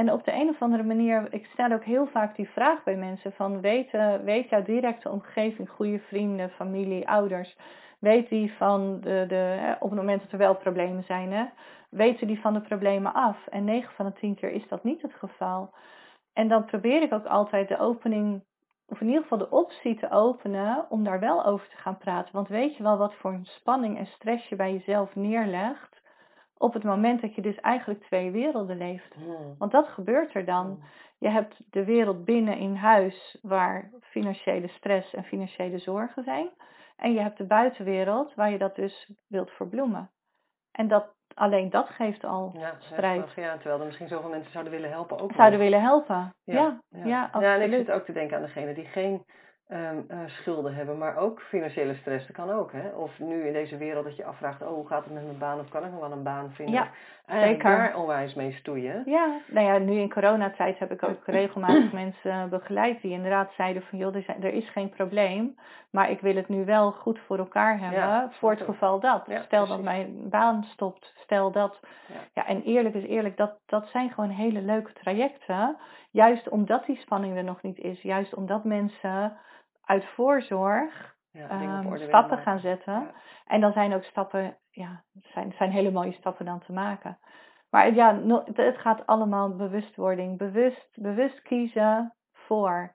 En 0.00 0.12
op 0.12 0.24
de 0.24 0.32
een 0.32 0.48
of 0.48 0.62
andere 0.62 0.82
manier, 0.82 1.26
ik 1.30 1.46
stel 1.46 1.72
ook 1.72 1.84
heel 1.84 2.06
vaak 2.06 2.36
die 2.36 2.48
vraag 2.48 2.84
bij 2.84 2.96
mensen 2.96 3.32
van 3.32 3.60
weet, 3.60 3.90
weet 4.24 4.48
jouw 4.48 4.62
directe 4.62 5.10
omgeving, 5.10 5.70
goede 5.70 5.98
vrienden, 5.98 6.50
familie, 6.50 7.08
ouders, 7.08 7.56
weet 7.98 8.28
die 8.28 8.52
van 8.52 9.00
de, 9.00 9.24
de 9.28 9.76
op 9.80 9.90
het 9.90 9.98
moment 9.98 10.22
dat 10.22 10.32
er 10.32 10.38
wel 10.38 10.56
problemen 10.56 11.04
zijn, 11.04 11.32
hè, 11.32 11.44
weten 11.90 12.26
die 12.26 12.40
van 12.40 12.54
de 12.54 12.60
problemen 12.60 13.14
af? 13.14 13.46
En 13.46 13.64
9 13.64 13.94
van 13.94 14.06
de 14.06 14.12
10 14.12 14.34
keer 14.34 14.50
is 14.50 14.68
dat 14.68 14.84
niet 14.84 15.02
het 15.02 15.14
geval. 15.14 15.74
En 16.32 16.48
dan 16.48 16.64
probeer 16.64 17.02
ik 17.02 17.12
ook 17.12 17.26
altijd 17.26 17.68
de 17.68 17.78
opening, 17.78 18.44
of 18.86 19.00
in 19.00 19.06
ieder 19.06 19.22
geval 19.22 19.38
de 19.38 19.50
optie 19.50 19.94
te 19.94 20.10
openen 20.10 20.86
om 20.88 21.04
daar 21.04 21.20
wel 21.20 21.44
over 21.44 21.68
te 21.68 21.76
gaan 21.76 21.98
praten. 21.98 22.34
Want 22.34 22.48
weet 22.48 22.76
je 22.76 22.82
wel 22.82 22.98
wat 22.98 23.14
voor 23.14 23.32
een 23.32 23.44
spanning 23.44 23.98
en 23.98 24.06
stress 24.06 24.48
je 24.48 24.56
bij 24.56 24.72
jezelf 24.72 25.14
neerlegt? 25.14 25.99
Op 26.60 26.72
het 26.72 26.82
moment 26.82 27.20
dat 27.20 27.34
je 27.34 27.42
dus 27.42 27.60
eigenlijk 27.60 28.02
twee 28.02 28.30
werelden 28.30 28.76
leeft. 28.76 29.14
Hmm. 29.14 29.54
Want 29.58 29.72
dat 29.72 29.88
gebeurt 29.88 30.34
er 30.34 30.44
dan. 30.44 30.66
Hmm. 30.66 30.82
Je 31.18 31.28
hebt 31.28 31.60
de 31.70 31.84
wereld 31.84 32.24
binnen 32.24 32.58
in 32.58 32.74
huis 32.74 33.38
waar 33.42 33.90
financiële 34.00 34.68
stress 34.68 35.14
en 35.14 35.24
financiële 35.24 35.78
zorgen 35.78 36.24
zijn. 36.24 36.50
En 36.96 37.12
je 37.12 37.20
hebt 37.20 37.38
de 37.38 37.44
buitenwereld 37.44 38.34
waar 38.34 38.50
je 38.50 38.58
dat 38.58 38.76
dus 38.76 39.10
wilt 39.26 39.50
verbloemen. 39.50 40.10
En 40.72 40.88
dat, 40.88 41.14
alleen 41.34 41.70
dat 41.70 41.88
geeft 41.88 42.24
al 42.24 42.50
ja, 42.54 42.76
strijd. 42.78 43.32
Ja, 43.36 43.56
terwijl 43.56 43.80
er 43.80 43.86
misschien 43.86 44.08
zoveel 44.08 44.30
mensen 44.30 44.52
zouden 44.52 44.72
willen 44.72 44.90
helpen 44.90 45.18
ook. 45.18 45.32
Zouden 45.32 45.58
willen 45.58 45.80
helpen, 45.80 46.34
ja. 46.44 46.54
Ja, 46.54 46.80
ja. 46.88 47.06
ja, 47.06 47.40
ja 47.40 47.54
en 47.54 47.72
ik 47.72 47.78
zit 47.78 47.90
ook 47.90 48.04
te 48.04 48.12
denken 48.12 48.36
aan 48.36 48.42
degene 48.42 48.74
die 48.74 48.84
geen 48.86 49.24
um, 49.72 50.06
uh, 50.10 50.18
schulden 50.26 50.74
hebben, 50.74 50.98
maar 50.98 51.16
ook 51.16 51.40
financiële 51.40 51.94
stress. 51.94 52.26
Dat 52.26 52.36
kan 52.36 52.50
ook, 52.50 52.72
hè? 52.72 52.88
Of 52.88 53.18
nu 53.18 53.46
in 53.46 53.52
deze 53.52 53.76
wereld 53.76 54.04
dat 54.04 54.16
je 54.16 54.24
afvraagt, 54.24 54.62
oh, 54.62 54.68
hoe 54.68 54.86
gaat 54.86 55.04
het 55.04 55.12
met 55.12 55.24
mijn 55.24 55.38
baan? 55.38 55.60
Of 55.60 55.68
kan 55.68 55.84
ik 55.84 55.90
nog 55.90 56.00
wel 56.00 56.12
een 56.12 56.22
baan 56.22 56.52
vinden? 56.52 56.74
Ja, 56.74 56.90
zeker. 57.26 57.70
daar 57.70 57.96
onwijs 57.96 58.34
mee 58.34 58.52
stoeien. 58.52 59.02
Ja, 59.04 59.40
nou 59.46 59.66
ja, 59.66 59.78
nu 59.78 59.92
in 59.92 60.12
coronatijd 60.12 60.78
heb 60.78 60.90
ik 60.90 61.02
ook 61.02 61.26
regelmatig 61.40 61.92
mensen 61.92 62.48
begeleid 62.48 63.02
die 63.02 63.12
inderdaad 63.12 63.52
zeiden 63.56 63.82
van, 63.82 63.98
joh, 63.98 64.14
er, 64.14 64.24
er, 64.40 64.52
is 64.52 64.70
geen 64.70 64.88
probleem, 64.88 65.56
maar 65.90 66.10
ik 66.10 66.20
wil 66.20 66.36
het 66.36 66.48
nu 66.48 66.64
wel 66.64 66.92
goed 66.92 67.18
voor 67.26 67.38
elkaar 67.38 67.78
hebben, 67.80 68.32
voor 68.32 68.50
het 68.50 68.62
geval 68.62 69.00
dat. 69.00 69.24
stel 69.44 69.66
dat 69.66 69.82
mijn 69.82 70.28
baan 70.30 70.64
stopt, 70.64 71.12
stel 71.16 71.52
dat. 71.52 71.80
Ja. 72.34 72.46
en 72.46 72.62
eerlijk 72.62 72.94
is 72.94 73.04
eerlijk, 73.04 73.36
dat, 73.36 73.52
dat 73.66 73.88
zijn 73.88 74.10
gewoon 74.10 74.30
hele 74.30 74.62
leuke 74.62 74.92
trajecten. 74.92 75.76
Juist 76.10 76.48
omdat 76.48 76.86
die 76.86 76.96
spanning 76.96 77.36
er 77.36 77.44
nog 77.44 77.62
niet 77.62 77.78
is, 77.78 78.02
juist 78.02 78.34
omdat 78.34 78.64
mensen 78.64 79.32
uit 79.90 80.04
voorzorg 80.04 81.14
ja, 81.30 81.82
um, 81.84 81.96
stappen 81.96 82.38
gaan 82.38 82.58
zetten. 82.58 83.10
En 83.46 83.60
dan 83.60 83.72
zijn 83.72 83.94
ook 83.94 84.04
stappen, 84.04 84.56
ja, 84.70 85.02
zijn, 85.22 85.52
zijn 85.58 85.70
hele 85.70 85.90
mooie 85.90 86.12
stappen 86.12 86.44
dan 86.44 86.60
te 86.60 86.72
maken. 86.72 87.18
Maar 87.70 87.94
ja, 87.94 88.20
het 88.52 88.78
gaat 88.78 89.06
allemaal 89.06 89.56
bewustwording. 89.56 90.38
Bewust, 90.38 90.88
bewust 90.94 91.42
kiezen 91.42 92.14
voor. 92.32 92.92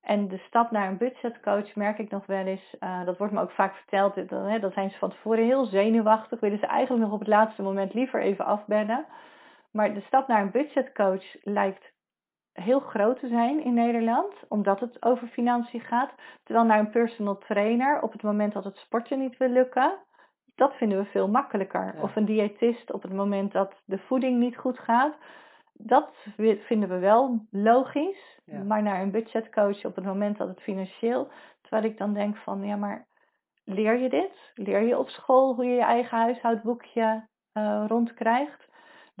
En 0.00 0.28
de 0.28 0.38
stap 0.38 0.70
naar 0.70 0.88
een 0.88 0.98
budgetcoach 0.98 1.74
merk 1.74 1.98
ik 1.98 2.10
nog 2.10 2.26
wel 2.26 2.46
eens, 2.46 2.76
uh, 2.80 3.04
dat 3.04 3.18
wordt 3.18 3.32
me 3.32 3.40
ook 3.40 3.50
vaak 3.50 3.74
verteld, 3.74 4.14
dat, 4.14 4.30
hè, 4.30 4.58
dat 4.58 4.72
zijn 4.72 4.90
ze 4.90 4.98
van 4.98 5.10
tevoren 5.10 5.44
heel 5.44 5.64
zenuwachtig, 5.64 6.40
willen 6.40 6.58
ze 6.58 6.66
eigenlijk 6.66 7.04
nog 7.04 7.12
op 7.12 7.18
het 7.18 7.28
laatste 7.28 7.62
moment 7.62 7.94
liever 7.94 8.20
even 8.22 8.44
afbellen. 8.44 9.06
Maar 9.72 9.94
de 9.94 10.00
stap 10.00 10.28
naar 10.28 10.40
een 10.40 10.50
budgetcoach 10.50 11.24
lijkt 11.42 11.92
heel 12.52 12.80
groot 12.80 13.20
te 13.20 13.28
zijn 13.28 13.64
in 13.64 13.74
Nederland, 13.74 14.34
omdat 14.48 14.80
het 14.80 15.02
over 15.02 15.28
financiën 15.28 15.80
gaat. 15.80 16.14
Terwijl 16.42 16.66
naar 16.66 16.78
een 16.78 16.90
personal 16.90 17.38
trainer 17.38 18.02
op 18.02 18.12
het 18.12 18.22
moment 18.22 18.52
dat 18.52 18.64
het 18.64 18.76
sporten 18.76 19.18
niet 19.18 19.36
wil 19.36 19.48
lukken, 19.48 19.98
dat 20.54 20.74
vinden 20.74 20.98
we 20.98 21.04
veel 21.04 21.28
makkelijker. 21.28 21.94
Of 22.00 22.16
een 22.16 22.24
diëtist 22.24 22.92
op 22.92 23.02
het 23.02 23.12
moment 23.12 23.52
dat 23.52 23.82
de 23.84 23.98
voeding 23.98 24.38
niet 24.38 24.56
goed 24.56 24.78
gaat, 24.78 25.16
dat 25.72 26.10
vinden 26.60 26.88
we 26.88 26.98
wel 26.98 27.46
logisch. 27.50 28.38
Maar 28.66 28.82
naar 28.82 29.02
een 29.02 29.10
budgetcoach 29.10 29.84
op 29.84 29.94
het 29.94 30.04
moment 30.04 30.38
dat 30.38 30.48
het 30.48 30.60
financieel, 30.60 31.28
terwijl 31.60 31.84
ik 31.84 31.98
dan 31.98 32.14
denk 32.14 32.36
van 32.36 32.62
ja, 32.64 32.76
maar 32.76 33.06
leer 33.64 33.98
je 33.98 34.08
dit? 34.08 34.52
Leer 34.54 34.82
je 34.82 34.98
op 34.98 35.08
school 35.08 35.54
hoe 35.54 35.64
je 35.64 35.74
je 35.74 35.82
eigen 35.82 36.18
huishoudboekje 36.18 37.26
uh, 37.54 37.84
rondkrijgt? 37.86 38.68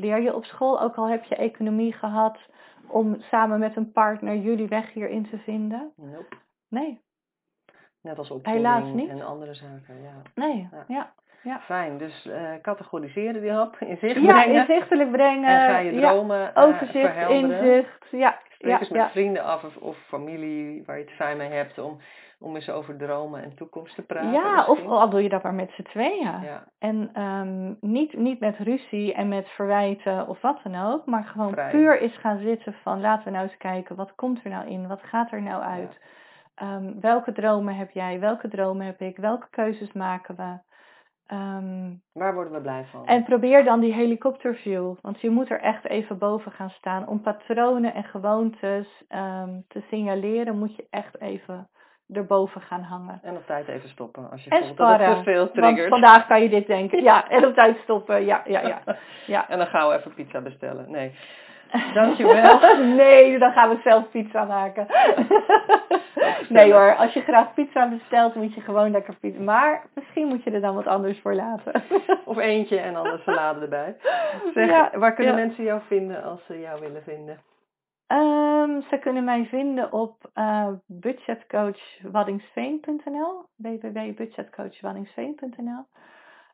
Leer 0.00 0.20
je 0.20 0.34
op 0.34 0.44
school, 0.44 0.80
ook 0.80 0.94
al 0.94 1.08
heb 1.08 1.24
je 1.24 1.36
economie 1.36 1.92
gehad, 1.92 2.38
om 2.86 3.16
samen 3.20 3.58
met 3.58 3.76
een 3.76 3.92
partner 3.92 4.36
jullie 4.36 4.68
weg 4.68 4.92
hierin 4.92 5.28
te 5.30 5.38
vinden? 5.38 5.92
Nope. 5.96 6.36
Nee. 6.68 7.00
Net 8.02 8.18
als 8.18 8.30
opvoeding 8.30 9.10
en 9.10 9.22
andere 9.22 9.54
zaken, 9.54 10.02
ja. 10.02 10.22
Nee, 10.34 10.68
ja. 10.88 11.12
ja. 11.42 11.60
Fijn, 11.60 11.98
dus 11.98 12.26
uh, 12.26 12.50
categoriseren 12.62 13.40
die 13.40 13.50
hap, 13.50 13.76
inzicht 13.80 14.14
ja, 14.14 14.32
brengen. 14.32 14.52
Ja, 14.52 14.60
inzichtelijk 14.60 15.10
brengen. 15.10 15.48
En 15.48 15.70
ga 15.70 15.78
je 15.78 16.00
dromen 16.00 16.38
ja, 16.38 16.52
eh, 16.52 16.62
Overzicht, 16.62 17.16
uh, 17.16 17.30
inzicht, 17.30 18.06
ja. 18.10 18.38
Spreek 18.50 18.80
eens 18.80 18.88
met 18.88 19.10
vrienden 19.10 19.44
af 19.44 19.64
of, 19.64 19.76
of 19.76 19.96
familie 20.06 20.82
waar 20.86 20.98
je 20.98 21.04
het 21.04 21.12
fijn 21.12 21.36
mee 21.36 21.50
hebt 21.50 21.78
om 21.78 21.98
om 22.40 22.54
eens 22.54 22.70
over 22.70 22.96
dromen 22.96 23.42
en 23.42 23.54
toekomst 23.54 23.94
te 23.94 24.02
praten. 24.02 24.32
Ja, 24.32 24.66
of 24.66 24.86
al 24.86 25.10
doe 25.10 25.22
je 25.22 25.28
dat 25.28 25.42
maar 25.42 25.54
met 25.54 25.70
z'n 25.70 25.82
tweeën. 25.82 26.40
Ja. 26.42 26.64
En 26.78 27.22
um, 27.22 27.76
niet, 27.80 28.16
niet 28.16 28.40
met 28.40 28.58
ruzie 28.58 29.14
en 29.14 29.28
met 29.28 29.48
verwijten 29.48 30.28
of 30.28 30.40
wat 30.40 30.60
dan 30.62 30.92
ook, 30.92 31.06
maar 31.06 31.24
gewoon 31.24 31.58
puur 31.70 32.00
eens 32.00 32.16
gaan 32.16 32.38
zitten 32.38 32.74
van 32.82 33.00
laten 33.00 33.24
we 33.24 33.30
nou 33.30 33.44
eens 33.44 33.56
kijken, 33.56 33.96
wat 33.96 34.14
komt 34.14 34.44
er 34.44 34.50
nou 34.50 34.68
in, 34.68 34.88
wat 34.88 35.02
gaat 35.02 35.32
er 35.32 35.42
nou 35.42 35.62
uit? 35.62 36.00
Um, 36.62 37.00
welke 37.00 37.32
dromen 37.32 37.76
heb 37.76 37.90
jij, 37.90 38.20
welke 38.20 38.48
dromen 38.48 38.86
heb 38.86 39.00
ik, 39.00 39.16
welke 39.16 39.46
keuzes 39.50 39.92
maken 39.92 40.36
we? 40.36 40.58
Ehm, 41.26 41.92
Waar 42.12 42.34
worden 42.34 42.52
we 42.52 42.60
blij 42.60 42.84
van? 42.84 43.06
en 43.06 43.24
probeer 43.24 43.64
dan 43.64 43.80
die 43.80 43.92
helikopterview, 43.92 44.94
want 45.00 45.20
je 45.20 45.30
moet 45.30 45.50
er 45.50 45.60
echt 45.60 45.86
even 45.86 46.18
boven 46.18 46.52
gaan 46.52 46.70
staan. 46.70 47.08
Om 47.08 47.20
patronen 47.20 47.94
en 47.94 48.04
gewoontes 48.04 49.04
ehm, 49.08 49.60
te 49.68 49.80
signaleren, 49.88 50.58
moet 50.58 50.76
je 50.76 50.86
echt 50.90 51.20
even 51.20 51.68
erboven 52.12 52.60
gaan 52.60 52.82
hangen. 52.82 53.20
En 53.22 53.36
op 53.36 53.46
tijd 53.46 53.68
even 53.68 53.88
stoppen 53.88 54.30
als 54.30 54.44
je 54.44 54.50
En 54.50 54.64
voelt 54.64 54.76
dat 54.76 54.98
het 55.00 55.16
te 55.16 55.22
veel 55.22 55.38
want 55.38 55.54
triggert. 55.54 55.88
vandaag 55.88 56.26
kan 56.26 56.42
je 56.42 56.48
dit 56.48 56.66
denken. 56.66 57.02
Ja, 57.02 57.28
en 57.30 57.46
op 57.46 57.54
tijd 57.54 57.76
stoppen. 57.82 58.24
Ja, 58.24 58.42
ja, 58.46 58.60
ja. 58.60 58.80
ja. 59.26 59.48
En 59.48 59.58
dan 59.58 59.66
gaan 59.66 59.88
we 59.88 59.94
even 59.96 60.14
pizza 60.14 60.40
bestellen. 60.40 60.90
Nee. 60.90 61.12
Dankjewel. 61.94 62.58
nee, 62.96 63.38
dan 63.38 63.52
gaan 63.52 63.68
we 63.68 63.76
zelf 63.84 64.10
pizza 64.10 64.44
maken. 64.44 64.86
nee 66.48 66.72
hoor, 66.72 66.96
als 66.96 67.12
je 67.12 67.20
graag 67.20 67.54
pizza 67.54 67.88
bestelt, 67.88 68.34
moet 68.34 68.54
je 68.54 68.60
gewoon 68.60 68.90
lekker 68.90 69.14
pizza. 69.20 69.40
Maar 69.42 69.82
misschien 69.94 70.26
moet 70.26 70.42
je 70.44 70.50
er 70.50 70.60
dan 70.60 70.74
wat 70.74 70.86
anders 70.86 71.20
voor 71.20 71.34
laten. 71.34 71.82
Of 72.24 72.36
eentje 72.38 72.78
en 72.78 72.92
dan 72.92 73.06
een 73.06 73.20
salade 73.24 73.60
erbij. 73.60 73.96
Zeg, 74.54 74.68
Ja, 74.68 74.90
waar 74.94 75.14
kunnen 75.14 75.36
ja. 75.36 75.44
mensen 75.44 75.64
jou 75.64 75.80
vinden 75.86 76.22
als 76.22 76.40
ze 76.46 76.60
jou 76.60 76.80
willen 76.80 77.02
vinden? 77.02 77.38
Ehm, 78.10 78.80
ze 78.88 78.98
kunnen 78.98 79.24
mij 79.24 79.44
vinden 79.44 79.92
op 79.92 80.30
eh 80.34 80.68
budgetcoachwaddingsveen.nl 80.86 83.44
www.budgetcoachwaddingsveen.nl 83.56 85.84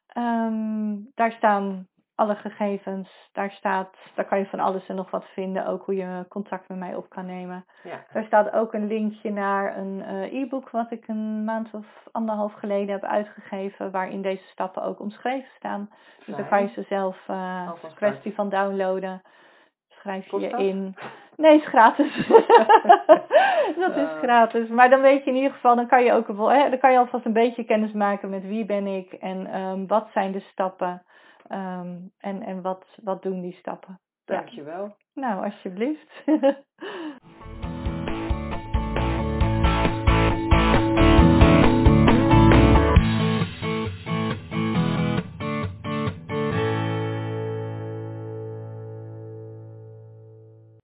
Ehm, 0.07 0.95
Daar 1.15 1.33
staan 1.33 1.87
alle 2.15 2.35
gegevens. 2.35 3.29
Daar, 3.33 3.51
staat, 3.51 3.97
daar 4.15 4.25
kan 4.25 4.39
je 4.39 4.47
van 4.47 4.61
alles 4.61 4.87
en 4.87 4.97
nog 4.97 5.11
wat 5.11 5.25
vinden. 5.25 5.67
Ook 5.67 5.85
hoe 5.85 5.95
je 5.95 6.25
contact 6.29 6.69
met 6.69 6.79
mij 6.79 6.95
op 6.95 7.09
kan 7.09 7.27
nemen. 7.27 7.65
Ja. 7.83 8.05
Daar 8.13 8.25
staat 8.25 8.53
ook 8.53 8.75
een 8.75 8.87
linkje 8.87 9.33
naar 9.33 9.77
een 9.77 10.03
eh, 10.03 10.33
e-book 10.33 10.71
wat 10.71 10.91
ik 10.91 11.09
een 11.09 11.45
maand 11.45 11.75
of 11.75 11.87
anderhalf 12.13 12.53
geleden 12.53 12.95
heb 12.95 13.05
uitgegeven. 13.05 13.91
Waarin 13.91 14.23
deze 14.23 14.45
stappen 14.47 14.83
ook 14.83 15.01
omschreven 15.01 15.51
staan. 15.57 15.91
Dus 16.27 16.37
dan 16.37 16.49
kan 16.49 16.63
je 16.63 16.69
ze 16.69 16.83
zelf, 16.83 17.29
eh 17.29 17.71
kwestie 17.95 18.35
van 18.35 18.49
downloaden. 18.49 19.23
Schrijf 20.07 20.31
je 20.31 20.49
in. 20.65 20.97
Nee, 21.37 21.57
is 21.57 21.67
gratis. 21.67 22.27
dat 23.83 23.97
is 23.97 24.09
Ah. 24.09 24.19
gratis. 24.23 24.69
Maar 24.69 24.91
dan 24.91 25.01
weet 25.01 25.25
je 25.25 25.31
in 25.31 25.37
ieder 25.37 25.53
geval, 25.53 25.77
dan 25.77 25.87
kan 25.87 26.05
je 26.05 26.13
ook 26.13 26.27
hè, 26.27 26.71
dan 26.71 26.79
kan 26.79 26.93
je 26.93 26.99
alvast 26.99 27.25
een 27.25 27.33
beetje 27.33 27.65
kennis 27.65 27.93
maken 27.93 28.31
met 28.31 28.43
wie 28.47 28.65
ben 28.65 28.87
ik 28.87 29.13
en 29.13 29.47
ehm, 29.47 29.87
wat 29.87 30.09
zijn 30.13 30.33
de 30.33 30.41
stappen. 30.41 31.03
ehm, 31.49 31.95
en 32.21 32.43
en 32.43 32.63
wat, 32.63 32.85
wat 33.03 33.23
doen 33.23 33.41
die 33.41 33.53
stappen. 33.59 34.01
Ja. 34.25 34.35
Dankjewel. 34.37 34.97
Nou, 35.15 35.45
alsjeblieft. 35.45 36.23